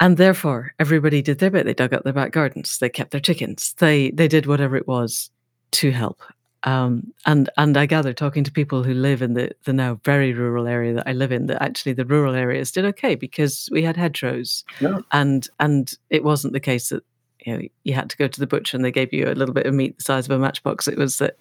And 0.00 0.16
therefore, 0.16 0.72
everybody 0.78 1.20
did 1.20 1.38
their 1.38 1.50
bit. 1.50 1.66
They 1.66 1.74
dug 1.74 1.92
up 1.92 2.04
their 2.04 2.14
back 2.14 2.32
gardens. 2.32 2.78
They 2.78 2.88
kept 2.88 3.10
their 3.10 3.20
chickens. 3.20 3.74
They 3.74 4.10
they 4.10 4.28
did 4.28 4.46
whatever 4.46 4.76
it 4.76 4.88
was 4.88 5.30
to 5.72 5.90
help. 5.90 6.22
Um, 6.64 7.14
and 7.24 7.48
and 7.56 7.76
I 7.76 7.86
gather 7.86 8.12
talking 8.12 8.44
to 8.44 8.52
people 8.52 8.82
who 8.82 8.92
live 8.92 9.22
in 9.22 9.34
the 9.34 9.52
the 9.64 9.72
now 9.72 9.98
very 10.04 10.32
rural 10.32 10.66
area 10.66 10.94
that 10.94 11.08
I 11.08 11.12
live 11.12 11.32
in, 11.32 11.46
that 11.46 11.62
actually 11.62 11.94
the 11.94 12.04
rural 12.04 12.34
areas 12.34 12.70
did 12.70 12.84
okay 12.86 13.14
because 13.14 13.68
we 13.72 13.82
had 13.82 13.96
hedgerows, 13.96 14.64
yeah. 14.80 14.98
and 15.10 15.48
and 15.58 15.92
it 16.10 16.22
wasn't 16.22 16.52
the 16.52 16.60
case 16.60 16.90
that 16.90 17.02
you 17.44 17.52
know 17.52 17.62
you 17.84 17.94
had 17.94 18.10
to 18.10 18.16
go 18.16 18.28
to 18.28 18.40
the 18.40 18.46
butcher 18.46 18.76
and 18.76 18.84
they 18.84 18.92
gave 18.92 19.12
you 19.12 19.26
a 19.26 19.32
little 19.32 19.54
bit 19.54 19.66
of 19.66 19.74
meat 19.74 19.96
the 19.96 20.04
size 20.04 20.26
of 20.26 20.32
a 20.32 20.38
matchbox. 20.38 20.86
It 20.86 20.98
was 20.98 21.16
that 21.18 21.36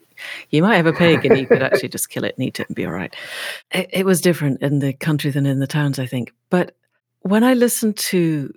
you 0.50 0.62
might 0.62 0.78
have 0.78 0.86
a 0.86 0.94
pig 0.94 1.26
and 1.26 1.38
you 1.38 1.48
could 1.48 1.64
actually 1.64 1.90
just 1.90 2.10
kill 2.10 2.24
it 2.24 2.36
and 2.38 2.48
eat 2.48 2.60
it 2.60 2.68
and 2.68 2.76
be 2.76 2.86
all 2.86 2.92
right. 2.92 3.14
It, 3.72 3.90
it 3.92 4.06
was 4.06 4.22
different 4.22 4.62
in 4.62 4.80
the 4.80 4.94
country 4.94 5.32
than 5.32 5.46
in 5.46 5.60
the 5.60 5.68
towns, 5.68 6.00
I 6.00 6.06
think. 6.06 6.34
But 6.50 6.76
when 7.22 7.44
I 7.44 7.54
listen 7.54 7.94
to 7.94 8.54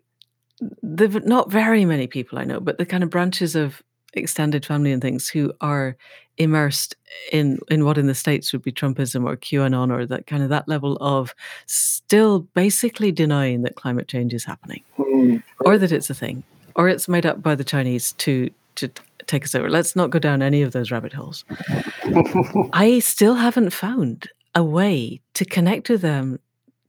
the 0.82 1.08
not 1.24 1.50
very 1.50 1.84
many 1.84 2.06
people 2.06 2.38
I 2.38 2.44
know, 2.44 2.60
but 2.60 2.78
the 2.78 2.86
kind 2.86 3.02
of 3.02 3.10
branches 3.10 3.56
of 3.56 3.82
extended 4.14 4.64
family 4.64 4.92
and 4.92 5.02
things 5.02 5.28
who 5.28 5.52
are 5.60 5.96
immersed 6.38 6.96
in 7.30 7.58
in 7.70 7.84
what 7.84 7.98
in 7.98 8.06
the 8.06 8.14
states 8.14 8.52
would 8.52 8.62
be 8.62 8.72
Trumpism 8.72 9.26
or 9.26 9.36
QAnon 9.36 9.92
or 9.92 10.06
that 10.06 10.26
kind 10.26 10.42
of 10.42 10.48
that 10.48 10.66
level 10.66 10.96
of 11.00 11.34
still 11.66 12.40
basically 12.54 13.12
denying 13.12 13.62
that 13.62 13.76
climate 13.76 14.08
change 14.08 14.32
is 14.32 14.44
happening 14.44 14.82
mm. 14.98 15.42
or 15.60 15.76
that 15.76 15.92
it's 15.92 16.08
a 16.08 16.14
thing 16.14 16.42
or 16.74 16.88
it's 16.88 17.08
made 17.08 17.26
up 17.26 17.42
by 17.42 17.54
the 17.54 17.64
Chinese 17.64 18.12
to 18.12 18.50
to 18.76 18.90
take 19.26 19.44
us 19.44 19.54
over. 19.54 19.70
Let's 19.70 19.94
not 19.94 20.10
go 20.10 20.18
down 20.18 20.42
any 20.42 20.62
of 20.62 20.72
those 20.72 20.90
rabbit 20.90 21.12
holes. 21.12 21.44
I 22.72 23.00
still 23.00 23.34
haven't 23.34 23.70
found 23.70 24.28
a 24.54 24.64
way 24.64 25.20
to 25.34 25.44
connect 25.44 25.88
with 25.88 26.00
them 26.00 26.38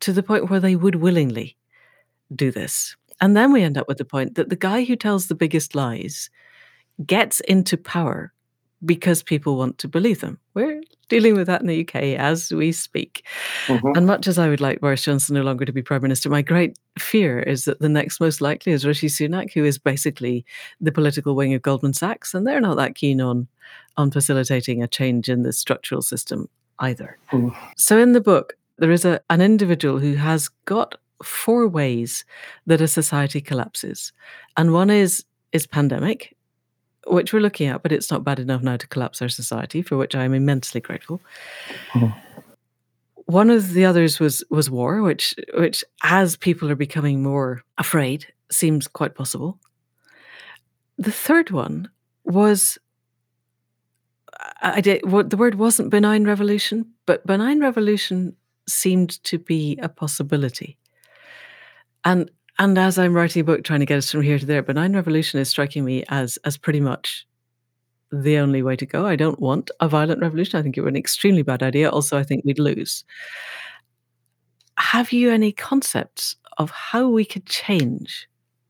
to 0.02 0.12
the 0.12 0.24
point 0.24 0.50
where 0.50 0.60
they 0.60 0.76
would 0.76 0.96
willingly 0.96 1.56
do 2.36 2.52
this. 2.52 2.96
And 3.22 3.38
then 3.38 3.54
we 3.54 3.62
end 3.62 3.78
up 3.78 3.88
with 3.88 3.98
the 3.98 4.06
point 4.06 4.36
that 4.36 4.50
the 4.50 4.56
guy 4.56 4.84
who 4.84 4.96
tells 4.96 5.28
the 5.28 5.36
biggest 5.36 5.76
lies 5.76 6.30
gets 7.06 7.40
into 7.42 7.78
power 7.78 8.34
because 8.86 9.24
people 9.24 9.58
want 9.58 9.78
to 9.78 9.88
believe 9.88 10.20
them. 10.20 10.40
We're 10.54 10.82
dealing 11.10 11.36
with 11.36 11.48
that 11.48 11.62
in 11.62 11.68
the 11.68 11.82
UK 11.82 11.96
as 12.20 12.52
we 12.52 12.72
speak. 12.72 13.26
Mm-hmm. 13.68 13.96
And 13.96 14.06
much 14.06 14.28
as 14.28 14.38
I 14.38 14.50
would 14.50 14.62
like 14.62 14.82
Boris 14.82 15.04
Johnson 15.04 15.36
no 15.36 15.42
longer 15.42 15.64
to 15.66 15.72
be 15.72 15.82
Prime 15.82 16.02
Minister, 16.02 16.30
my 16.30 16.42
great 16.42 16.78
fear 17.00 17.40
is 17.40 17.66
that 17.66 17.80
the 17.80 17.90
next 17.90 18.20
most 18.20 18.42
likely 18.42 18.74
is 18.74 18.86
Rishi 18.86 19.08
Sunak, 19.08 19.54
who 19.54 19.64
is 19.64 19.78
basically 19.78 20.46
the 20.82 20.92
political 20.92 21.36
wing 21.36 21.54
of 21.54 21.62
Goldman 21.62 21.94
Sachs, 21.94 22.34
and 22.34 22.46
they're 22.46 22.62
not 22.62 22.76
that 22.78 22.96
keen 22.96 23.22
on, 23.22 23.48
on 23.96 24.12
facilitating 24.12 24.84
a 24.84 24.88
change 24.88 25.30
in 25.30 25.44
the 25.44 25.54
structural 25.54 26.02
system 26.02 26.50
either. 26.80 27.18
Mm. 27.32 27.56
So 27.78 27.98
in 27.98 28.12
the 28.12 28.22
book, 28.22 28.58
there 28.78 28.92
is 28.92 29.06
a, 29.06 29.22
an 29.30 29.40
individual 29.40 30.00
who 30.00 30.16
has 30.16 30.50
got 30.66 30.96
four 31.24 31.68
ways 31.68 32.26
that 32.66 32.82
a 32.82 32.88
society 32.88 33.40
collapses. 33.40 34.12
And 34.58 34.74
one 34.74 34.90
is 34.90 35.24
is 35.52 35.68
pandemic, 35.68 36.36
which 37.08 37.34
we're 37.34 37.40
looking 37.40 37.68
at, 37.68 37.84
but 37.84 37.92
it's 37.92 38.12
not 38.12 38.24
bad 38.24 38.40
enough 38.40 38.62
now 38.62 38.78
to 38.78 38.88
collapse 38.88 39.22
our 39.22 39.30
society, 39.30 39.82
for 39.82 39.98
which 39.98 40.16
I 40.16 40.24
am 40.24 40.34
immensely 40.34 40.82
grateful. 40.82 41.22
Mm-hmm. 41.94 42.20
One 43.26 43.50
of 43.50 43.74
the 43.74 43.86
others 43.86 44.20
was 44.20 44.44
was 44.50 44.70
war, 44.70 45.02
which 45.02 45.34
which 45.54 45.84
as 46.04 46.36
people 46.36 46.70
are 46.70 46.76
becoming 46.76 47.24
more 47.24 47.64
afraid, 47.78 48.28
seems 48.52 48.88
quite 48.88 49.16
possible. 49.16 49.60
The 50.98 51.12
third 51.12 51.50
one 51.50 51.90
was 52.26 52.78
I 54.62 54.82
did 54.82 55.10
what 55.10 55.30
the 55.30 55.38
word 55.38 55.56
wasn't 55.56 55.90
benign 55.90 56.26
revolution, 56.26 56.86
but 57.06 57.26
benign 57.26 57.60
revolution 57.60 58.36
seemed 58.68 59.24
to 59.24 59.38
be 59.38 59.78
a 59.82 59.90
possibility. 59.90 60.78
And 62.06 62.30
and 62.60 62.78
as 62.78 62.98
I'm 62.98 63.14
writing 63.14 63.42
a 63.42 63.44
book 63.44 63.64
trying 63.64 63.80
to 63.80 63.86
get 63.86 63.98
us 63.98 64.12
from 64.12 64.22
here 64.22 64.40
to 64.40 64.46
there, 64.46 64.62
benign 64.62 64.94
revolution 64.96 65.40
is 65.40 65.50
striking 65.50 65.84
me 65.86 66.04
as 66.10 66.38
as 66.46 66.58
pretty 66.58 66.80
much 66.80 67.26
the 68.12 68.38
only 68.38 68.62
way 68.62 68.76
to 68.76 68.86
go. 68.86 69.08
I 69.08 69.16
don't 69.16 69.40
want 69.40 69.72
a 69.80 69.90
violent 69.90 70.22
revolution. 70.22 70.60
I 70.60 70.64
think 70.64 70.78
it 70.78 70.82
would 70.82 70.94
be 70.94 71.00
an 71.00 71.02
extremely 71.02 71.42
bad 71.42 71.64
idea. 71.64 71.90
Also, 71.90 72.18
I 72.18 72.24
think 72.24 72.46
we'd 72.46 72.60
lose. 72.60 73.04
Have 74.78 75.12
you 75.12 75.32
any 75.32 75.52
concepts 75.52 76.36
of 76.58 76.70
how 76.70 77.10
we 77.10 77.26
could 77.26 77.46
change 77.48 78.28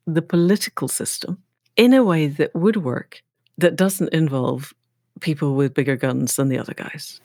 the 0.08 0.22
political 0.22 0.88
system 0.88 1.42
in 1.76 1.94
a 1.94 2.04
way 2.04 2.28
that 2.28 2.54
would 2.56 2.78
work 2.78 3.22
that 3.58 3.76
doesn't 3.76 4.14
involve 4.14 4.74
people 5.20 5.56
with 5.56 5.74
bigger 5.74 5.96
guns 5.98 6.38
than 6.38 6.48
the 6.48 6.58
other 6.58 6.74
guys? 6.74 7.20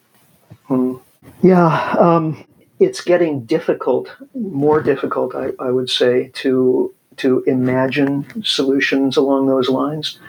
Hmm. 0.65 0.95
Yeah, 1.43 1.95
um, 1.99 2.45
it's 2.81 3.01
getting 3.01 3.45
difficult, 3.45 4.15
more 4.35 4.81
difficult, 4.81 5.35
I, 5.35 5.51
I 5.59 5.71
would 5.71 5.91
say, 5.91 6.31
to 6.35 6.95
to 7.17 7.43
imagine 7.49 8.45
solutions 8.45 9.17
along 9.17 9.49
those 9.49 9.69
lines. 9.69 10.21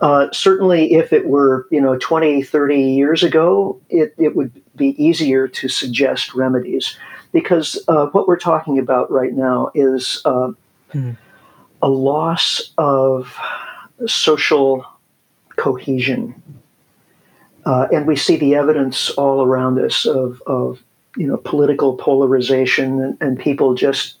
Uh, 0.00 0.28
certainly, 0.32 0.94
if 0.94 1.12
it 1.12 1.26
were, 1.28 1.66
you 1.70 1.80
know, 1.80 1.96
20, 1.98 2.42
30 2.42 2.80
years 2.80 3.22
ago, 3.22 3.80
it, 3.88 4.14
it 4.18 4.34
would 4.34 4.52
be 4.76 5.00
easier 5.02 5.46
to 5.46 5.68
suggest 5.68 6.34
remedies 6.34 6.96
because 7.32 7.82
uh, 7.88 8.06
what 8.06 8.28
we're 8.28 8.38
talking 8.38 8.78
about 8.78 9.10
right 9.10 9.32
now 9.32 9.70
is 9.74 10.20
uh, 10.24 10.50
hmm. 10.90 11.12
a 11.82 11.88
loss 11.88 12.72
of 12.78 13.36
social 14.06 14.84
cohesion. 15.56 16.40
Uh, 17.64 17.86
and 17.92 18.06
we 18.06 18.16
see 18.16 18.36
the 18.36 18.56
evidence 18.56 19.10
all 19.10 19.42
around 19.44 19.78
us 19.78 20.04
of, 20.04 20.42
of 20.46 20.82
you 21.16 21.26
know 21.26 21.36
political 21.36 21.96
polarization 21.96 23.16
and, 23.20 23.38
people 23.38 23.74
just 23.74 24.18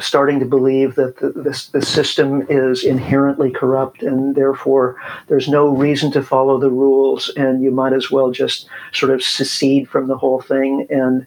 starting 0.00 0.40
to 0.40 0.46
believe 0.46 0.96
that 0.96 1.18
the, 1.18 1.30
the, 1.30 1.68
the, 1.72 1.82
system 1.82 2.44
is 2.48 2.82
inherently 2.82 3.50
corrupt 3.50 4.02
and 4.02 4.34
therefore 4.34 4.96
there's 5.28 5.48
no 5.48 5.68
reason 5.68 6.10
to 6.10 6.22
follow 6.22 6.58
the 6.58 6.70
rules 6.70 7.28
and 7.36 7.62
you 7.62 7.70
might 7.70 7.92
as 7.92 8.10
well 8.10 8.32
just 8.32 8.68
sort 8.92 9.12
of 9.12 9.22
secede 9.22 9.88
from 9.88 10.08
the 10.08 10.16
whole 10.16 10.40
thing 10.40 10.86
and 10.90 11.26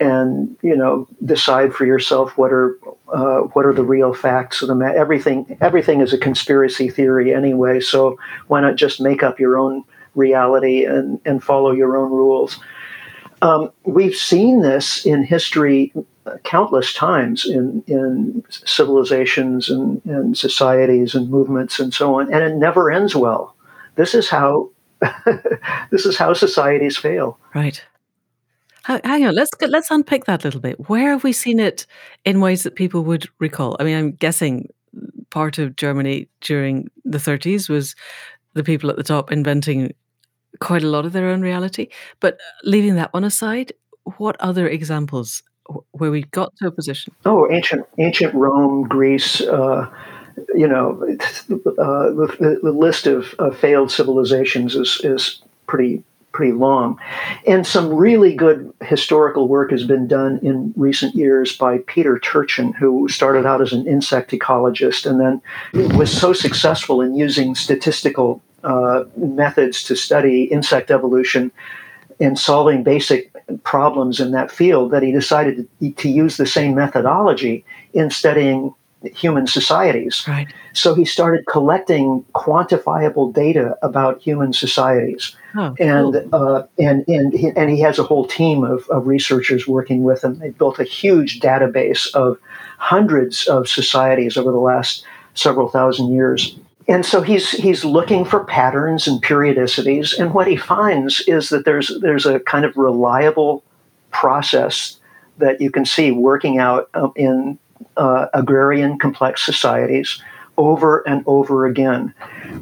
and 0.00 0.56
you 0.62 0.76
know 0.76 1.08
decide 1.24 1.72
for 1.72 1.86
yourself 1.86 2.36
what 2.36 2.52
are 2.52 2.78
uh, 3.12 3.40
what 3.52 3.64
are 3.64 3.72
the 3.72 3.84
real 3.84 4.12
facts 4.12 4.62
of 4.62 4.68
the 4.68 4.74
matter. 4.74 4.98
Everything 4.98 5.56
everything 5.60 6.00
is 6.00 6.12
a 6.12 6.18
conspiracy 6.18 6.88
theory 6.88 7.32
anyway. 7.32 7.80
So 7.80 8.18
why 8.48 8.60
not 8.60 8.76
just 8.76 9.00
make 9.00 9.22
up 9.22 9.40
your 9.40 9.56
own 9.56 9.84
reality 10.14 10.84
and 10.84 11.20
and 11.24 11.42
follow 11.42 11.70
your 11.72 11.96
own 11.96 12.10
rules? 12.10 12.58
Um, 13.42 13.70
we've 13.84 14.14
seen 14.14 14.62
this 14.62 15.04
in 15.04 15.22
history 15.22 15.92
countless 16.42 16.92
times 16.92 17.44
in, 17.44 17.84
in 17.86 18.42
civilizations 18.48 19.68
and, 19.68 20.04
and 20.04 20.36
societies 20.36 21.14
and 21.14 21.30
movements 21.30 21.78
and 21.78 21.92
so 21.94 22.18
on, 22.18 22.32
and 22.32 22.42
it 22.42 22.56
never 22.56 22.90
ends 22.90 23.14
well. 23.14 23.54
This 23.96 24.14
is 24.14 24.28
how 24.28 24.70
this 25.90 26.06
is 26.06 26.16
how 26.16 26.32
societies 26.32 26.96
fail. 26.96 27.38
Right. 27.54 27.82
Hang 28.84 29.26
on, 29.26 29.34
let's 29.34 29.50
let's 29.60 29.90
unpick 29.90 30.26
that 30.26 30.44
a 30.44 30.46
little 30.46 30.60
bit. 30.60 30.88
Where 30.88 31.10
have 31.10 31.24
we 31.24 31.32
seen 31.32 31.58
it 31.58 31.86
in 32.24 32.40
ways 32.40 32.62
that 32.62 32.76
people 32.76 33.02
would 33.02 33.28
recall? 33.40 33.76
I 33.80 33.84
mean, 33.84 33.96
I'm 33.96 34.12
guessing 34.12 34.68
part 35.30 35.58
of 35.58 35.76
Germany 35.76 36.28
during 36.40 36.88
the 37.04 37.18
30s 37.18 37.68
was 37.68 37.96
the 38.54 38.62
people 38.62 38.88
at 38.88 38.96
the 38.96 39.02
top 39.02 39.32
inventing 39.32 39.92
quite 40.60 40.82
a 40.82 40.88
lot 40.88 41.06
of 41.06 41.12
their 41.12 41.28
own 41.28 41.40
reality. 41.40 41.88
But 42.20 42.34
uh, 42.34 42.38
leaving 42.64 42.96
that 42.96 43.12
one 43.12 43.24
aside, 43.24 43.72
what 44.18 44.36
other 44.40 44.68
examples 44.68 45.42
where 45.92 46.10
we 46.10 46.22
got 46.22 46.54
to 46.56 46.68
a 46.68 46.70
position? 46.70 47.12
Oh, 47.24 47.50
ancient 47.50 47.86
ancient 47.98 48.34
Rome, 48.34 48.86
Greece. 48.88 49.40
Uh, 49.40 49.90
you 50.54 50.68
know, 50.68 51.02
uh, 51.02 52.10
the, 52.10 52.60
the, 52.62 52.72
list 52.72 53.06
of, 53.06 53.34
of 53.38 53.56
failed 53.58 53.90
civilizations 53.90 54.76
is 54.76 55.00
is 55.02 55.42
pretty 55.66 56.04
pretty 56.36 56.52
long. 56.52 57.00
And 57.46 57.66
some 57.66 57.94
really 57.94 58.34
good 58.34 58.70
historical 58.82 59.48
work 59.48 59.70
has 59.70 59.84
been 59.84 60.06
done 60.06 60.38
in 60.42 60.74
recent 60.76 61.14
years 61.14 61.56
by 61.56 61.78
Peter 61.86 62.18
Turchin, 62.18 62.74
who 62.74 63.08
started 63.08 63.46
out 63.46 63.62
as 63.62 63.72
an 63.72 63.86
insect 63.86 64.32
ecologist 64.32 65.10
and 65.10 65.18
then 65.18 65.96
was 65.96 66.12
so 66.12 66.34
successful 66.34 67.00
in 67.00 67.14
using 67.14 67.54
statistical 67.54 68.42
uh, 68.66 69.04
methods 69.16 69.82
to 69.84 69.96
study 69.96 70.44
insect 70.44 70.90
evolution 70.90 71.50
and 72.20 72.38
solving 72.38 72.82
basic 72.82 73.32
problems 73.62 74.20
in 74.20 74.32
that 74.32 74.50
field 74.50 74.90
that 74.90 75.02
he 75.02 75.12
decided 75.12 75.68
to, 75.80 75.92
to 75.92 76.08
use 76.08 76.36
the 76.36 76.46
same 76.46 76.74
methodology 76.74 77.64
in 77.94 78.10
studying 78.10 78.74
human 79.14 79.46
societies. 79.46 80.24
Right. 80.26 80.48
So 80.72 80.94
he 80.94 81.04
started 81.04 81.46
collecting 81.46 82.24
quantifiable 82.34 83.32
data 83.32 83.76
about 83.82 84.20
human 84.20 84.52
societies. 84.52 85.36
Oh, 85.54 85.76
and, 85.78 86.12
cool. 86.12 86.28
uh, 86.32 86.66
and, 86.78 87.04
and, 87.06 87.32
he, 87.32 87.50
and 87.54 87.70
he 87.70 87.78
has 87.80 88.00
a 88.00 88.02
whole 88.02 88.26
team 88.26 88.64
of, 88.64 88.88
of 88.88 89.06
researchers 89.06 89.68
working 89.68 90.02
with 90.02 90.24
him. 90.24 90.38
They 90.40 90.50
built 90.50 90.80
a 90.80 90.84
huge 90.84 91.38
database 91.38 92.12
of 92.14 92.38
hundreds 92.78 93.46
of 93.46 93.68
societies 93.68 94.36
over 94.36 94.50
the 94.50 94.58
last 94.58 95.04
several 95.34 95.68
thousand 95.68 96.12
years 96.12 96.58
and 96.88 97.04
so 97.04 97.20
he's 97.20 97.50
he's 97.50 97.84
looking 97.84 98.24
for 98.24 98.44
patterns 98.44 99.06
and 99.06 99.22
periodicities. 99.22 100.16
And 100.18 100.32
what 100.32 100.46
he 100.46 100.56
finds 100.56 101.20
is 101.26 101.48
that 101.48 101.64
there's 101.64 101.92
there's 102.00 102.26
a 102.26 102.40
kind 102.40 102.64
of 102.64 102.76
reliable 102.76 103.64
process 104.12 104.98
that 105.38 105.60
you 105.60 105.70
can 105.70 105.84
see 105.84 106.12
working 106.12 106.58
out 106.58 106.88
um, 106.94 107.12
in 107.16 107.58
uh, 107.96 108.26
agrarian 108.32 108.98
complex 108.98 109.44
societies 109.44 110.22
over 110.58 111.06
and 111.08 111.22
over 111.26 111.66
again 111.66 112.14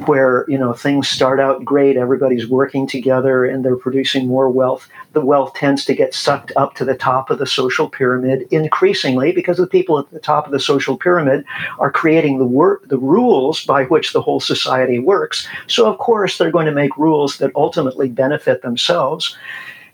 where 0.07 0.45
you 0.49 0.59
know 0.59 0.72
things 0.72 1.09
start 1.09 1.38
out 1.38 1.64
great 1.64 1.97
everybody's 1.97 2.49
working 2.49 2.86
together 2.86 3.45
and 3.45 3.64
they're 3.64 3.76
producing 3.76 4.26
more 4.26 4.51
wealth. 4.51 4.88
The 5.12 5.24
wealth 5.24 5.55
tends 5.55 5.84
to 5.84 5.95
get 5.95 6.14
sucked 6.14 6.53
up 6.57 6.74
to 6.74 6.84
the 6.84 6.97
top 6.97 7.30
of 7.30 7.38
the 7.38 7.47
social 7.47 7.88
pyramid 7.88 8.47
increasingly 8.51 9.32
because 9.32 9.59
the 9.59 9.66
people 9.66 9.99
at 9.99 10.11
the 10.11 10.18
top 10.18 10.47
of 10.47 10.53
the 10.53 10.61
social 10.61 10.97
pyramid 10.97 11.45
are 11.78 11.92
creating 11.92 12.38
the 12.38 12.45
work 12.45 12.88
the 12.88 12.99
rules 12.99 13.64
by 13.64 13.84
which 13.84 14.12
the 14.12 14.22
whole 14.22 14.40
society 14.40 14.99
works. 14.99 15.47
So 15.66 15.90
of 15.90 15.99
course 15.99 16.38
they're 16.38 16.51
going 16.51 16.66
to 16.66 16.72
make 16.72 16.97
rules 16.97 17.38
that 17.38 17.53
ultimately 17.55 18.09
benefit 18.09 18.62
themselves. 18.62 19.36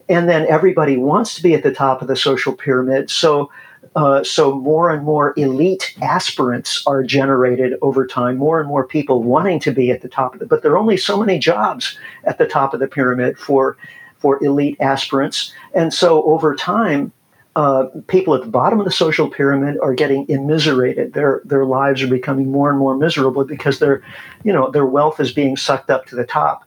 And 0.08 0.28
then 0.28 0.46
everybody 0.48 0.96
wants 0.96 1.36
to 1.36 1.42
be 1.42 1.54
at 1.54 1.62
the 1.62 1.72
top 1.72 2.02
of 2.02 2.08
the 2.08 2.16
social 2.16 2.52
pyramid. 2.52 3.10
So 3.10 3.50
Uh, 3.96 4.22
so 4.22 4.54
more 4.54 4.90
and 4.90 5.04
more 5.04 5.34
elite 5.36 5.94
aspirants 6.00 6.84
are 6.86 7.02
generated 7.02 7.76
over 7.82 8.06
time. 8.06 8.36
More 8.36 8.60
and 8.60 8.68
more 8.68 8.86
people 8.86 9.22
wanting 9.22 9.58
to 9.60 9.72
be 9.72 9.90
at 9.90 10.00
the 10.00 10.08
top 10.08 10.34
of 10.34 10.42
it, 10.42 10.48
but 10.48 10.62
there 10.62 10.72
are 10.72 10.78
only 10.78 10.96
so 10.96 11.18
many 11.18 11.40
jobs 11.40 11.98
at 12.24 12.38
the 12.38 12.46
top 12.46 12.72
of 12.72 12.80
the 12.80 12.86
pyramid 12.86 13.36
for 13.38 13.76
for 14.18 14.42
elite 14.44 14.76
aspirants, 14.80 15.52
and 15.74 15.92
so 15.92 16.22
over 16.24 16.54
time, 16.54 17.10
uh, 17.56 17.86
people 18.06 18.34
at 18.34 18.42
the 18.42 18.48
bottom 18.48 18.78
of 18.78 18.84
the 18.84 18.92
social 18.92 19.28
pyramid 19.28 19.76
are 19.82 19.94
getting 19.94 20.28
immiserated. 20.28 21.14
Their 21.14 21.42
their 21.44 21.64
lives 21.64 22.00
are 22.02 22.06
becoming 22.06 22.50
more 22.50 22.70
and 22.70 22.78
more 22.78 22.96
miserable 22.96 23.44
because 23.44 23.80
their, 23.80 24.02
you 24.44 24.52
know, 24.52 24.70
their 24.70 24.86
wealth 24.86 25.18
is 25.18 25.32
being 25.32 25.56
sucked 25.56 25.90
up 25.90 26.06
to 26.06 26.14
the 26.14 26.24
top. 26.24 26.64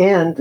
And 0.00 0.40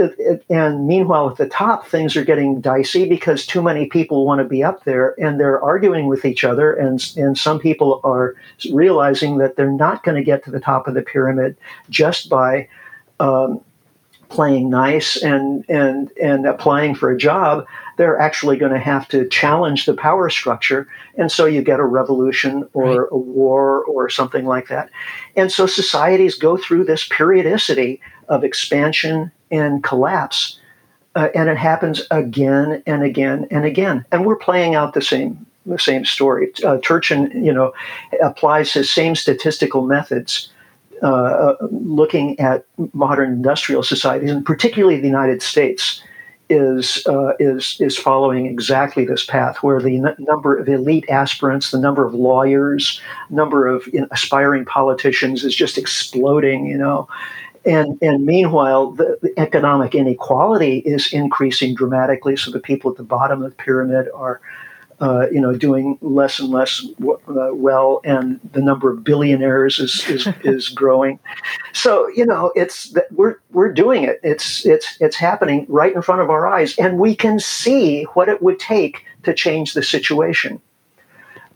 and 0.49 0.87
meanwhile, 0.87 1.29
at 1.29 1.35
the 1.35 1.49
top, 1.49 1.85
things 1.85 2.15
are 2.15 2.23
getting 2.23 2.61
dicey 2.61 3.09
because 3.09 3.45
too 3.45 3.61
many 3.61 3.87
people 3.87 4.25
want 4.25 4.39
to 4.39 4.45
be 4.45 4.63
up 4.63 4.85
there, 4.85 5.21
and 5.21 5.37
they're 5.37 5.61
arguing 5.61 6.07
with 6.07 6.23
each 6.23 6.45
other. 6.45 6.71
And 6.71 7.05
and 7.17 7.37
some 7.37 7.59
people 7.59 7.99
are 8.05 8.35
realizing 8.71 9.37
that 9.39 9.57
they're 9.57 9.69
not 9.69 10.05
going 10.05 10.15
to 10.15 10.23
get 10.23 10.45
to 10.45 10.51
the 10.51 10.61
top 10.61 10.87
of 10.87 10.93
the 10.93 11.01
pyramid 11.01 11.57
just 11.89 12.29
by 12.29 12.69
um, 13.19 13.59
playing 14.29 14.69
nice 14.69 15.21
and 15.21 15.65
and 15.67 16.09
and 16.21 16.45
applying 16.45 16.95
for 16.95 17.11
a 17.11 17.17
job 17.17 17.65
they're 17.97 18.19
actually 18.19 18.55
going 18.55 18.71
to 18.71 18.79
have 18.79 19.07
to 19.07 19.27
challenge 19.27 19.85
the 19.85 19.93
power 19.95 20.29
structure 20.29 20.87
and 21.17 21.31
so 21.31 21.47
you 21.47 21.63
get 21.63 21.79
a 21.79 21.85
revolution 21.85 22.69
or 22.73 23.01
right. 23.01 23.09
a 23.11 23.17
war 23.17 23.83
or 23.85 24.07
something 24.07 24.45
like 24.45 24.67
that 24.67 24.91
and 25.35 25.51
so 25.51 25.65
societies 25.65 26.35
go 26.35 26.55
through 26.55 26.83
this 26.83 27.07
periodicity 27.07 27.99
of 28.27 28.43
expansion 28.43 29.31
and 29.51 29.83
collapse 29.83 30.59
uh, 31.15 31.29
and 31.35 31.49
it 31.49 31.57
happens 31.57 32.01
again 32.11 32.83
and 32.85 33.03
again 33.03 33.47
and 33.51 33.65
again 33.65 34.05
and 34.11 34.25
we're 34.25 34.35
playing 34.35 34.75
out 34.75 34.93
the 34.93 35.01
same 35.01 35.45
the 35.65 35.79
same 35.79 36.05
story 36.05 36.51
uh, 36.65 36.77
turchin 36.83 37.31
you 37.43 37.53
know 37.53 37.73
applies 38.21 38.71
his 38.73 38.91
same 38.91 39.15
statistical 39.15 39.85
methods 39.85 40.49
uh, 41.01 41.55
looking 41.71 42.39
at 42.39 42.65
modern 42.93 43.31
industrial 43.31 43.83
societies, 43.83 44.31
and 44.31 44.45
particularly 44.45 44.99
the 44.99 45.07
United 45.07 45.41
States, 45.41 46.03
is 46.49 47.05
uh, 47.07 47.33
is 47.39 47.77
is 47.79 47.97
following 47.97 48.47
exactly 48.47 49.05
this 49.05 49.23
path, 49.23 49.57
where 49.57 49.79
the 49.81 49.97
n- 49.97 50.15
number 50.17 50.57
of 50.57 50.67
elite 50.67 51.05
aspirants, 51.07 51.69
the 51.69 51.79
number 51.79 52.05
of 52.05 52.13
lawyers, 52.13 52.99
number 53.29 53.67
of 53.67 53.85
you 53.87 54.01
know, 54.01 54.07
aspiring 54.11 54.65
politicians 54.65 55.43
is 55.43 55.55
just 55.55 55.77
exploding. 55.77 56.65
You 56.65 56.77
know, 56.77 57.07
and 57.65 57.97
and 58.01 58.25
meanwhile, 58.25 58.91
the, 58.91 59.17
the, 59.21 59.33
economic 59.39 59.95
inequality 59.95 60.79
is 60.79 61.11
increasing 61.13 61.75
dramatically. 61.75 62.37
So 62.37 62.51
the 62.51 62.59
people 62.59 62.91
at 62.91 62.97
the 62.97 63.03
bottom 63.03 63.43
of 63.43 63.49
the 63.49 63.55
pyramid 63.55 64.07
are 64.13 64.41
uh, 65.01 65.27
you 65.31 65.39
know, 65.39 65.55
doing 65.55 65.97
less 66.01 66.39
and 66.39 66.49
less 66.49 66.81
w- 66.99 67.19
uh, 67.29 67.53
well, 67.53 68.01
and 68.03 68.39
the 68.51 68.61
number 68.61 68.91
of 68.91 69.03
billionaires 69.03 69.79
is 69.79 70.05
is, 70.09 70.27
is 70.43 70.69
growing. 70.69 71.19
So 71.73 72.09
you 72.09 72.25
know, 72.25 72.51
it's 72.55 72.93
we're 73.11 73.37
we're 73.51 73.71
doing 73.71 74.03
it. 74.03 74.19
It's 74.23 74.65
it's 74.65 74.97
it's 74.99 75.15
happening 75.15 75.65
right 75.69 75.95
in 75.95 76.01
front 76.01 76.21
of 76.21 76.29
our 76.29 76.47
eyes, 76.47 76.77
and 76.77 76.99
we 76.99 77.15
can 77.15 77.39
see 77.39 78.03
what 78.13 78.27
it 78.27 78.41
would 78.41 78.59
take 78.59 79.05
to 79.23 79.33
change 79.33 79.73
the 79.73 79.83
situation. 79.83 80.61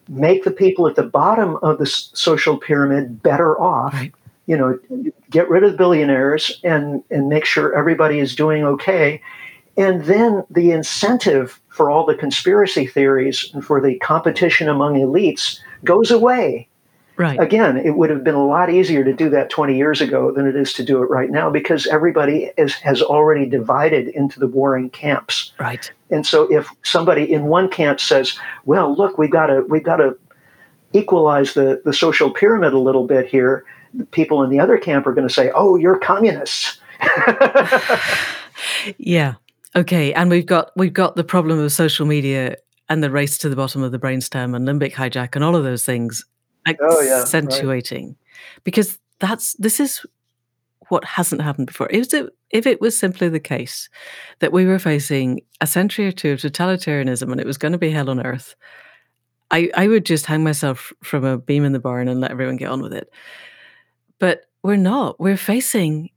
Make 0.07 0.43
the 0.43 0.51
people 0.51 0.87
at 0.87 0.95
the 0.95 1.03
bottom 1.03 1.57
of 1.57 1.79
the 1.79 1.85
social 1.85 2.57
pyramid 2.57 3.21
better 3.23 3.59
off. 3.59 3.93
Right. 3.93 4.13
You 4.45 4.57
know, 4.57 4.79
get 5.34 5.49
rid 5.49 5.63
of 5.63 5.75
billionaires 5.75 6.61
and 6.63 7.03
and 7.09 7.27
make 7.27 7.43
sure 7.43 7.75
everybody 7.75 8.19
is 8.19 8.36
doing 8.36 8.63
okay. 8.63 9.21
And 9.75 10.05
then 10.05 10.45
the 10.51 10.71
incentive 10.71 11.59
for 11.67 11.89
all 11.89 12.05
the 12.05 12.15
conspiracy 12.15 12.86
theories 12.86 13.49
and 13.53 13.65
for 13.65 13.81
the 13.81 13.97
competition 13.99 14.69
among 14.69 14.93
elites 14.93 15.59
goes 15.84 16.11
away. 16.11 16.69
Right. 17.15 17.39
Again, 17.39 17.77
it 17.77 17.91
would 17.91 18.09
have 18.09 18.23
been 18.23 18.36
a 18.36 18.45
lot 18.45 18.71
easier 18.71 19.03
to 19.03 19.13
do 19.13 19.29
that 19.29 19.49
20 19.51 19.77
years 19.77 20.01
ago 20.01 20.31
than 20.31 20.47
it 20.47 20.55
is 20.55 20.73
to 20.73 20.84
do 20.84 21.01
it 21.03 21.09
right 21.11 21.29
now 21.29 21.49
because 21.49 21.86
everybody 21.88 22.51
is, 22.57 22.73
has 22.75 23.03
already 23.03 23.45
divided 23.45 24.07
into 24.09 24.39
the 24.39 24.47
warring 24.47 24.89
camps. 24.89 25.53
Right. 25.59 25.91
And 26.09 26.25
so 26.25 26.51
if 26.51 26.69
somebody 26.84 27.31
in 27.31 27.45
one 27.45 27.69
camp 27.69 27.99
says, 27.99 28.38
"Well, 28.65 28.95
look, 28.95 29.17
we 29.17 29.27
got 29.27 29.47
to 29.47 29.61
we 29.69 29.79
got 29.79 29.97
to 29.97 30.17
equalize 30.93 31.53
the 31.53 31.81
the 31.86 31.93
social 31.93 32.31
pyramid 32.31 32.73
a 32.73 32.79
little 32.79 33.05
bit 33.05 33.27
here," 33.27 33.63
people 34.11 34.43
in 34.43 34.49
the 34.49 34.59
other 34.59 34.77
camp 34.77 35.07
are 35.07 35.13
going 35.13 35.27
to 35.27 35.33
say, 35.33 35.51
"Oh, 35.53 35.75
you're 35.75 35.97
communists." 35.97 36.79
yeah. 38.97 39.35
Okay, 39.75 40.13
and 40.13 40.29
we've 40.29 40.45
got 40.45 40.71
we've 40.75 40.93
got 40.93 41.15
the 41.15 41.23
problem 41.23 41.59
of 41.59 41.71
social 41.71 42.05
media 42.05 42.55
and 42.89 43.03
the 43.03 43.09
race 43.09 43.37
to 43.39 43.49
the 43.49 43.55
bottom 43.55 43.81
of 43.81 43.91
the 43.91 43.99
brainstem 43.99 44.55
and 44.55 44.67
limbic 44.67 44.93
hijack 44.93 45.35
and 45.35 45.43
all 45.43 45.55
of 45.55 45.63
those 45.63 45.83
things 45.85 46.25
oh, 46.67 47.01
yeah, 47.01 47.21
accentuating 47.21 48.07
right. 48.07 48.17
because 48.63 48.99
that's 49.19 49.53
this 49.53 49.79
is 49.79 50.05
what 50.89 51.03
hasn't 51.05 51.41
happened 51.41 51.67
before. 51.67 51.87
If 51.89 52.13
it, 52.13 52.29
if 52.51 52.67
it 52.67 52.81
was 52.81 52.97
simply 52.97 53.29
the 53.29 53.39
case 53.39 53.89
that 54.39 54.51
we 54.51 54.65
were 54.65 54.79
facing 54.79 55.41
a 55.61 55.67
century 55.67 56.07
or 56.07 56.11
two 56.11 56.31
of 56.31 56.39
totalitarianism 56.39 57.31
and 57.31 57.39
it 57.39 57.47
was 57.47 57.57
going 57.57 57.71
to 57.71 57.77
be 57.77 57.89
hell 57.89 58.09
on 58.09 58.25
earth, 58.25 58.55
I, 59.49 59.71
I 59.75 59.87
would 59.87 60.05
just 60.05 60.25
hang 60.25 60.43
myself 60.43 60.91
from 61.03 61.23
a 61.23 61.37
beam 61.37 61.63
in 61.63 61.73
the 61.73 61.79
barn 61.79 62.07
and 62.07 62.21
let 62.21 62.31
everyone 62.31 62.57
get 62.57 62.69
on 62.69 62.81
with 62.81 62.93
it. 62.93 63.09
But 64.24 64.45
we're 64.63 64.78
not. 64.78 65.19
We're 65.19 65.36
facing 65.36 66.09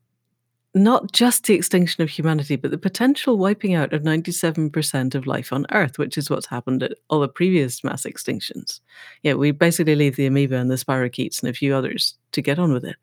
not 0.76 1.10
just 1.10 1.42
the 1.42 1.54
extinction 1.54 2.04
of 2.04 2.08
humanity, 2.08 2.54
but 2.54 2.70
the 2.70 2.78
potential 2.78 3.36
wiping 3.36 3.74
out 3.74 3.92
of 3.92 4.02
97% 4.02 5.16
of 5.16 5.26
life 5.26 5.52
on 5.52 5.66
Earth, 5.72 5.98
which 5.98 6.16
is 6.16 6.30
what's 6.30 6.46
happened 6.46 6.84
at 6.84 6.92
all 7.10 7.18
the 7.18 7.26
previous 7.26 7.82
mass 7.82 8.04
extinctions. 8.04 8.78
Yeah, 9.24 9.34
we 9.34 9.50
basically 9.50 9.96
leave 9.96 10.14
the 10.14 10.26
amoeba 10.26 10.54
and 10.54 10.70
the 10.70 10.76
spirochetes 10.76 11.42
and 11.42 11.50
a 11.50 11.52
few 11.52 11.74
others 11.74 12.16
to 12.30 12.40
get 12.40 12.60
on 12.60 12.72
with 12.72 12.84
it. 12.84 12.94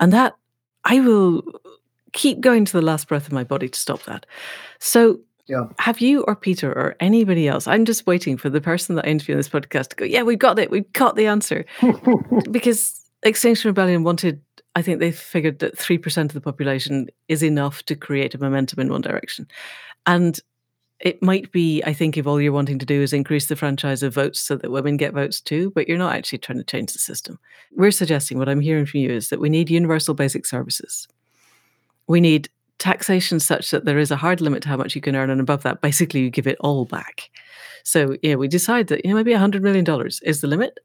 And 0.00 0.12
that, 0.12 0.34
I 0.82 0.98
will 0.98 1.44
keep 2.12 2.40
going 2.40 2.64
to 2.64 2.72
the 2.72 2.82
last 2.82 3.06
breath 3.06 3.28
of 3.28 3.32
my 3.32 3.44
body 3.44 3.68
to 3.68 3.78
stop 3.78 4.02
that. 4.06 4.26
So, 4.80 5.20
yeah. 5.46 5.66
have 5.78 6.00
you 6.00 6.24
or 6.24 6.34
Peter 6.34 6.72
or 6.72 6.96
anybody 6.98 7.46
else? 7.46 7.68
I'm 7.68 7.84
just 7.84 8.04
waiting 8.08 8.36
for 8.36 8.50
the 8.50 8.60
person 8.60 8.96
that 8.96 9.06
I 9.06 9.10
interview 9.10 9.34
in 9.34 9.38
this 9.38 9.48
podcast 9.48 9.90
to 9.90 9.96
go, 9.96 10.04
yeah, 10.04 10.22
we've 10.22 10.40
got 10.40 10.58
it. 10.58 10.72
We've 10.72 10.92
got 10.92 11.14
the 11.14 11.28
answer. 11.28 11.64
because 12.50 13.03
Extinction 13.24 13.68
Rebellion 13.68 14.04
wanted 14.04 14.40
I 14.74 14.82
think 14.82 14.98
they 14.98 15.12
figured 15.12 15.60
that 15.60 15.78
3% 15.78 16.24
of 16.24 16.32
the 16.32 16.40
population 16.40 17.08
is 17.28 17.42
enough 17.42 17.84
to 17.84 17.94
create 17.94 18.34
a 18.34 18.38
momentum 18.38 18.80
in 18.80 18.90
one 18.90 19.02
direction. 19.02 19.46
And 20.06 20.40
it 21.00 21.22
might 21.22 21.52
be, 21.52 21.82
I 21.84 21.92
think, 21.92 22.16
if 22.16 22.26
all 22.26 22.40
you're 22.40 22.52
wanting 22.52 22.78
to 22.78 22.86
do 22.86 23.02
is 23.02 23.12
increase 23.12 23.46
the 23.46 23.56
franchise 23.56 24.02
of 24.02 24.14
votes 24.14 24.40
so 24.40 24.56
that 24.56 24.70
women 24.70 24.96
get 24.96 25.12
votes 25.12 25.40
too, 25.40 25.70
but 25.74 25.86
you're 25.86 25.98
not 25.98 26.14
actually 26.14 26.38
trying 26.38 26.58
to 26.58 26.64
change 26.64 26.92
the 26.92 26.98
system. 26.98 27.38
We're 27.72 27.90
suggesting 27.90 28.38
what 28.38 28.48
I'm 28.48 28.60
hearing 28.60 28.86
from 28.86 29.00
you 29.00 29.10
is 29.10 29.28
that 29.28 29.40
we 29.40 29.48
need 29.48 29.70
universal 29.70 30.14
basic 30.14 30.46
services. 30.46 31.06
We 32.06 32.20
need 32.20 32.48
taxation 32.78 33.38
such 33.38 33.70
that 33.70 33.84
there 33.84 33.98
is 33.98 34.10
a 34.10 34.16
hard 34.16 34.40
limit 34.40 34.62
to 34.64 34.68
how 34.68 34.76
much 34.76 34.94
you 34.94 35.00
can 35.00 35.14
earn, 35.14 35.30
and 35.30 35.40
above 35.40 35.62
that, 35.62 35.80
basically, 35.80 36.20
you 36.20 36.30
give 36.30 36.46
it 36.46 36.58
all 36.60 36.84
back. 36.84 37.30
So, 37.84 38.16
yeah, 38.22 38.34
we 38.36 38.48
decide 38.48 38.88
that 38.88 39.04
you 39.04 39.10
know 39.10 39.16
maybe 39.16 39.32
$100 39.32 39.62
million 39.62 39.86
is 40.22 40.40
the 40.40 40.48
limit. 40.48 40.78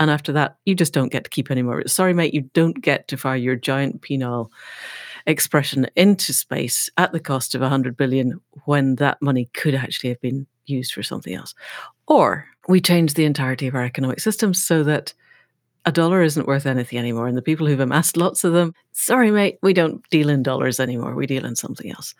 And 0.00 0.10
after 0.10 0.32
that, 0.32 0.56
you 0.64 0.74
just 0.74 0.94
don't 0.94 1.12
get 1.12 1.24
to 1.24 1.30
keep 1.30 1.50
any 1.50 1.60
more. 1.60 1.86
Sorry, 1.86 2.14
mate, 2.14 2.32
you 2.32 2.40
don't 2.54 2.80
get 2.80 3.06
to 3.08 3.18
fire 3.18 3.36
your 3.36 3.54
giant 3.54 4.00
penile 4.00 4.48
expression 5.26 5.86
into 5.94 6.32
space 6.32 6.88
at 6.96 7.12
the 7.12 7.20
cost 7.20 7.54
of 7.54 7.60
100 7.60 7.98
billion 7.98 8.40
when 8.64 8.96
that 8.96 9.20
money 9.20 9.50
could 9.52 9.74
actually 9.74 10.08
have 10.08 10.20
been 10.22 10.46
used 10.64 10.94
for 10.94 11.02
something 11.02 11.34
else. 11.34 11.54
Or 12.08 12.46
we 12.66 12.80
change 12.80 13.12
the 13.12 13.26
entirety 13.26 13.66
of 13.66 13.74
our 13.74 13.84
economic 13.84 14.20
system 14.20 14.54
so 14.54 14.82
that 14.84 15.12
a 15.84 15.92
dollar 15.92 16.22
isn't 16.22 16.46
worth 16.46 16.64
anything 16.64 16.98
anymore. 16.98 17.28
And 17.28 17.36
the 17.36 17.42
people 17.42 17.66
who've 17.66 17.78
amassed 17.78 18.16
lots 18.16 18.42
of 18.42 18.54
them, 18.54 18.74
sorry, 18.92 19.30
mate, 19.30 19.58
we 19.62 19.74
don't 19.74 20.02
deal 20.08 20.30
in 20.30 20.42
dollars 20.42 20.80
anymore. 20.80 21.14
We 21.14 21.26
deal 21.26 21.44
in 21.44 21.56
something 21.56 21.90
else. 21.90 22.14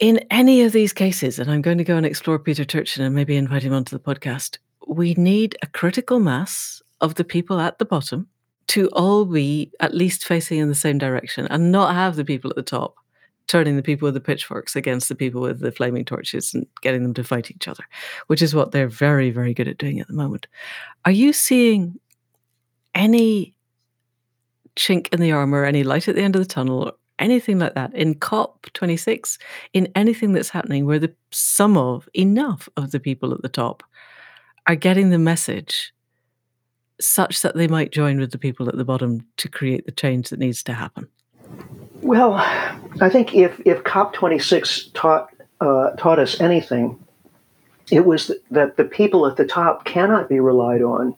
In 0.00 0.18
any 0.30 0.62
of 0.62 0.72
these 0.72 0.92
cases, 0.92 1.38
and 1.38 1.50
I'm 1.50 1.62
going 1.62 1.78
to 1.78 1.84
go 1.84 1.96
and 1.96 2.06
explore 2.06 2.38
Peter 2.38 2.64
Turchin 2.64 3.04
and 3.04 3.14
maybe 3.14 3.36
invite 3.36 3.62
him 3.62 3.72
onto 3.72 3.96
the 3.96 4.02
podcast, 4.02 4.58
we 4.88 5.14
need 5.14 5.56
a 5.62 5.66
critical 5.66 6.18
mass 6.18 6.82
of 7.00 7.14
the 7.14 7.24
people 7.24 7.60
at 7.60 7.78
the 7.78 7.84
bottom 7.84 8.26
to 8.68 8.88
all 8.88 9.24
be 9.24 9.70
at 9.80 9.94
least 9.94 10.24
facing 10.24 10.58
in 10.58 10.68
the 10.68 10.74
same 10.74 10.98
direction 10.98 11.46
and 11.50 11.70
not 11.70 11.94
have 11.94 12.16
the 12.16 12.24
people 12.24 12.50
at 12.50 12.56
the 12.56 12.62
top 12.62 12.96
turning 13.46 13.76
the 13.76 13.82
people 13.82 14.06
with 14.06 14.14
the 14.14 14.20
pitchforks 14.20 14.76
against 14.76 15.08
the 15.08 15.14
people 15.14 15.40
with 15.40 15.60
the 15.60 15.72
flaming 15.72 16.04
torches 16.04 16.52
and 16.52 16.66
getting 16.82 17.02
them 17.02 17.14
to 17.14 17.24
fight 17.24 17.50
each 17.50 17.66
other, 17.66 17.84
which 18.26 18.42
is 18.42 18.54
what 18.54 18.72
they're 18.72 18.88
very, 18.88 19.30
very 19.30 19.54
good 19.54 19.68
at 19.68 19.78
doing 19.78 20.00
at 20.00 20.06
the 20.06 20.12
moment. 20.12 20.46
Are 21.04 21.10
you 21.10 21.32
seeing 21.32 21.98
any 22.94 23.54
chink 24.76 25.12
in 25.12 25.20
the 25.20 25.32
armor, 25.32 25.64
any 25.64 25.82
light 25.82 26.08
at 26.08 26.14
the 26.14 26.22
end 26.22 26.36
of 26.36 26.42
the 26.42 26.48
tunnel, 26.48 26.92
anything 27.18 27.58
like 27.58 27.74
that 27.74 27.94
in 27.94 28.14
COP26, 28.16 29.38
in 29.72 29.88
anything 29.94 30.32
that's 30.32 30.50
happening 30.50 30.84
where 30.84 30.98
the 30.98 31.14
some 31.30 31.76
of 31.76 32.08
enough 32.14 32.68
of 32.76 32.90
the 32.90 33.00
people 33.00 33.32
at 33.32 33.40
the 33.40 33.48
top 33.48 33.82
are 34.68 34.76
getting 34.76 35.10
the 35.10 35.18
message 35.18 35.92
such 37.00 37.40
that 37.42 37.56
they 37.56 37.66
might 37.66 37.90
join 37.90 38.20
with 38.20 38.32
the 38.32 38.38
people 38.38 38.68
at 38.68 38.76
the 38.76 38.84
bottom 38.84 39.26
to 39.38 39.48
create 39.48 39.86
the 39.86 39.92
change 39.92 40.28
that 40.28 40.38
needs 40.38 40.62
to 40.64 40.74
happen? 40.74 41.08
Well, 42.02 42.34
I 43.00 43.08
think 43.08 43.34
if, 43.34 43.58
if 43.64 43.82
COP26 43.84 44.92
taught, 44.92 45.30
uh, 45.60 45.90
taught 45.92 46.18
us 46.18 46.40
anything, 46.40 47.02
it 47.90 48.04
was 48.04 48.30
that 48.50 48.76
the 48.76 48.84
people 48.84 49.26
at 49.26 49.36
the 49.36 49.46
top 49.46 49.84
cannot 49.84 50.28
be 50.28 50.38
relied 50.38 50.82
on 50.82 51.16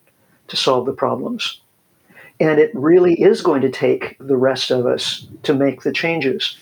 to 0.48 0.56
solve 0.56 0.86
the 0.86 0.92
problems. 0.92 1.60
And 2.38 2.58
it 2.58 2.70
really 2.74 3.20
is 3.20 3.42
going 3.42 3.62
to 3.62 3.70
take 3.70 4.16
the 4.18 4.36
rest 4.36 4.70
of 4.70 4.86
us 4.86 5.26
to 5.42 5.52
make 5.52 5.82
the 5.82 5.92
changes. 5.92 6.56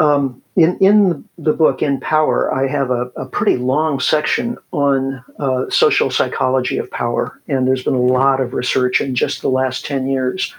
Um, 0.00 0.42
in, 0.56 0.76
in 0.78 1.24
the 1.38 1.52
book, 1.52 1.82
In 1.82 2.00
Power, 2.00 2.52
I 2.52 2.68
have 2.68 2.90
a, 2.90 3.10
a 3.16 3.26
pretty 3.26 3.56
long 3.56 4.00
section 4.00 4.56
on 4.72 5.24
uh, 5.38 5.68
social 5.70 6.10
psychology 6.10 6.78
of 6.78 6.90
power. 6.90 7.40
And 7.48 7.66
there's 7.66 7.82
been 7.82 7.94
a 7.94 8.00
lot 8.00 8.40
of 8.40 8.54
research 8.54 9.00
in 9.00 9.14
just 9.14 9.42
the 9.42 9.48
last 9.48 9.84
10 9.84 10.06
years 10.06 10.54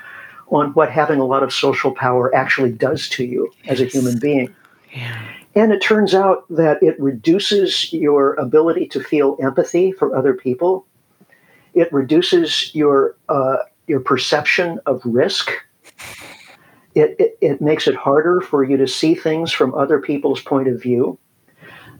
on 0.49 0.71
what 0.73 0.91
having 0.91 1.19
a 1.19 1.25
lot 1.25 1.43
of 1.43 1.53
social 1.53 1.91
power 1.93 2.33
actually 2.35 2.71
does 2.71 3.09
to 3.09 3.25
you 3.25 3.51
as 3.67 3.81
a 3.81 3.85
human 3.85 4.19
being. 4.19 4.53
Yeah. 4.93 5.21
And 5.55 5.71
it 5.71 5.81
turns 5.81 6.13
out 6.13 6.45
that 6.49 6.83
it 6.83 6.99
reduces 6.99 7.91
your 7.93 8.33
ability 8.33 8.87
to 8.87 9.01
feel 9.01 9.37
empathy 9.41 9.93
for 9.93 10.15
other 10.15 10.33
people. 10.33 10.85
It 11.73 11.91
reduces 11.91 12.73
your 12.75 13.15
uh, 13.29 13.57
your 13.87 14.01
perception 14.01 14.79
of 14.85 15.01
risk. 15.05 15.51
It, 16.95 17.15
it, 17.19 17.37
it 17.41 17.61
makes 17.61 17.87
it 17.87 17.95
harder 17.95 18.41
for 18.41 18.63
you 18.63 18.77
to 18.77 18.87
see 18.87 19.15
things 19.15 19.51
from 19.51 19.75
other 19.75 19.99
people's 19.99 20.41
point 20.41 20.67
of 20.67 20.81
view. 20.81 21.19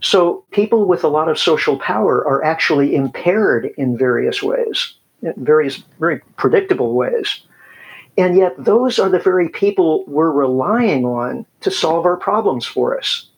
So 0.00 0.44
people 0.50 0.86
with 0.86 1.04
a 1.04 1.08
lot 1.08 1.28
of 1.28 1.38
social 1.38 1.78
power 1.78 2.26
are 2.26 2.44
actually 2.44 2.94
impaired 2.94 3.72
in 3.78 3.96
various 3.96 4.42
ways, 4.42 4.94
in 5.22 5.34
various 5.36 5.82
very 5.98 6.20
predictable 6.36 6.94
ways. 6.94 7.42
And 8.18 8.36
yet 8.36 8.54
those 8.58 8.98
are 8.98 9.08
the 9.10 9.18
very 9.18 9.48
people 9.48 10.04
we're 10.06 10.30
relying 10.30 11.04
on 11.04 11.46
to 11.60 11.70
solve 11.70 12.06
our 12.06 12.16
problems 12.16 12.64
for 12.64 12.98
us 12.98 13.28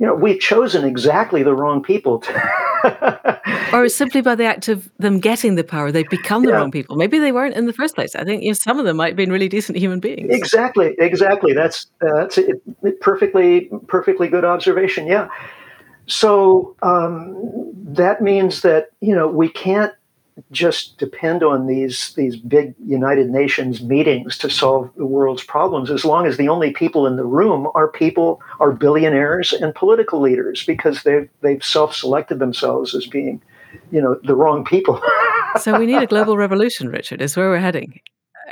you 0.00 0.06
know, 0.06 0.14
we've 0.14 0.40
chosen 0.40 0.82
exactly 0.86 1.42
the 1.42 1.54
wrong 1.54 1.82
people. 1.82 2.20
To 2.20 3.40
or 3.74 3.86
simply 3.90 4.22
by 4.22 4.34
the 4.34 4.46
act 4.46 4.66
of 4.68 4.90
them 4.98 5.20
getting 5.20 5.56
the 5.56 5.62
power, 5.62 5.92
they've 5.92 6.08
become 6.08 6.42
the 6.42 6.48
yeah. 6.48 6.56
wrong 6.56 6.70
people. 6.70 6.96
Maybe 6.96 7.18
they 7.18 7.32
weren't 7.32 7.54
in 7.54 7.66
the 7.66 7.74
first 7.74 7.94
place. 7.94 8.16
I 8.16 8.24
think 8.24 8.42
you 8.42 8.48
know, 8.48 8.54
some 8.54 8.78
of 8.78 8.86
them 8.86 8.96
might 8.96 9.08
have 9.08 9.16
been 9.16 9.30
really 9.30 9.48
decent 9.48 9.76
human 9.76 10.00
beings. 10.00 10.34
Exactly, 10.34 10.94
exactly. 10.98 11.52
That's 11.52 11.86
uh, 12.00 12.14
that's 12.14 12.38
a, 12.38 12.54
perfectly 13.02 13.70
perfectly 13.88 14.28
good 14.28 14.44
observation. 14.44 15.06
Yeah. 15.06 15.28
So 16.06 16.74
um, 16.82 17.36
that 17.84 18.22
means 18.22 18.62
that 18.62 18.88
you 19.00 19.14
know 19.14 19.28
we 19.28 19.50
can't 19.50 19.92
just 20.50 20.98
depend 20.98 21.42
on 21.42 21.66
these 21.66 22.14
these 22.14 22.36
big 22.36 22.74
United 22.84 23.30
Nations 23.30 23.82
meetings 23.82 24.38
to 24.38 24.50
solve 24.50 24.90
the 24.96 25.06
world's 25.06 25.44
problems 25.44 25.90
as 25.90 26.04
long 26.04 26.26
as 26.26 26.36
the 26.36 26.48
only 26.48 26.72
people 26.72 27.06
in 27.06 27.16
the 27.16 27.24
room 27.24 27.68
are 27.74 27.88
people 27.88 28.40
are 28.58 28.72
billionaires 28.72 29.52
and 29.52 29.74
political 29.74 30.20
leaders 30.20 30.64
because 30.64 31.02
they've 31.02 31.28
they've 31.40 31.64
self-selected 31.64 32.38
themselves 32.38 32.94
as 32.94 33.06
being 33.06 33.40
you 33.90 34.00
know 34.00 34.18
the 34.24 34.34
wrong 34.34 34.64
people. 34.64 35.00
So 35.58 35.76
we 35.76 35.86
need 35.86 36.00
a 36.00 36.06
global 36.06 36.36
revolution 36.36 36.88
richard 36.88 37.20
is 37.20 37.36
where 37.36 37.50
we're 37.50 37.58
heading. 37.58 38.00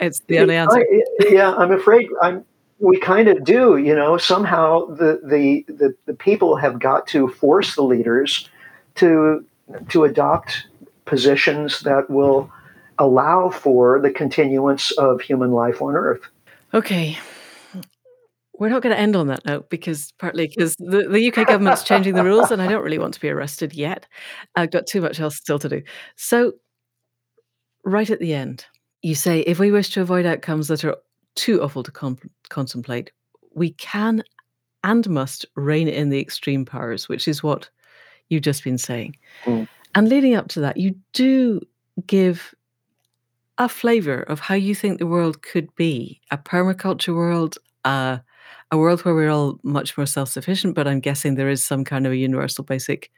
It's 0.00 0.18
the 0.26 0.40
only 0.40 0.56
answer. 0.56 0.80
I, 0.80 1.28
yeah 1.28 1.54
i'm 1.54 1.72
afraid 1.72 2.08
i'm 2.22 2.44
we 2.80 2.98
kind 2.98 3.28
of 3.28 3.44
do 3.44 3.76
you 3.76 3.94
know 3.94 4.16
somehow 4.16 4.86
the, 4.86 5.20
the 5.24 5.64
the 5.68 5.94
the 6.06 6.14
people 6.14 6.56
have 6.56 6.78
got 6.78 7.06
to 7.08 7.28
force 7.28 7.74
the 7.74 7.82
leaders 7.82 8.48
to 8.96 9.44
to 9.88 10.04
adopt 10.04 10.66
positions 11.08 11.80
that 11.80 12.08
will 12.08 12.50
allow 12.98 13.50
for 13.50 14.00
the 14.00 14.10
continuance 14.10 14.90
of 14.92 15.20
human 15.20 15.52
life 15.52 15.80
on 15.80 15.94
Earth. 15.94 16.22
Okay. 16.74 17.18
We're 18.58 18.68
not 18.68 18.82
going 18.82 18.94
to 18.94 19.00
end 19.00 19.14
on 19.14 19.28
that 19.28 19.44
note 19.46 19.70
because 19.70 20.12
partly 20.18 20.48
because 20.48 20.74
the, 20.76 21.08
the 21.08 21.28
UK 21.28 21.46
government's 21.46 21.84
changing 21.84 22.14
the 22.14 22.24
rules 22.24 22.50
and 22.50 22.60
I 22.60 22.66
don't 22.66 22.82
really 22.82 22.98
want 22.98 23.14
to 23.14 23.20
be 23.20 23.28
arrested 23.28 23.72
yet. 23.72 24.06
I've 24.56 24.72
got 24.72 24.86
too 24.86 25.00
much 25.00 25.20
else 25.20 25.36
still 25.36 25.60
to 25.60 25.68
do. 25.68 25.82
So, 26.16 26.54
right 27.84 28.10
at 28.10 28.18
the 28.18 28.34
end, 28.34 28.66
you 29.00 29.14
say 29.14 29.40
if 29.40 29.60
we 29.60 29.70
wish 29.70 29.90
to 29.90 30.00
avoid 30.00 30.26
outcomes 30.26 30.66
that 30.68 30.84
are 30.84 30.96
too 31.36 31.62
awful 31.62 31.84
to 31.84 31.92
com- 31.92 32.18
contemplate, 32.48 33.12
we 33.54 33.70
can 33.70 34.24
and 34.82 35.08
must 35.08 35.46
rein 35.54 35.86
in 35.86 36.08
the 36.08 36.20
extreme 36.20 36.64
powers, 36.64 37.08
which 37.08 37.28
is 37.28 37.44
what 37.44 37.70
you've 38.28 38.42
just 38.42 38.64
been 38.64 38.78
saying. 38.78 39.16
Mm. 39.44 39.68
And 39.94 40.08
leading 40.08 40.34
up 40.34 40.48
to 40.48 40.60
that, 40.60 40.76
you 40.76 40.94
do 41.12 41.60
give 42.06 42.54
a 43.58 43.68
flavor 43.68 44.22
of 44.22 44.40
how 44.40 44.54
you 44.54 44.74
think 44.74 44.98
the 44.98 45.06
world 45.06 45.42
could 45.42 45.74
be 45.74 46.20
a 46.30 46.38
permaculture 46.38 47.14
world, 47.14 47.58
uh, 47.84 48.18
a 48.70 48.78
world 48.78 49.04
where 49.04 49.14
we're 49.14 49.30
all 49.30 49.58
much 49.62 49.96
more 49.96 50.06
self 50.06 50.28
sufficient, 50.28 50.74
but 50.74 50.86
I'm 50.86 51.00
guessing 51.00 51.34
there 51.34 51.48
is 51.48 51.64
some 51.64 51.84
kind 51.84 52.06
of 52.06 52.12
a 52.12 52.16
universal 52.16 52.64
basic 52.64 53.10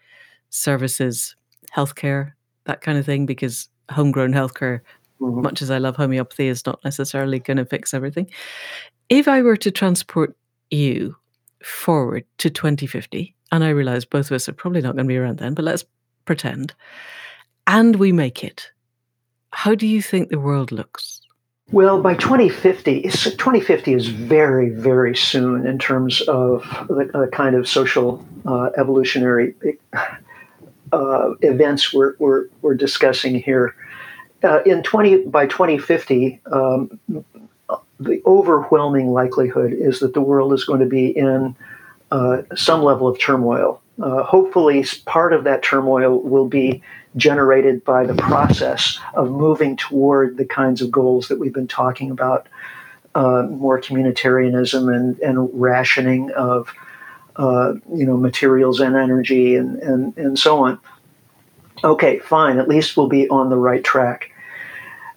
services, 0.48 1.36
healthcare, 1.74 2.32
that 2.64 2.80
kind 2.80 2.98
of 2.98 3.04
thing, 3.04 3.26
because 3.26 3.68
homegrown 3.90 4.32
healthcare, 4.32 4.80
mm-hmm. 5.20 5.42
much 5.42 5.60
as 5.60 5.70
I 5.70 5.78
love 5.78 5.96
homeopathy, 5.96 6.48
is 6.48 6.64
not 6.64 6.82
necessarily 6.84 7.38
going 7.38 7.58
to 7.58 7.64
fix 7.66 7.92
everything. 7.92 8.30
If 9.08 9.28
I 9.28 9.42
were 9.42 9.56
to 9.58 9.70
transport 9.70 10.36
you 10.70 11.16
forward 11.62 12.24
to 12.38 12.48
2050, 12.48 13.34
and 13.52 13.64
I 13.64 13.70
realize 13.70 14.04
both 14.04 14.26
of 14.26 14.32
us 14.32 14.48
are 14.48 14.52
probably 14.52 14.80
not 14.80 14.94
going 14.94 15.06
to 15.06 15.08
be 15.08 15.18
around 15.18 15.38
then, 15.38 15.54
but 15.54 15.64
let's 15.64 15.84
pretend, 16.24 16.74
and 17.66 17.96
we 17.96 18.12
make 18.12 18.42
it, 18.44 18.70
how 19.52 19.74
do 19.74 19.86
you 19.86 20.02
think 20.02 20.28
the 20.28 20.38
world 20.38 20.72
looks? 20.72 21.20
Well, 21.72 22.02
by 22.02 22.14
2050, 22.14 23.02
2050 23.02 23.92
is 23.94 24.08
very, 24.08 24.70
very 24.70 25.14
soon 25.14 25.66
in 25.66 25.78
terms 25.78 26.20
of 26.22 26.62
the, 26.88 27.08
the 27.12 27.28
kind 27.32 27.54
of 27.54 27.68
social 27.68 28.26
uh, 28.44 28.70
evolutionary 28.76 29.54
uh, 30.92 31.30
events 31.42 31.92
we're, 31.92 32.14
we're, 32.18 32.46
we're, 32.62 32.74
discussing 32.74 33.36
here. 33.36 33.76
Uh, 34.42 34.62
in 34.66 34.82
20 34.82 35.26
by 35.26 35.46
2050, 35.46 36.40
um, 36.50 36.98
the 38.00 38.20
overwhelming 38.26 39.12
likelihood 39.12 39.72
is 39.72 40.00
that 40.00 40.14
the 40.14 40.20
world 40.20 40.52
is 40.52 40.64
going 40.64 40.80
to 40.80 40.86
be 40.86 41.16
in 41.16 41.54
uh, 42.10 42.42
some 42.56 42.82
level 42.82 43.06
of 43.06 43.16
turmoil 43.20 43.80
uh, 44.02 44.22
hopefully, 44.22 44.84
part 45.06 45.32
of 45.32 45.44
that 45.44 45.62
turmoil 45.62 46.20
will 46.20 46.48
be 46.48 46.82
generated 47.16 47.84
by 47.84 48.04
the 48.04 48.14
process 48.14 48.98
of 49.14 49.30
moving 49.30 49.76
toward 49.76 50.36
the 50.36 50.44
kinds 50.44 50.80
of 50.80 50.90
goals 50.90 51.28
that 51.28 51.38
we've 51.38 51.52
been 51.52 51.68
talking 51.68 52.10
about 52.10 52.46
uh, 53.14 53.42
more 53.50 53.80
communitarianism 53.80 54.94
and, 54.94 55.18
and 55.20 55.48
rationing 55.52 56.30
of 56.32 56.72
uh, 57.36 57.74
you 57.92 58.04
know 58.06 58.16
materials 58.16 58.80
and 58.80 58.96
energy 58.96 59.56
and, 59.56 59.76
and, 59.82 60.16
and 60.16 60.38
so 60.38 60.64
on. 60.64 60.78
Okay, 61.82 62.18
fine. 62.18 62.58
At 62.58 62.68
least 62.68 62.96
we'll 62.96 63.08
be 63.08 63.28
on 63.28 63.48
the 63.48 63.56
right 63.56 63.82
track. 63.82 64.30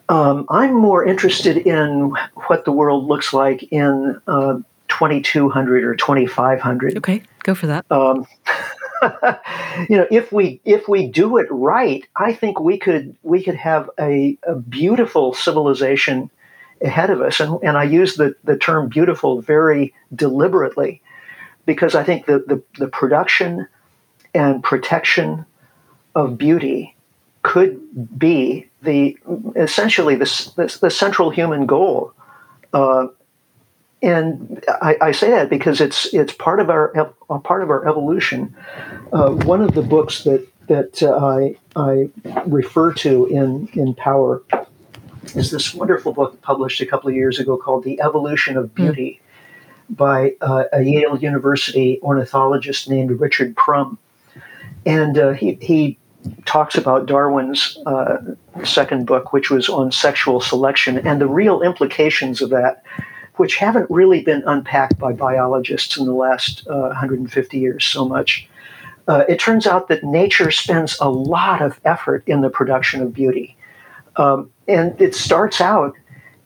Um, 0.09 0.45
I'm 0.49 0.75
more 0.75 1.05
interested 1.05 1.57
in 1.57 2.13
what 2.47 2.65
the 2.65 2.71
world 2.71 3.05
looks 3.05 3.33
like 3.33 3.63
in 3.71 4.21
uh, 4.27 4.59
2200 4.89 5.83
or 5.83 5.95
2500. 5.95 6.97
Okay, 6.97 7.23
go 7.43 7.55
for 7.55 7.67
that. 7.67 7.85
Um, 7.91 8.25
you 9.89 9.97
know, 9.97 10.07
if 10.11 10.31
we 10.31 10.61
if 10.65 10.87
we 10.87 11.07
do 11.07 11.37
it 11.37 11.47
right, 11.49 12.05
I 12.15 12.33
think 12.33 12.59
we 12.59 12.77
could 12.77 13.15
we 13.23 13.43
could 13.43 13.55
have 13.55 13.89
a, 13.99 14.37
a 14.43 14.55
beautiful 14.55 15.33
civilization 15.33 16.29
ahead 16.83 17.09
of 17.09 17.21
us. 17.21 17.39
And, 17.39 17.59
and 17.63 17.77
I 17.77 17.83
use 17.83 18.15
the, 18.15 18.35
the 18.43 18.57
term 18.57 18.89
beautiful 18.89 19.41
very 19.41 19.93
deliberately 20.13 21.01
because 21.65 21.95
I 21.95 22.03
think 22.03 22.25
the, 22.25 22.39
the, 22.39 22.61
the 22.77 22.87
production 22.87 23.67
and 24.33 24.63
protection 24.63 25.45
of 26.15 26.37
beauty 26.37 26.95
could 27.41 27.79
be 28.17 28.69
the 28.81 29.17
essentially 29.55 30.15
the, 30.15 30.51
the, 30.55 30.77
the 30.81 30.91
central 30.91 31.29
human 31.29 31.65
goal 31.65 32.13
uh, 32.73 33.07
and 34.03 34.63
I, 34.81 34.97
I, 34.99 35.11
say 35.13 35.31
that 35.31 35.49
because 35.49 35.79
it's 35.79 36.13
it's 36.13 36.33
part 36.33 36.59
of 36.59 36.69
our 36.69 36.89
part 37.43 37.63
of 37.63 37.69
our 37.69 37.87
evolution. 37.87 38.53
Uh, 39.13 39.31
one 39.31 39.61
of 39.61 39.73
the 39.73 39.81
books 39.81 40.25
that 40.25 40.45
that 40.67 41.01
uh, 41.01 41.15
I 41.15 41.55
I 41.77 42.09
refer 42.45 42.93
to 42.95 43.25
in 43.27 43.69
in 43.73 43.95
Power 43.95 44.43
is 45.35 45.51
this 45.51 45.73
wonderful 45.73 46.11
book 46.11 46.41
published 46.41 46.81
a 46.81 46.85
couple 46.85 47.09
of 47.09 47.15
years 47.15 47.39
ago 47.39 47.57
called 47.57 47.85
The 47.85 48.01
Evolution 48.01 48.57
of 48.57 48.69
hmm. 48.71 48.75
Beauty 48.75 49.21
mm. 49.89 49.95
by 49.95 50.35
uh, 50.41 50.65
a 50.73 50.83
Yale 50.83 51.17
University 51.17 51.99
ornithologist 52.03 52.89
named 52.89 53.11
Richard 53.21 53.55
Prum, 53.55 53.97
and 54.85 55.17
uh, 55.17 55.31
he 55.31 55.57
he 55.61 55.97
talks 56.45 56.75
about 56.75 57.05
Darwin's 57.05 57.77
uh, 57.85 58.17
second 58.65 59.05
book, 59.05 59.31
which 59.31 59.49
was 59.49 59.69
on 59.69 59.93
sexual 59.93 60.41
selection 60.41 60.97
and 61.07 61.21
the 61.21 61.27
real 61.27 61.61
implications 61.61 62.41
of 62.41 62.49
that 62.49 62.83
which 63.35 63.55
haven't 63.55 63.89
really 63.89 64.21
been 64.21 64.43
unpacked 64.45 64.97
by 64.97 65.11
biologists 65.13 65.97
in 65.97 66.05
the 66.05 66.13
last 66.13 66.67
uh, 66.67 66.87
150 66.87 67.57
years 67.57 67.85
so 67.85 68.07
much. 68.07 68.47
Uh, 69.07 69.23
it 69.27 69.39
turns 69.39 69.67
out 69.67 69.87
that 69.87 70.03
nature 70.03 70.51
spends 70.51 70.97
a 71.01 71.09
lot 71.09 71.61
of 71.61 71.79
effort 71.83 72.23
in 72.27 72.41
the 72.41 72.49
production 72.49 73.01
of 73.01 73.13
beauty. 73.13 73.57
Um, 74.15 74.49
and 74.67 74.99
it 75.01 75.15
starts 75.15 75.59
out 75.59 75.93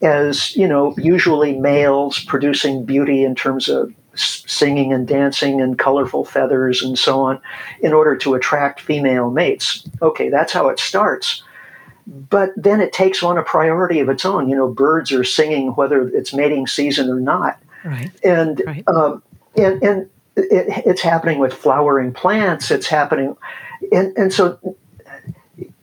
as, 0.01 0.55
you 0.55 0.67
know, 0.67 0.95
usually 0.97 1.57
males 1.57 2.23
producing 2.23 2.85
beauty 2.85 3.23
in 3.23 3.35
terms 3.35 3.67
of 3.67 3.93
singing 4.15 4.91
and 4.91 5.07
dancing 5.07 5.61
and 5.61 5.77
colorful 5.77 6.25
feathers 6.25 6.81
and 6.81 6.97
so 6.97 7.21
on 7.21 7.39
in 7.81 7.93
order 7.93 8.15
to 8.15 8.33
attract 8.33 8.81
female 8.81 9.29
mates. 9.29 9.87
Okay, 10.01 10.29
that's 10.29 10.53
how 10.53 10.69
it 10.69 10.79
starts. 10.79 11.43
But 12.07 12.51
then 12.55 12.79
it 12.79 12.93
takes 12.93 13.21
on 13.21 13.37
a 13.37 13.43
priority 13.43 13.99
of 13.99 14.07
its 14.07 14.23
own. 14.23 14.47
You 14.47 14.55
know, 14.55 14.69
birds 14.69 15.11
are 15.11 15.25
singing 15.25 15.75
whether 15.75 16.07
it's 16.07 16.33
mating 16.33 16.67
season 16.67 17.09
or 17.09 17.19
not. 17.19 17.59
Right. 17.83 18.09
And, 18.23 18.61
right. 18.65 18.87
Um, 18.87 19.21
and, 19.57 19.83
and 19.83 20.09
it, 20.37 20.85
it's 20.85 21.01
happening 21.01 21.39
with 21.39 21.53
flowering 21.53 22.13
plants. 22.13 22.71
It's 22.71 22.87
happening. 22.87 23.35
And, 23.91 24.17
and 24.17 24.31
so 24.31 24.57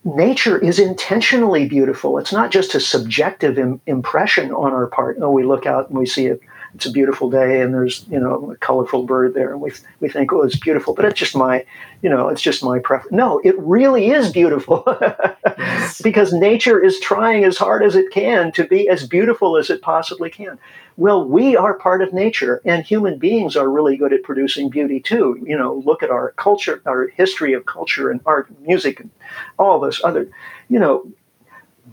nature 0.04 0.58
is 0.58 0.78
intentionally 0.78 1.68
beautiful. 1.68 2.16
It's 2.18 2.32
not 2.32 2.50
just 2.50 2.74
a 2.74 2.80
subjective 2.80 3.58
Im- 3.58 3.80
impression 3.86 4.50
on 4.52 4.72
our 4.72 4.86
part. 4.86 5.18
Oh, 5.20 5.30
we 5.30 5.44
look 5.44 5.66
out 5.66 5.90
and 5.90 5.98
we 5.98 6.06
see 6.06 6.26
it. 6.26 6.40
It's 6.74 6.86
a 6.86 6.90
beautiful 6.90 7.30
day, 7.30 7.60
and 7.60 7.72
there's 7.72 8.04
you 8.10 8.18
know 8.18 8.50
a 8.50 8.56
colorful 8.56 9.04
bird 9.04 9.34
there, 9.34 9.52
and 9.52 9.60
we 9.60 9.72
we 10.00 10.08
think, 10.08 10.32
oh, 10.32 10.42
it's 10.42 10.58
beautiful. 10.58 10.92
But 10.92 11.04
it's 11.04 11.18
just 11.18 11.36
my, 11.36 11.64
you 12.02 12.10
know, 12.10 12.28
it's 12.28 12.42
just 12.42 12.64
my 12.64 12.80
preference. 12.80 13.12
No, 13.12 13.40
it 13.44 13.56
really 13.58 14.10
is 14.10 14.32
beautiful, 14.32 14.82
yes. 15.56 16.00
because 16.02 16.32
nature 16.32 16.82
is 16.82 16.98
trying 16.98 17.44
as 17.44 17.56
hard 17.56 17.84
as 17.84 17.94
it 17.94 18.10
can 18.10 18.50
to 18.52 18.64
be 18.64 18.88
as 18.88 19.06
beautiful 19.06 19.56
as 19.56 19.70
it 19.70 19.82
possibly 19.82 20.30
can. 20.30 20.58
Well, 20.96 21.24
we 21.24 21.56
are 21.56 21.74
part 21.74 22.02
of 22.02 22.12
nature, 22.12 22.60
and 22.64 22.84
human 22.84 23.18
beings 23.18 23.56
are 23.56 23.70
really 23.70 23.96
good 23.96 24.12
at 24.12 24.24
producing 24.24 24.68
beauty 24.68 24.98
too. 24.98 25.40
You 25.46 25.56
know, 25.56 25.82
look 25.84 26.02
at 26.02 26.10
our 26.10 26.32
culture, 26.32 26.82
our 26.86 27.08
history 27.08 27.52
of 27.52 27.66
culture 27.66 28.10
and 28.10 28.20
art, 28.26 28.48
and 28.48 28.60
music, 28.60 28.98
and 28.98 29.10
all 29.58 29.78
this 29.78 30.02
other, 30.02 30.28
you 30.68 30.78
know. 30.78 31.06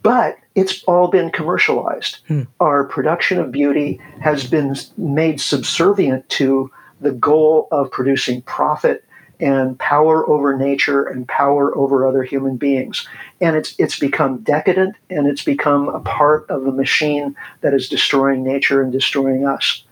But 0.03 0.37
it's 0.55 0.83
all 0.83 1.07
been 1.07 1.31
commercialized. 1.31 2.19
Hmm. 2.27 2.43
Our 2.59 2.83
production 2.85 3.39
of 3.39 3.51
beauty 3.51 3.99
has 4.21 4.47
been 4.47 4.75
made 4.97 5.39
subservient 5.39 6.27
to 6.29 6.71
the 6.99 7.11
goal 7.11 7.67
of 7.71 7.91
producing 7.91 8.41
profit 8.43 9.03
and 9.39 9.77
power 9.79 10.27
over 10.29 10.55
nature 10.55 11.03
and 11.03 11.27
power 11.27 11.75
over 11.75 12.07
other 12.07 12.23
human 12.23 12.57
beings. 12.57 13.07
And 13.41 13.55
it's 13.55 13.75
it's 13.79 13.97
become 13.97 14.37
decadent 14.39 14.95
and 15.09 15.27
it's 15.27 15.43
become 15.43 15.89
a 15.89 15.99
part 15.99 16.47
of 16.49 16.67
a 16.67 16.71
machine 16.71 17.35
that 17.61 17.73
is 17.73 17.89
destroying 17.89 18.43
nature 18.43 18.81
and 18.81 18.91
destroying 18.91 19.45
us. 19.45 19.83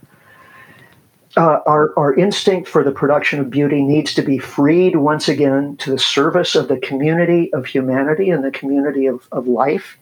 Uh, 1.39 1.61
our, 1.65 1.97
our 1.97 2.13
instinct 2.15 2.67
for 2.67 2.83
the 2.83 2.91
production 2.91 3.39
of 3.39 3.49
beauty 3.49 3.81
needs 3.81 4.13
to 4.13 4.21
be 4.21 4.37
freed 4.37 4.97
once 4.97 5.29
again 5.29 5.77
to 5.77 5.89
the 5.89 5.97
service 5.97 6.53
of 6.53 6.67
the 6.67 6.77
community 6.81 7.49
of 7.53 7.65
humanity 7.65 8.29
and 8.29 8.43
the 8.43 8.51
community 8.51 9.05
of, 9.05 9.25
of 9.31 9.47
life. 9.47 9.97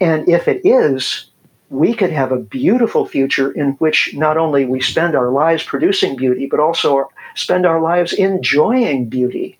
And 0.00 0.28
if 0.28 0.46
it 0.46 0.60
is, 0.64 1.30
we 1.68 1.94
could 1.94 2.12
have 2.12 2.30
a 2.30 2.38
beautiful 2.38 3.06
future 3.06 3.50
in 3.50 3.72
which 3.80 4.14
not 4.14 4.36
only 4.36 4.66
we 4.66 4.80
spend 4.80 5.16
our 5.16 5.30
lives 5.30 5.64
producing 5.64 6.14
beauty, 6.14 6.46
but 6.46 6.60
also 6.60 7.10
spend 7.34 7.66
our 7.66 7.80
lives 7.80 8.12
enjoying 8.12 9.08
beauty 9.08 9.58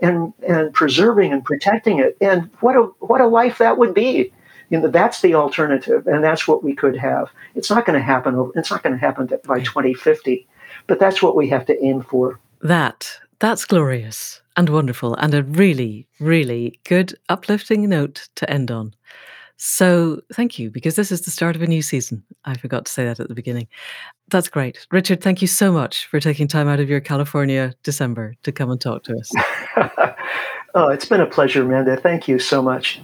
and, 0.00 0.32
and 0.48 0.72
preserving 0.72 1.30
and 1.30 1.44
protecting 1.44 1.98
it. 1.98 2.16
And 2.22 2.48
what 2.60 2.74
a, 2.74 2.84
what 3.00 3.20
a 3.20 3.26
life 3.26 3.58
that 3.58 3.76
would 3.76 3.92
be. 3.92 4.32
You 4.70 4.80
know, 4.80 4.88
that's 4.88 5.22
the 5.22 5.34
alternative, 5.34 6.06
and 6.06 6.22
that's 6.22 6.46
what 6.46 6.62
we 6.62 6.74
could 6.74 6.96
have. 6.96 7.30
It's 7.54 7.70
not 7.70 7.86
going 7.86 7.98
to 7.98 8.04
happen. 8.04 8.34
Over, 8.34 8.52
it's 8.54 8.70
not 8.70 8.82
going 8.82 8.94
to 8.94 9.00
happen 9.00 9.26
by 9.46 9.60
2050, 9.60 10.46
but 10.86 10.98
that's 10.98 11.22
what 11.22 11.36
we 11.36 11.48
have 11.48 11.64
to 11.66 11.84
aim 11.84 12.02
for. 12.02 12.38
That 12.60 13.10
that's 13.38 13.64
glorious 13.64 14.42
and 14.56 14.68
wonderful, 14.68 15.14
and 15.14 15.32
a 15.34 15.42
really, 15.42 16.06
really 16.20 16.78
good 16.84 17.14
uplifting 17.28 17.88
note 17.88 18.28
to 18.36 18.50
end 18.50 18.70
on. 18.70 18.94
So 19.60 20.20
thank 20.32 20.58
you, 20.58 20.70
because 20.70 20.94
this 20.94 21.10
is 21.10 21.22
the 21.22 21.32
start 21.32 21.56
of 21.56 21.62
a 21.62 21.66
new 21.66 21.82
season. 21.82 22.22
I 22.44 22.56
forgot 22.56 22.86
to 22.86 22.92
say 22.92 23.04
that 23.04 23.18
at 23.18 23.28
the 23.28 23.34
beginning. 23.34 23.66
That's 24.30 24.48
great. 24.48 24.86
Richard, 24.92 25.20
thank 25.20 25.42
you 25.42 25.48
so 25.48 25.72
much 25.72 26.06
for 26.06 26.20
taking 26.20 26.46
time 26.46 26.68
out 26.68 26.78
of 26.78 26.88
your 26.88 27.00
California 27.00 27.74
December 27.82 28.34
to 28.44 28.52
come 28.52 28.70
and 28.70 28.80
talk 28.80 29.02
to 29.04 29.16
us. 29.16 29.32
oh, 30.74 30.88
it's 30.88 31.06
been 31.06 31.20
a 31.20 31.26
pleasure, 31.26 31.62
Amanda. 31.62 31.96
Thank 31.96 32.28
you 32.28 32.38
so 32.38 32.62
much. 32.62 33.00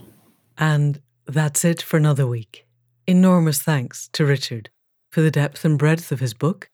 And 0.56 1.00
that's 1.26 1.64
it 1.64 1.80
for 1.82 1.96
another 1.96 2.26
week. 2.26 2.66
Enormous 3.06 3.62
thanks 3.62 4.08
to 4.12 4.24
Richard 4.24 4.70
for 5.10 5.20
the 5.20 5.30
depth 5.30 5.64
and 5.64 5.78
breadth 5.78 6.12
of 6.12 6.20
his 6.20 6.34
book 6.34 6.68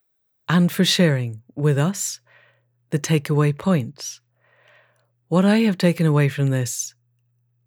and 0.48 0.70
for 0.72 0.84
sharing 0.84 1.42
with 1.54 1.78
us 1.78 2.20
the 2.90 2.98
takeaway 2.98 3.56
points. 3.56 4.20
What 5.28 5.44
I 5.44 5.58
have 5.60 5.78
taken 5.78 6.06
away 6.06 6.28
from 6.28 6.50
this 6.50 6.94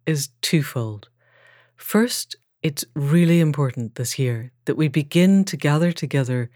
is 0.06 0.28
twofold. 0.42 1.08
First, 1.76 2.36
it's 2.62 2.84
really 2.94 3.40
important 3.40 3.94
this 3.94 4.18
year 4.18 4.52
that 4.66 4.76
we 4.76 4.88
begin 4.88 5.44
to 5.46 5.56
gather 5.56 5.92
together 5.92 6.50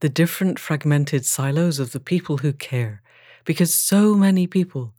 the 0.00 0.08
different 0.08 0.58
fragmented 0.58 1.24
silos 1.24 1.78
of 1.78 1.92
the 1.92 2.00
people 2.00 2.38
who 2.38 2.52
care, 2.52 3.02
because 3.44 3.72
so 3.72 4.14
many 4.14 4.46
people 4.46 4.94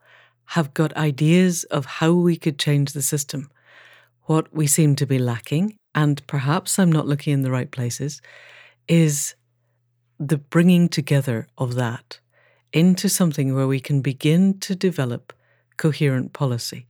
have 0.45 0.73
got 0.73 0.95
ideas 0.95 1.63
of 1.65 1.85
how 1.85 2.11
we 2.11 2.37
could 2.37 2.59
change 2.59 2.93
the 2.93 3.01
system. 3.01 3.49
What 4.25 4.53
we 4.53 4.67
seem 4.67 4.95
to 4.97 5.05
be 5.05 5.19
lacking, 5.19 5.77
and 5.93 6.25
perhaps 6.27 6.79
I'm 6.79 6.91
not 6.91 7.07
looking 7.07 7.33
in 7.33 7.41
the 7.41 7.51
right 7.51 7.69
places, 7.69 8.21
is 8.87 9.35
the 10.19 10.37
bringing 10.37 10.89
together 10.89 11.47
of 11.57 11.75
that 11.75 12.19
into 12.71 13.09
something 13.09 13.53
where 13.53 13.67
we 13.67 13.79
can 13.79 14.01
begin 14.01 14.59
to 14.59 14.75
develop 14.75 15.33
coherent 15.77 16.33
policy. 16.33 16.87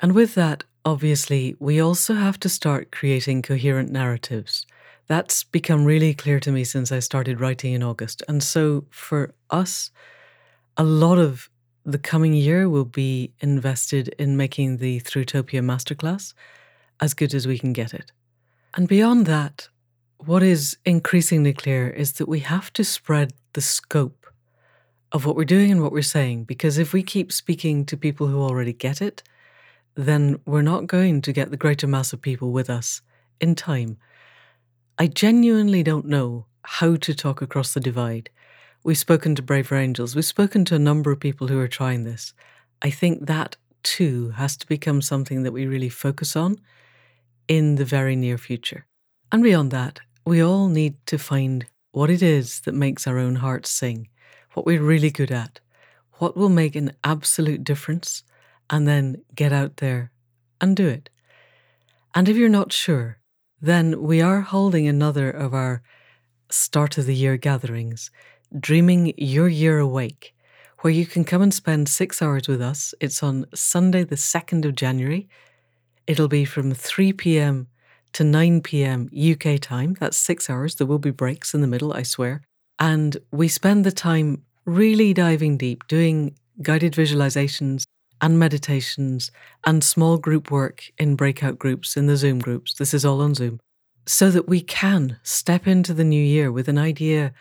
And 0.00 0.12
with 0.12 0.34
that, 0.34 0.64
Obviously, 0.84 1.54
we 1.60 1.80
also 1.80 2.14
have 2.14 2.40
to 2.40 2.48
start 2.48 2.90
creating 2.90 3.42
coherent 3.42 3.90
narratives. 3.90 4.66
That's 5.06 5.44
become 5.44 5.84
really 5.84 6.12
clear 6.12 6.40
to 6.40 6.50
me 6.50 6.64
since 6.64 6.90
I 6.90 6.98
started 6.98 7.40
writing 7.40 7.72
in 7.72 7.84
August. 7.84 8.22
And 8.28 8.42
so 8.42 8.86
for 8.90 9.32
us, 9.50 9.92
a 10.76 10.82
lot 10.82 11.18
of 11.18 11.48
the 11.84 11.98
coming 11.98 12.32
year 12.32 12.68
will 12.68 12.84
be 12.84 13.32
invested 13.40 14.08
in 14.18 14.36
making 14.36 14.76
the 14.76 15.00
Thrutopia 15.00 15.62
Masterclass 15.62 16.34
as 17.00 17.14
good 17.14 17.34
as 17.34 17.46
we 17.46 17.58
can 17.58 17.72
get 17.72 17.92
it. 17.92 18.12
And 18.74 18.86
beyond 18.88 19.26
that, 19.26 19.68
what 20.18 20.42
is 20.42 20.76
increasingly 20.84 21.52
clear 21.52 21.90
is 21.90 22.12
that 22.14 22.28
we 22.28 22.40
have 22.40 22.72
to 22.74 22.84
spread 22.84 23.32
the 23.54 23.60
scope 23.60 24.26
of 25.10 25.26
what 25.26 25.36
we're 25.36 25.44
doing 25.44 25.70
and 25.70 25.82
what 25.82 25.92
we're 25.92 26.02
saying, 26.02 26.44
because 26.44 26.78
if 26.78 26.92
we 26.92 27.02
keep 27.02 27.32
speaking 27.32 27.84
to 27.86 27.96
people 27.96 28.28
who 28.28 28.40
already 28.40 28.72
get 28.72 29.02
it, 29.02 29.22
then 29.94 30.40
we're 30.46 30.62
not 30.62 30.86
going 30.86 31.20
to 31.20 31.32
get 31.32 31.50
the 31.50 31.56
greater 31.56 31.86
mass 31.86 32.12
of 32.12 32.22
people 32.22 32.50
with 32.50 32.70
us 32.70 33.02
in 33.40 33.54
time. 33.54 33.98
I 34.98 35.06
genuinely 35.08 35.82
don't 35.82 36.06
know 36.06 36.46
how 36.62 36.96
to 36.96 37.14
talk 37.14 37.42
across 37.42 37.74
the 37.74 37.80
divide. 37.80 38.30
We've 38.84 38.98
spoken 38.98 39.36
to 39.36 39.42
Braver 39.42 39.76
Angels, 39.76 40.16
we've 40.16 40.24
spoken 40.24 40.64
to 40.64 40.74
a 40.74 40.80
number 40.80 41.12
of 41.12 41.20
people 41.20 41.46
who 41.46 41.60
are 41.60 41.68
trying 41.68 42.02
this. 42.02 42.34
I 42.82 42.90
think 42.90 43.26
that 43.26 43.56
too 43.84 44.30
has 44.30 44.56
to 44.56 44.66
become 44.66 45.00
something 45.00 45.44
that 45.44 45.52
we 45.52 45.66
really 45.66 45.88
focus 45.88 46.34
on 46.34 46.58
in 47.46 47.76
the 47.76 47.84
very 47.84 48.16
near 48.16 48.36
future. 48.36 48.86
And 49.30 49.40
beyond 49.40 49.70
that, 49.70 50.00
we 50.26 50.42
all 50.42 50.68
need 50.68 50.94
to 51.06 51.16
find 51.16 51.66
what 51.92 52.10
it 52.10 52.22
is 52.22 52.60
that 52.62 52.74
makes 52.74 53.06
our 53.06 53.18
own 53.18 53.36
hearts 53.36 53.70
sing, 53.70 54.08
what 54.54 54.66
we're 54.66 54.82
really 54.82 55.10
good 55.10 55.30
at, 55.30 55.60
what 56.14 56.36
will 56.36 56.48
make 56.48 56.74
an 56.74 56.92
absolute 57.04 57.62
difference 57.62 58.24
and 58.68 58.88
then 58.88 59.22
get 59.32 59.52
out 59.52 59.76
there 59.76 60.10
and 60.60 60.74
do 60.74 60.88
it. 60.88 61.08
And 62.16 62.28
if 62.28 62.36
you're 62.36 62.48
not 62.48 62.72
sure, 62.72 63.18
then 63.60 64.02
we 64.02 64.20
are 64.20 64.40
holding 64.40 64.88
another 64.88 65.30
of 65.30 65.54
our 65.54 65.82
start 66.50 66.98
of 66.98 67.06
the 67.06 67.14
year 67.14 67.36
gatherings, 67.36 68.10
Dreaming 68.58 69.14
Your 69.16 69.48
Year 69.48 69.78
Awake, 69.78 70.34
where 70.80 70.92
you 70.92 71.06
can 71.06 71.24
come 71.24 71.42
and 71.42 71.54
spend 71.54 71.88
six 71.88 72.20
hours 72.20 72.48
with 72.48 72.60
us. 72.60 72.94
It's 73.00 73.22
on 73.22 73.46
Sunday, 73.54 74.04
the 74.04 74.16
2nd 74.16 74.64
of 74.64 74.74
January. 74.74 75.28
It'll 76.06 76.28
be 76.28 76.44
from 76.44 76.74
3 76.74 77.12
p.m. 77.14 77.68
to 78.12 78.24
9 78.24 78.60
p.m. 78.60 79.08
UK 79.14 79.60
time. 79.60 79.96
That's 79.98 80.16
six 80.16 80.50
hours. 80.50 80.74
There 80.74 80.86
will 80.86 80.98
be 80.98 81.10
breaks 81.10 81.54
in 81.54 81.60
the 81.60 81.66
middle, 81.66 81.92
I 81.92 82.02
swear. 82.02 82.42
And 82.78 83.16
we 83.30 83.48
spend 83.48 83.84
the 83.84 83.92
time 83.92 84.42
really 84.64 85.14
diving 85.14 85.56
deep, 85.56 85.86
doing 85.88 86.34
guided 86.60 86.92
visualizations 86.92 87.84
and 88.20 88.38
meditations 88.38 89.30
and 89.64 89.82
small 89.82 90.18
group 90.18 90.50
work 90.50 90.84
in 90.98 91.16
breakout 91.16 91.58
groups 91.58 91.96
in 91.96 92.06
the 92.06 92.16
Zoom 92.16 92.38
groups. 92.38 92.74
This 92.74 92.92
is 92.92 93.04
all 93.04 93.20
on 93.20 93.34
Zoom. 93.34 93.60
So 94.06 94.30
that 94.30 94.48
we 94.48 94.60
can 94.60 95.18
step 95.22 95.66
into 95.66 95.94
the 95.94 96.04
new 96.04 96.22
year 96.22 96.50
with 96.52 96.68
an 96.68 96.78
idea 96.78 97.32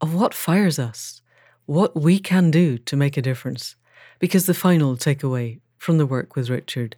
of 0.00 0.14
what 0.14 0.34
fires 0.34 0.78
us, 0.78 1.22
what 1.66 1.96
we 1.96 2.18
can 2.18 2.50
do 2.50 2.78
to 2.78 2.96
make 2.96 3.16
a 3.16 3.22
difference. 3.22 3.76
Because 4.18 4.46
the 4.46 4.54
final 4.54 4.96
takeaway 4.96 5.60
from 5.78 5.98
the 5.98 6.06
work 6.06 6.36
with 6.36 6.50
Richard 6.50 6.96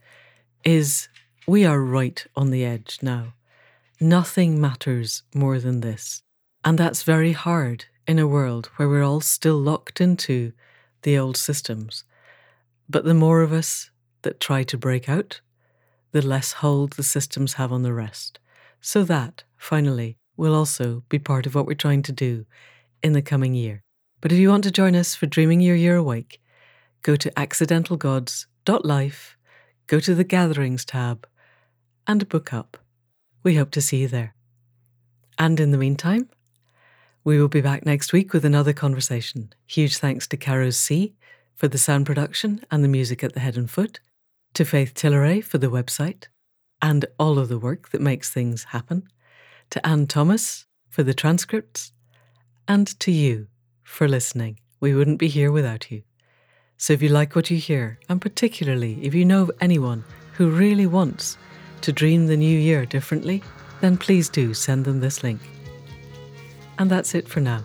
is 0.65 1.09
we 1.47 1.65
are 1.65 1.81
right 1.81 2.25
on 2.35 2.51
the 2.51 2.65
edge 2.65 2.99
now. 3.03 3.35
Nothing 4.01 4.61
matters 4.61 5.23
more 5.35 5.59
than 5.59 5.81
this. 5.81 6.23
And 6.65 6.79
that's 6.79 7.03
very 7.03 7.33
hard 7.33 7.87
in 8.07 8.19
a 8.19 8.27
world 8.27 8.67
where 8.77 8.89
we're 8.89 9.05
all 9.05 9.21
still 9.21 9.57
locked 9.57 10.01
into 10.01 10.53
the 11.03 11.17
old 11.17 11.37
systems. 11.37 12.05
But 12.89 13.05
the 13.05 13.15
more 13.15 13.43
of 13.43 13.53
us 13.53 13.91
that 14.23 14.41
try 14.41 14.65
to 14.65 14.77
break 14.77 15.09
out, 15.09 15.41
the 16.13 16.23
less 16.23 16.55
hold 16.55 16.93
the 16.93 17.03
systems 17.03 17.55
have 17.55 17.73
on 17.73 17.83
the 17.83 17.93
rest. 17.93 18.39
So 18.81 19.05
that, 19.05 19.45
finally, 19.57 20.19
will 20.37 20.55
also 20.55 21.03
be 21.09 21.19
part 21.19 21.47
of 21.47 21.55
what 21.55 21.67
we're 21.67 21.75
trying 21.75 22.03
to 22.03 22.13
do 22.13 22.47
in 23.07 23.13
the 23.13 23.23
coming 23.23 23.55
year. 23.55 23.85
But 24.21 24.33
if 24.33 24.39
you 24.39 24.51
want 24.51 24.65
to 24.65 24.73
join 24.73 24.97
us 24.97 25.15
for 25.15 25.27
Dreaming 25.27 25.61
Your 25.61 25.77
Year 25.77 25.97
Awake, 25.97 26.41
go 27.03 27.15
to 27.15 27.31
accidentalgods.life, 27.31 29.37
go 29.87 30.01
to 30.01 30.15
the 30.15 30.25
Gatherings 30.25 30.85
tab, 30.85 31.27
and 32.07 32.29
book 32.29 32.53
up. 32.53 32.77
We 33.45 33.55
hope 33.55 33.71
to 33.71 33.81
see 33.81 33.99
you 33.99 34.09
there. 34.09 34.35
And 35.39 35.61
in 35.61 35.71
the 35.71 35.79
meantime, 35.79 36.29
we 37.23 37.39
will 37.39 37.49
be 37.49 37.61
back 37.61 37.87
next 37.87 38.13
week 38.13 38.33
with 38.33 38.45
another 38.45 38.73
conversation. 38.73 39.53
Huge 39.67 39.99
thanks 39.99 40.27
to 40.29 40.37
Caro 40.37 40.71
C 40.71 41.15
for 41.55 41.69
the 41.69 41.79
sound 41.79 42.07
production 42.07 42.65
and 42.71 42.83
the 42.83 42.89
music 42.89 43.23
at 43.23 43.35
the 43.35 43.41
head 43.41 43.57
and 43.57 43.71
foot, 43.71 44.01
to 44.55 44.65
Faith 44.65 44.95
Tilleray 44.95 45.45
for 45.45 45.59
the 45.59 45.71
website 45.71 46.25
and 46.83 47.07
all 47.19 47.39
of 47.39 47.49
the 47.49 47.59
work 47.59 47.91
that 47.91 48.01
makes 48.01 48.31
things 48.31 48.65
happen, 48.65 49.07
to 49.71 49.87
Anne 49.87 50.09
Thomas 50.09 50.67
for 50.89 51.05
the 51.05 51.15
transcripts, 51.15 51.93
and 52.69 52.99
to 53.01 53.13
you 53.13 53.49
for 53.83 54.09
listening. 54.09 54.61
We 54.81 54.95
wouldn't 54.95 55.19
be 55.19 55.29
here 55.29 55.51
without 55.51 55.91
you. 55.91 56.03
So 56.77 56.93
if 56.93 57.03
you 57.03 57.09
like 57.09 57.35
what 57.35 57.51
you 57.51 57.57
hear, 57.57 57.99
and 58.09 58.21
particularly 58.21 58.99
if 59.03 59.15
you 59.15 59.25
know 59.25 59.43
of 59.43 59.51
anyone 59.61 60.05
who 60.35 60.51
really 60.51 60.87
wants 60.87 61.39
to 61.83 61.93
dream 61.93 62.27
the 62.27 62.37
new 62.37 62.59
year 62.59 62.85
differently, 62.85 63.43
then 63.81 63.97
please 63.97 64.29
do 64.29 64.53
send 64.55 64.85
them 64.85 65.01
this 65.01 65.23
link. 65.23 65.41
And 66.79 66.91
that's 66.91 67.15
it 67.15 67.29
for 67.29 67.41
now. 67.41 67.63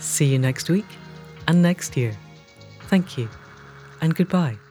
See 0.00 0.26
you 0.26 0.38
next 0.38 0.68
week 0.68 0.86
and 1.46 1.62
next 1.62 1.96
year. 1.96 2.16
Thank 2.88 3.16
you 3.16 3.28
and 4.00 4.14
goodbye. 4.14 4.61